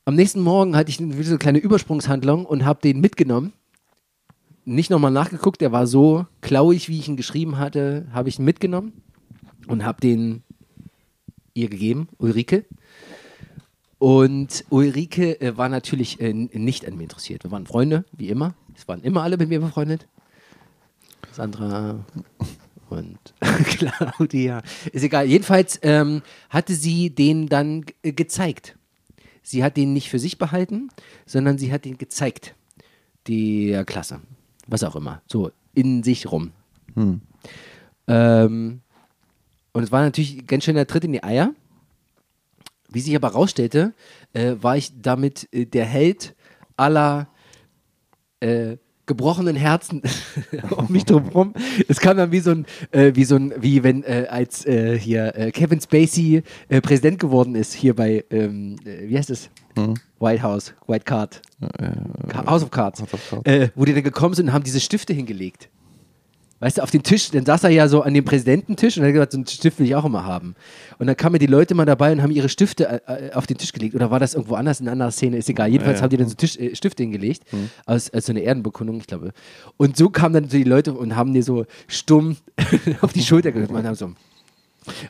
[0.04, 3.52] Am nächsten Morgen hatte ich eine kleine Übersprungshandlung und habe den mitgenommen.
[4.64, 8.44] Nicht nochmal nachgeguckt, der war so klauig, wie ich ihn geschrieben hatte, habe ich ihn
[8.44, 8.92] mitgenommen
[9.68, 10.42] und habe den
[11.54, 12.64] ihr gegeben, Ulrike.
[13.98, 17.44] Und Ulrike äh, war natürlich äh, nicht an mir interessiert.
[17.44, 18.54] Wir waren Freunde, wie immer.
[18.74, 20.08] Es waren immer alle mit mir befreundet.
[21.32, 22.04] Sandra
[22.90, 23.18] und
[23.64, 24.62] Claudia.
[24.92, 25.26] Ist egal.
[25.26, 28.76] Jedenfalls ähm, hatte sie den dann äh, gezeigt.
[29.42, 30.88] Sie hat den nicht für sich behalten,
[31.26, 32.54] sondern sie hat den gezeigt.
[33.26, 34.20] Der Klasse.
[34.66, 35.22] Was auch immer.
[35.26, 36.52] So in sich rum.
[38.06, 38.80] Ähm,
[39.72, 41.54] und es war natürlich ein ganz schöner Tritt in die Eier.
[42.88, 43.94] Wie sich aber rausstellte,
[44.34, 46.34] äh, war ich damit äh, der Held
[46.76, 47.28] aller
[48.40, 48.76] äh,
[49.06, 50.02] gebrochenen Herzen
[50.76, 51.54] um mich drumherum.
[51.88, 54.98] Es kam dann wie so ein, äh, wie so ein, wie wenn äh, als äh,
[54.98, 59.50] hier äh, Kevin Spacey äh, Präsident geworden ist hier bei, ähm, äh, wie heißt es?
[60.20, 61.40] White House, White Card,
[62.46, 63.72] House of Cards, House of Cards.
[63.74, 65.70] Wo die dann gekommen sind und haben diese Stifte hingelegt.
[66.62, 69.12] Weißt du, auf den Tisch, dann saß er ja so an dem Präsidententisch und hat
[69.12, 70.54] gesagt, so einen Stift will ich auch immer haben.
[71.00, 73.58] Und dann kamen die Leute mal dabei und haben ihre Stifte äh, äh, auf den
[73.58, 73.96] Tisch gelegt.
[73.96, 75.38] Oder war das irgendwo anders in einer anderen Szene?
[75.38, 75.70] Ist egal.
[75.70, 76.02] Jedenfalls Ja, ja.
[76.04, 77.42] haben die dann so Tisch, äh, Stifte hingelegt,
[77.84, 79.32] als, als so eine Erdenbekundung, ich glaube.
[79.76, 82.36] Und so kamen dann so die Leute und haben dir so stumm
[83.00, 84.12] auf die Schulter geklopft und haben so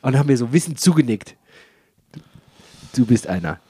[0.00, 1.36] und haben mir so wissend zugenickt.
[2.94, 3.61] Du bist einer.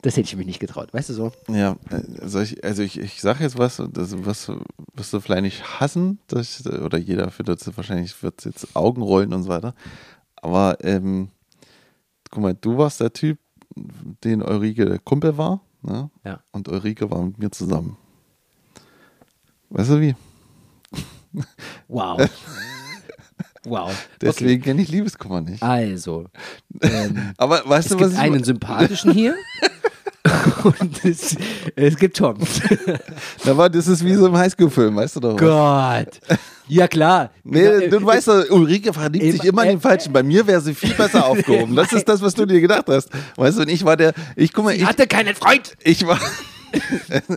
[0.00, 1.32] Das hätte ich mir nicht getraut, weißt du so?
[1.48, 1.76] Ja,
[2.20, 4.48] also ich, also ich, ich sage jetzt was, das, was
[4.94, 9.32] wirst du vielleicht nicht hassen, das, oder jeder findet es wahrscheinlich, wird jetzt Augen rollen
[9.32, 9.74] und so weiter.
[10.36, 11.30] Aber ähm,
[12.30, 13.38] guck mal, du warst der Typ,
[14.22, 16.10] den der Kumpel war, ne?
[16.24, 16.40] Ja.
[16.52, 17.96] und Ulrike war mit mir zusammen.
[19.70, 20.14] Weißt du wie?
[21.88, 22.20] Wow.
[23.64, 24.08] wow.
[24.20, 25.62] Deswegen kenne ich Liebeskummer nicht.
[25.62, 25.92] Okay.
[25.92, 26.26] Also,
[26.80, 29.34] ähm, Aber weißt es du, was gibt ich einen sympathischen hier.
[30.64, 31.36] und es,
[31.76, 32.36] es gibt Tom.
[33.44, 35.36] da war, das ist wie so im Highschool-Film, weißt du doch.
[35.36, 36.20] Gott.
[36.66, 37.30] Ja, klar.
[37.44, 40.12] Nee, Ja, du äh, weißt doch, Ulrike verliebt Im- sich immer in den äh, Falschen.
[40.12, 41.74] Bei mir wäre sie viel besser aufgehoben.
[41.76, 43.08] Das ist das, was du dir gedacht hast.
[43.36, 45.72] Weißt du, und ich war der, ich guck mal, Ich ich, hatte keinen Freund.
[45.82, 46.18] ich war,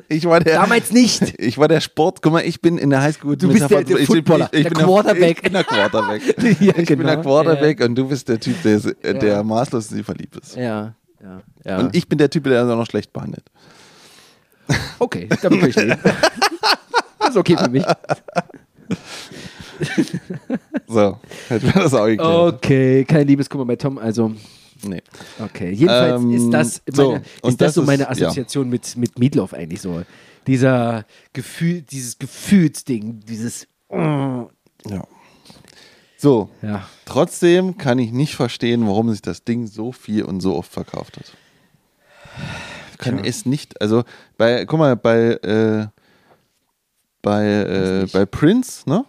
[0.10, 1.40] ich war der, Damals nicht.
[1.40, 3.38] ich war der Sport, guck mal, ich bin in der Highschool.
[3.38, 5.38] Du bist der- der ich, Footballer, ich, ich der bin Quarterback.
[5.38, 6.22] Ich bin der Quarterback.
[6.60, 7.22] Ja, ich bin der genau.
[7.22, 8.80] Quarterback und du bist der Typ, der,
[9.14, 10.56] der maßlos in sie verliebt ist.
[10.58, 10.94] Ja,
[11.24, 11.78] ja, ja.
[11.80, 13.44] Und ich bin der Typ, der sie auch noch schlecht behandelt.
[15.00, 16.00] okay, damit kann ich leben.
[17.20, 17.86] Das ist okay für mich.
[20.88, 21.20] So,
[21.50, 22.54] hätten wir das auch geklärt.
[22.56, 23.98] Okay, kein Liebeskummer bei Tom.
[23.98, 24.34] Also,
[24.84, 25.02] Nee.
[25.40, 25.72] okay.
[25.72, 28.28] Jedenfalls Ähm, ist das, so, meine, und ist das, das so meine ist- ja.
[28.28, 30.02] Assoziation mit, mit Meatloaf eigentlich so.
[30.48, 33.68] Dieser Gefühl, dieses Gefühlsding, dieses.
[33.92, 34.48] Ja.
[36.22, 36.88] So, Ja.
[37.06, 41.18] Trotzdem kann ich nicht verstehen, warum sich das Ding so viel und so oft verkauft
[41.18, 41.34] hat.
[42.92, 43.26] Ich kann Tja.
[43.26, 44.04] es nicht, also
[44.38, 45.88] bei, guck mal, bei, äh,
[47.24, 49.04] bei, äh, bei Prince, ne?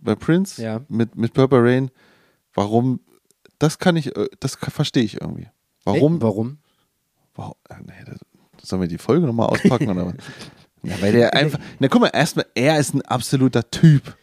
[0.00, 0.80] Bei Prince Ja.
[0.88, 1.90] mit, mit Purple Rain,
[2.54, 3.00] warum,
[3.58, 5.48] das kann ich, äh, das verstehe ich irgendwie.
[5.84, 6.58] Warum, Ey, warum?
[7.34, 8.18] warum äh, das,
[8.62, 10.14] sollen wir die Folge nochmal auspacken oder was?
[10.82, 14.16] Ja, weil der einfach, na guck mal, erstmal, er ist ein absoluter Typ,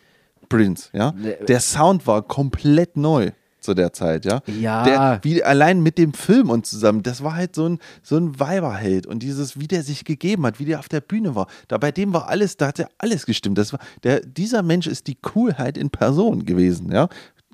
[0.49, 1.11] Prince, ja.
[1.11, 3.31] Ne, Der Sound war komplett neu
[3.63, 4.41] zu der Zeit, ja.
[4.59, 4.83] Ja.
[4.83, 8.39] Der, wie allein mit dem Film und zusammen, das war halt so ein, so ein
[8.39, 11.47] Weiberheld und dieses, wie der sich gegeben hat, wie der auf der Bühne war.
[11.69, 13.57] Da bei dem war alles, da hat ja alles gestimmt.
[13.57, 17.07] Das war, der, dieser Mensch ist die Coolheit in Person gewesen, ja.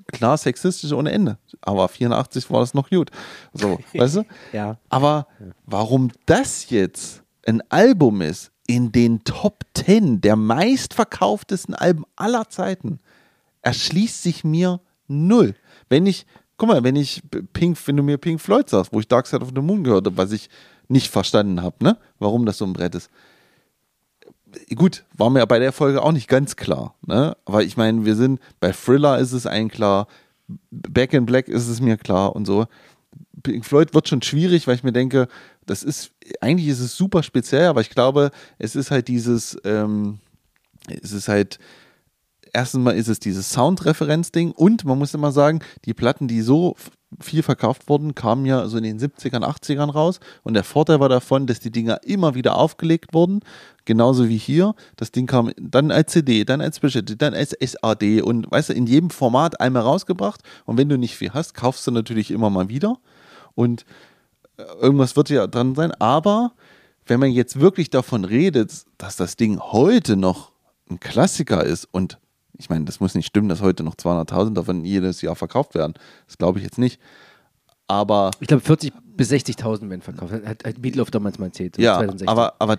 [0.08, 1.38] Klar, sexistisch ohne Ende.
[1.60, 3.10] Aber 84 war das noch gut.
[3.52, 4.24] So, weißt du?
[4.52, 4.78] Ja.
[4.88, 5.28] Aber
[5.66, 13.00] warum das jetzt ein Album ist in den Top 10 der meistverkauftesten Alben aller Zeiten,
[13.62, 15.56] erschließt sich mir null.
[15.88, 16.24] Wenn ich,
[16.56, 17.20] guck mal, wenn ich
[17.52, 20.06] Pink, wenn du mir Pink Floyd sagst, wo ich Dark Side of the Moon gehört
[20.06, 20.48] habe, was ich
[20.86, 21.98] nicht verstanden habe, ne?
[22.20, 23.10] Warum das so ein Brett ist.
[24.76, 27.36] Gut, war mir bei der Folge auch nicht ganz klar, ne?
[27.44, 30.06] Aber ich meine, wir sind, bei Thriller ist es allen klar,
[30.70, 32.66] Back in Black ist es mir klar und so.
[33.42, 35.26] Pink Floyd wird schon schwierig, weil ich mir denke,
[35.70, 36.10] das ist,
[36.40, 40.18] eigentlich ist es super speziell, aber ich glaube, es ist halt dieses, ähm,
[40.88, 41.60] es ist halt,
[42.52, 46.74] erstens mal ist es dieses Soundreferenzding und man muss immer sagen, die Platten, die so
[47.20, 51.08] viel verkauft wurden, kamen ja so in den 70ern, 80ern raus und der Vorteil war
[51.08, 53.38] davon, dass die Dinger immer wieder aufgelegt wurden,
[53.84, 54.74] genauso wie hier.
[54.96, 58.72] Das Ding kam dann als CD, dann als Special, dann als SAD und weißt du,
[58.72, 62.50] in jedem Format einmal rausgebracht und wenn du nicht viel hast, kaufst du natürlich immer
[62.50, 62.96] mal wieder
[63.54, 63.84] und
[64.80, 66.52] irgendwas wird ja dran sein, aber
[67.06, 70.52] wenn man jetzt wirklich davon redet, dass das Ding heute noch
[70.88, 72.18] ein Klassiker ist und
[72.58, 75.94] ich meine, das muss nicht stimmen, dass heute noch 200.000 davon jedes Jahr verkauft werden.
[76.26, 77.00] Das glaube ich jetzt nicht.
[77.88, 80.32] Aber Ich glaube, 40.000 bis 60.000 werden verkauft.
[80.32, 81.76] Hat, hat Meatloaf damals mal erzählt.
[81.76, 82.28] so ja, 2016.
[82.28, 82.78] aber, aber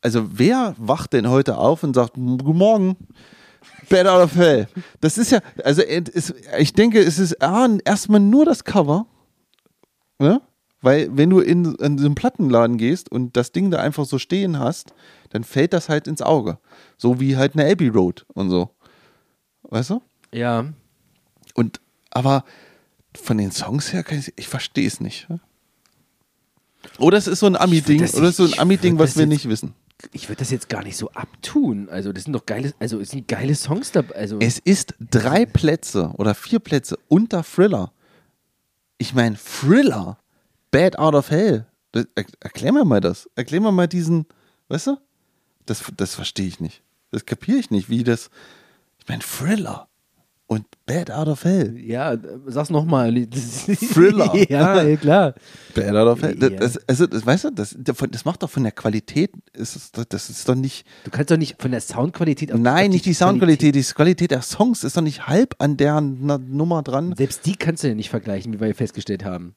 [0.00, 2.96] also wer wacht denn heute auf und sagt, guten Morgen,
[3.88, 4.66] Bad out of hell.
[5.00, 9.06] Das ist ja, also es ich denke, es ist ah, erstmal nur das Cover.
[10.18, 10.40] Ne?
[10.82, 14.18] Weil wenn du in, in so einen Plattenladen gehst und das Ding da einfach so
[14.18, 14.92] stehen hast,
[15.30, 16.58] dann fällt das halt ins Auge.
[16.98, 18.70] So wie halt eine Abbey Road und so.
[19.62, 20.02] Weißt du?
[20.32, 20.66] Ja.
[21.54, 21.80] Und
[22.10, 22.44] aber
[23.14, 25.28] von den Songs her, kann ich, ich verstehe es nicht.
[26.98, 29.48] Oder es ist so ein Ami-Ding, oder es ist so ein Ami-Ding, was wir nicht
[29.48, 29.74] wissen.
[30.12, 31.88] Ich würde das jetzt gar nicht so abtun.
[31.88, 34.16] Also, das sind doch geile, also es sind geile Songs dabei.
[34.16, 37.92] Also, Es ist drei Plätze oder vier Plätze unter Thriller.
[38.98, 40.18] Ich meine, Thriller,
[40.72, 41.66] Bad Out of Hell.
[41.92, 43.30] Das, er, erklär mir mal das.
[43.36, 44.26] Erklär mir mal diesen,
[44.68, 44.96] weißt du?
[45.66, 46.82] Das, das verstehe ich nicht.
[47.12, 48.30] Das kapiere ich nicht, wie das.
[48.98, 49.88] Ich meine, Thriller
[50.46, 51.78] und Bad Out of Hell.
[51.78, 52.16] Ja,
[52.46, 53.12] sag's nochmal.
[53.92, 54.34] Thriller.
[54.48, 55.34] ja, ja, klar.
[55.74, 56.36] Bad Out of Hell.
[56.40, 56.48] Ja.
[56.48, 60.48] Das, also, das, weißt du, das, das macht doch von der Qualität, ist das ist
[60.48, 63.74] doch nicht, Du kannst doch nicht von der Soundqualität auf nein, auf nicht die Soundqualität,
[63.74, 67.14] die Qualität der Songs ist doch nicht halb an der Nummer dran.
[67.14, 69.54] Selbst die kannst du ja nicht vergleichen, wie wir festgestellt haben.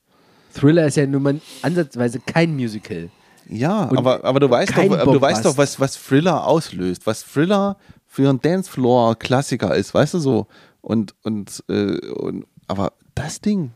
[0.56, 3.10] Thriller ist ja nun mal ansatzweise kein Musical.
[3.48, 7.24] Ja, Und aber, aber du weißt doch, du weißt doch, was, was Thriller auslöst, was
[7.24, 7.78] Thriller
[8.08, 10.48] für einen Dancefloor-Klassiker ist, weißt du so.
[10.82, 13.72] Und, und, äh, und aber das Ding,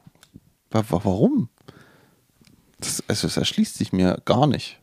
[0.71, 1.49] wa wa warum?
[2.79, 4.79] Das, also, das erschließt sich mir gar nicht.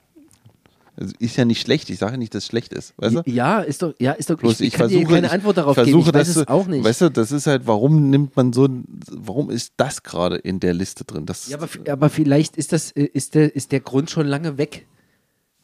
[0.99, 3.23] Also, ist ja nicht schlecht, ich sage ja nicht, dass es schlecht ist, weißt du?
[3.27, 6.07] Ja, ist doch, ja, ist doch, Bloß ich, ich kann dir keine Antwort darauf versuche,
[6.07, 6.09] geben.
[6.21, 6.85] Ich weiß es auch nicht.
[6.85, 10.59] Weißt du, das ist halt, warum nimmt man so, ein- warum ist das gerade in
[10.59, 11.27] der Liste drin?
[11.27, 14.57] Das, Ja, aber, aber vielleicht ist das, äh, ist der, ist der Grund schon lange
[14.59, 14.87] weg.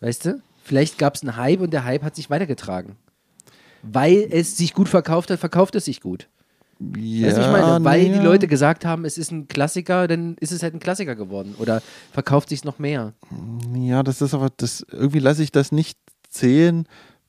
[0.01, 0.43] Weißt du?
[0.65, 2.97] Vielleicht gab es einen Hype und der Hype hat sich weitergetragen.
[3.83, 6.29] Weil es sich gut verkauft hat, verkauft es sich gut.
[6.97, 7.85] Ja, weißt du, ich meine?
[7.85, 8.19] Weil naja.
[8.19, 11.55] die Leute gesagt haben, es ist ein Klassiker, dann ist es halt ein Klassiker geworden.
[11.59, 13.13] Oder verkauft sich noch mehr.
[13.75, 16.87] Ja, das ist aber, das, irgendwie lasse ich das nicht zählen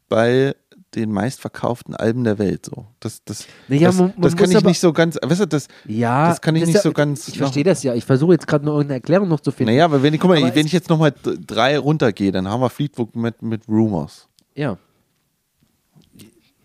[0.10, 0.56] bei
[0.96, 2.66] den meistverkauften Alben der Welt.
[2.66, 2.86] So.
[3.00, 5.68] Das, das, Naja, das, man- man das kann ich nicht so ganz, weißt du, das,
[5.88, 7.28] Ja, das kann ich ist nicht ja, so ganz.
[7.28, 7.96] Ich verstehe das ja.
[7.96, 9.72] Ich versuche jetzt gerade nur irgendeine Erklärung noch zu finden.
[9.74, 12.62] Naja, aber wenn ich, guck mal, Aber wenn ich jetzt nochmal drei runtergehe, dann haben
[12.62, 14.28] wir Fleetwood mit, mit Rumors.
[14.56, 14.78] Ja.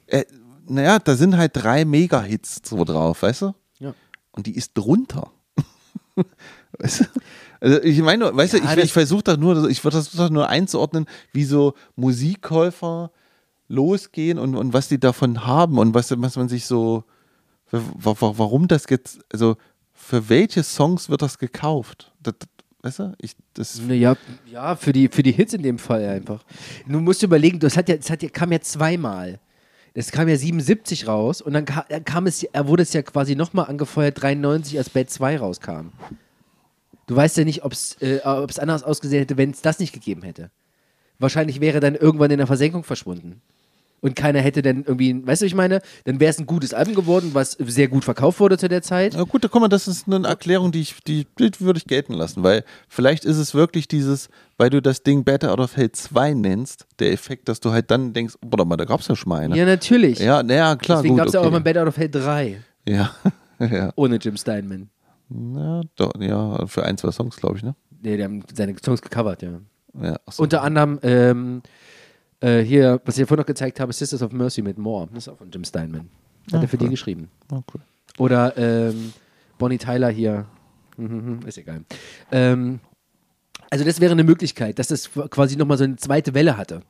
[0.06, 0.24] Äh,
[0.68, 3.54] naja, da sind halt drei Mega-Hits so drauf, weißt du?
[3.78, 3.94] Ja.
[4.32, 5.30] Und die ist drunter.
[6.78, 7.04] weißt du?
[7.60, 10.30] Also ich meine, weißt Ja, du, ich, das- ich versuche da nur, ich versuche das
[10.30, 13.10] nur einzuordnen, wie so Musikkäufer
[13.68, 17.04] losgehen und, und was die davon haben und was, was man sich so,
[17.70, 17.82] wa-
[18.18, 19.56] wa- warum das jetzt, also
[19.92, 22.12] für welche Songs wird das gekauft?
[22.22, 22.34] Das,
[22.82, 24.16] weißt du, ich, das, Naja,
[24.50, 26.44] ja, für die, für die Hits in dem Fall einfach.
[26.86, 29.40] Du musst überlegen, das, hat ja, das hat ja, kam ja zweimal.
[29.94, 33.02] Das kam ja 77 raus und dann ka- dann kam es, er wurde es ja
[33.02, 35.88] quasi nochmal angefeuert, 93, als Bad 2 rauskam.
[37.06, 40.22] Du weißt ja nicht, ob es äh, anders ausgesehen hätte, wenn es das nicht gegeben
[40.22, 40.50] hätte.
[41.18, 43.40] Wahrscheinlich wäre dann irgendwann in der Versenkung verschwunden.
[44.00, 45.80] Und keiner hätte dann irgendwie, weißt du, was ich meine?
[46.04, 49.14] Dann wäre es ein gutes Album geworden, was sehr gut verkauft wurde zu der Zeit.
[49.16, 51.86] Na gut, da guck mal, das ist eine Erklärung, die ich, die, die würde ich
[51.86, 55.76] gelten lassen, weil vielleicht ist es wirklich dieses, weil du das Ding Better Out of
[55.76, 59.00] Hell 2 nennst, der Effekt, dass du halt dann denkst, oh, warte mal, da gab
[59.00, 59.56] es ja schon mal eine.
[59.56, 60.20] Ja, natürlich.
[60.20, 61.48] Ja, naja, klar, Deswegen gut, gab es ja okay.
[61.48, 63.10] auch mal Bad Out of Hell 3 Ja,
[63.58, 63.92] ja.
[63.96, 64.90] ohne Jim Steinman.
[65.30, 67.74] Ja, doch, ja, für ein, zwei Songs, glaube ich, ne?
[68.00, 69.60] Nee, die haben seine Songs gecovert, ja.
[70.00, 70.44] Ja, so.
[70.44, 71.62] Unter anderem ähm,
[72.40, 75.08] äh, hier, was ich ja vorhin noch gezeigt habe, Sisters of Mercy mit More.
[75.12, 76.08] Das ist auch von Jim Steinman.
[76.52, 76.90] Hat Ah, er für die cool.
[76.90, 77.30] geschrieben.
[77.52, 77.80] Oh, cool.
[78.18, 79.12] Oder ähm,
[79.58, 80.46] Bonnie Tyler hier.
[80.96, 81.84] Mhm, ist egal.
[82.32, 82.80] Ähm,
[83.70, 86.82] also das wäre eine Möglichkeit, dass das quasi nochmal so eine zweite Welle hatte.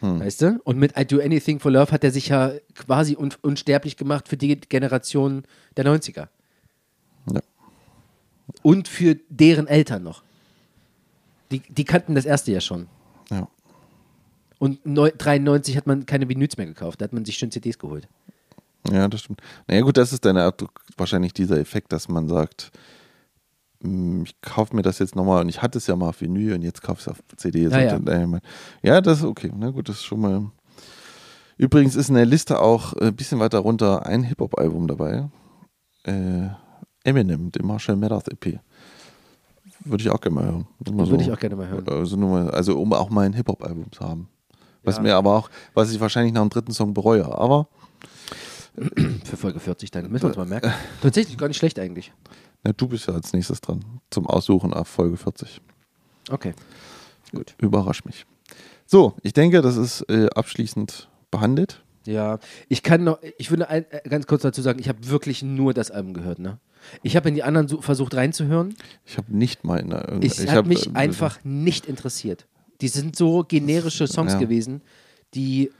[0.00, 0.20] Hm.
[0.20, 0.60] Weißt du?
[0.64, 4.28] Und mit I Do Anything for Love hat er sich ja quasi un unsterblich gemacht
[4.28, 5.42] für die Generation
[5.76, 6.28] der 90er.
[7.32, 7.40] Ja.
[8.62, 10.22] Und für deren Eltern noch.
[11.50, 12.86] Die, die kannten das erste ja schon.
[13.30, 13.48] Ja.
[14.60, 17.78] Und neu- 93 hat man keine Vinyls mehr gekauft, da hat man sich schön CDs
[17.78, 18.06] geholt.
[18.92, 19.40] ja, das stimmt.
[19.66, 20.52] Naja, gut, das ist dann ja
[20.96, 22.70] wahrscheinlich dieser Effekt, dass man sagt,
[23.82, 26.54] hm, ich kaufe mir das jetzt nochmal und ich hatte es ja mal auf Vinyl
[26.54, 27.64] und jetzt kaufe ich es auf CD.
[27.64, 27.96] Ja, ja.
[27.96, 28.40] Äh,
[28.82, 29.50] ja, das ist okay.
[29.56, 30.50] Na gut, das ist schon mal.
[31.56, 35.28] Übrigens ist in der Liste auch ein bisschen weiter runter ein Hip-Hop-Album dabei.
[36.04, 36.48] Äh,
[37.04, 38.60] Eminem, dem Marshall Mathers EP.
[39.84, 40.66] Würde ich auch gerne mal hören.
[40.78, 41.86] Würde ich auch gerne mal hören.
[41.88, 44.28] Also, mal, also um auch mal ein Hip-Hop-Album zu haben.
[44.82, 45.02] Was Ja.
[45.02, 47.26] mir aber auch, was ich wahrscheinlich nach dem dritten Song bereue.
[47.26, 47.68] Aber
[49.24, 50.10] Für Folge 40 dann.
[50.10, 50.72] Müssen wir uns mal merken.
[51.02, 52.12] Tatsächlich gar nicht schlecht eigentlich.
[52.62, 53.84] na, du bist ja als nächstes dran.
[54.10, 55.60] Zum Aussuchen auf Folge 40.
[56.30, 56.54] Okay.
[57.32, 57.54] Gut.
[57.58, 58.26] Überrasch mich.
[58.86, 61.82] So, ich denke, das ist äh, abschließend behandelt.
[62.06, 65.42] Ja, ich kann noch, ich würde ein, äh, ganz kurz dazu sagen, ich habe wirklich
[65.42, 66.58] nur das Album gehört, ne?
[67.02, 68.74] Ich habe in die anderen so, versucht reinzuhören.
[69.04, 72.46] Ich habe nicht mal in der, Ich, ich hat hab, mich äh, einfach nicht interessiert.
[72.80, 74.38] Die sind so generische Songs Ja.
[74.38, 74.82] gewesen,
[75.34, 75.70] die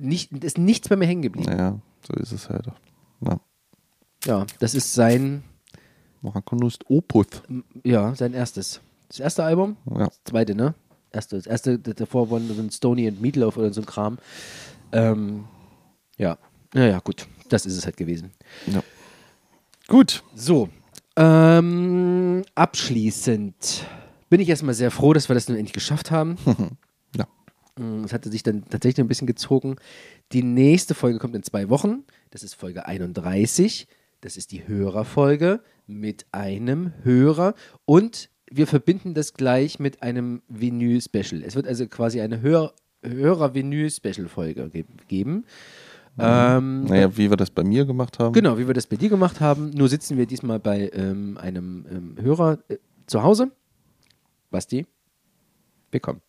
[0.00, 1.50] nicht, ist nichts bei mir hängen geblieben.
[1.50, 2.66] Naja, so ist es halt.
[3.20, 3.40] Ja.
[4.24, 5.44] Ja, das ist sein,
[6.22, 7.26] Maraconust Opus.
[7.84, 8.80] ja, sein erstes.
[9.08, 10.06] Das erste Album, Ja.
[10.06, 10.74] das zweite, ne?
[11.12, 14.18] Erste, das erste, davor waren so ein Stony and Meatloaf oder so ein Kram.
[14.92, 15.44] Ähm,
[16.18, 16.38] ja,
[16.74, 18.32] naja, gut, das ist es halt gewesen.
[18.66, 18.82] ja.
[19.88, 20.24] Gut.
[20.34, 20.68] So,
[21.16, 23.84] ähm, abschließend
[24.28, 26.36] bin ich erstmal sehr froh, dass wir das nun endlich geschafft haben.
[27.16, 27.26] Ja.
[27.78, 29.76] Mm, Es hatte sich dann tatsächlich ein bisschen gezogen.
[30.32, 32.04] Die nächste Folge kommt in zwei Wochen.
[32.30, 33.86] Das ist Folge 31.
[34.20, 37.54] Das ist die Hörerfolge mit einem Hörer.
[37.84, 41.42] Und wir verbinden das gleich mit einem Vinyl-Special.
[41.42, 45.44] Es wird also quasi eine Hör Hörer-Vinyl-Special-Folge ge geben.
[46.18, 48.32] Ähm, Naja, wie wir das bei mir gemacht haben.
[48.32, 49.70] Genau, wie wir das bei dir gemacht haben.
[49.70, 52.76] Nur sitzen wir diesmal bei ähm, einem ähm, Hörer äh,
[53.06, 53.50] zu Hause.
[54.50, 54.86] Basti,
[55.90, 56.20] willkommen.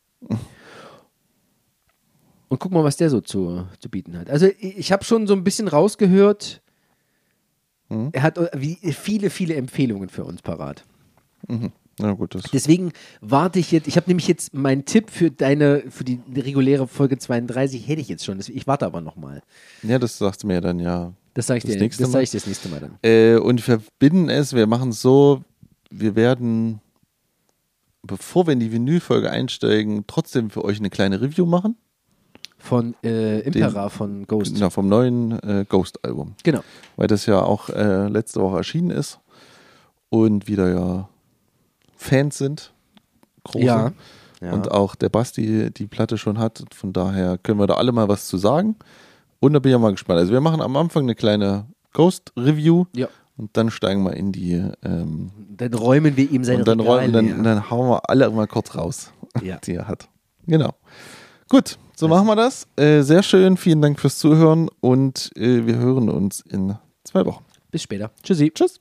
[2.50, 4.30] Und guck mal, was der so zu, zu bieten hat.
[4.30, 6.62] Also ich, habe schon so ein bisschen rausgehört,
[7.90, 10.84] er hat äh, viele, viele Empfehlungen für uns parat.
[12.00, 12.92] Na gut, das Deswegen
[13.22, 17.18] warte ich jetzt, ich habe nämlich jetzt meinen Tipp für deine, für die reguläre Folge
[17.18, 18.40] 32 hätte ich jetzt schon.
[18.40, 19.42] Ich warte aber nochmal.
[19.84, 21.14] ja, das sagst du mir dann ja.
[21.34, 22.98] Das sage ich, Das dir, das sag ich dir das nächste Mal dann.
[23.04, 25.44] Äh, und wir verbinden es, wir machen es so,
[25.90, 26.82] wir werden,
[28.08, 31.78] bevor wir in die Vinylfolge einsteigen, trotzdem für euch eine kleine Review machen.
[32.58, 34.56] Von äh, Impera von Ghost.
[34.56, 36.34] Genau, vom neuen äh, Ghost-Album.
[36.44, 36.62] Genau.
[36.96, 39.20] Weil das ja auch äh, letzte Woche erschienen ist
[40.10, 41.10] und wieder ja
[41.96, 42.74] Fans sind.
[43.44, 43.66] Große.
[43.66, 43.92] Ja.
[44.42, 44.54] Ja.
[44.54, 46.64] Und auch der Basti die Platte schon hat.
[46.74, 48.76] Von daher können wir da alle mal was zu sagen.
[49.40, 50.20] Und da bin ich ja mal gespannt.
[50.20, 53.08] Also wir machen am Anfang eine kleine Ghost-Review Ja.
[53.38, 57.00] Und dann steigen wir in die ähm, Dann räumen wir ihm seine und dann, Regal
[57.00, 59.12] räumen, dann, dann hauen wir alle mal kurz raus,
[59.44, 59.58] Ja.
[59.58, 60.10] die er hat.
[60.48, 60.74] Genau.
[61.50, 62.68] Gut, so machen wir das.
[62.76, 67.44] Äh, sehr schön, vielen Dank fürs Zuhören und äh, wir hören uns in zwei Wochen.
[67.72, 68.12] Bis später.
[68.24, 68.52] Tschüssi.
[68.54, 68.80] Tschüss.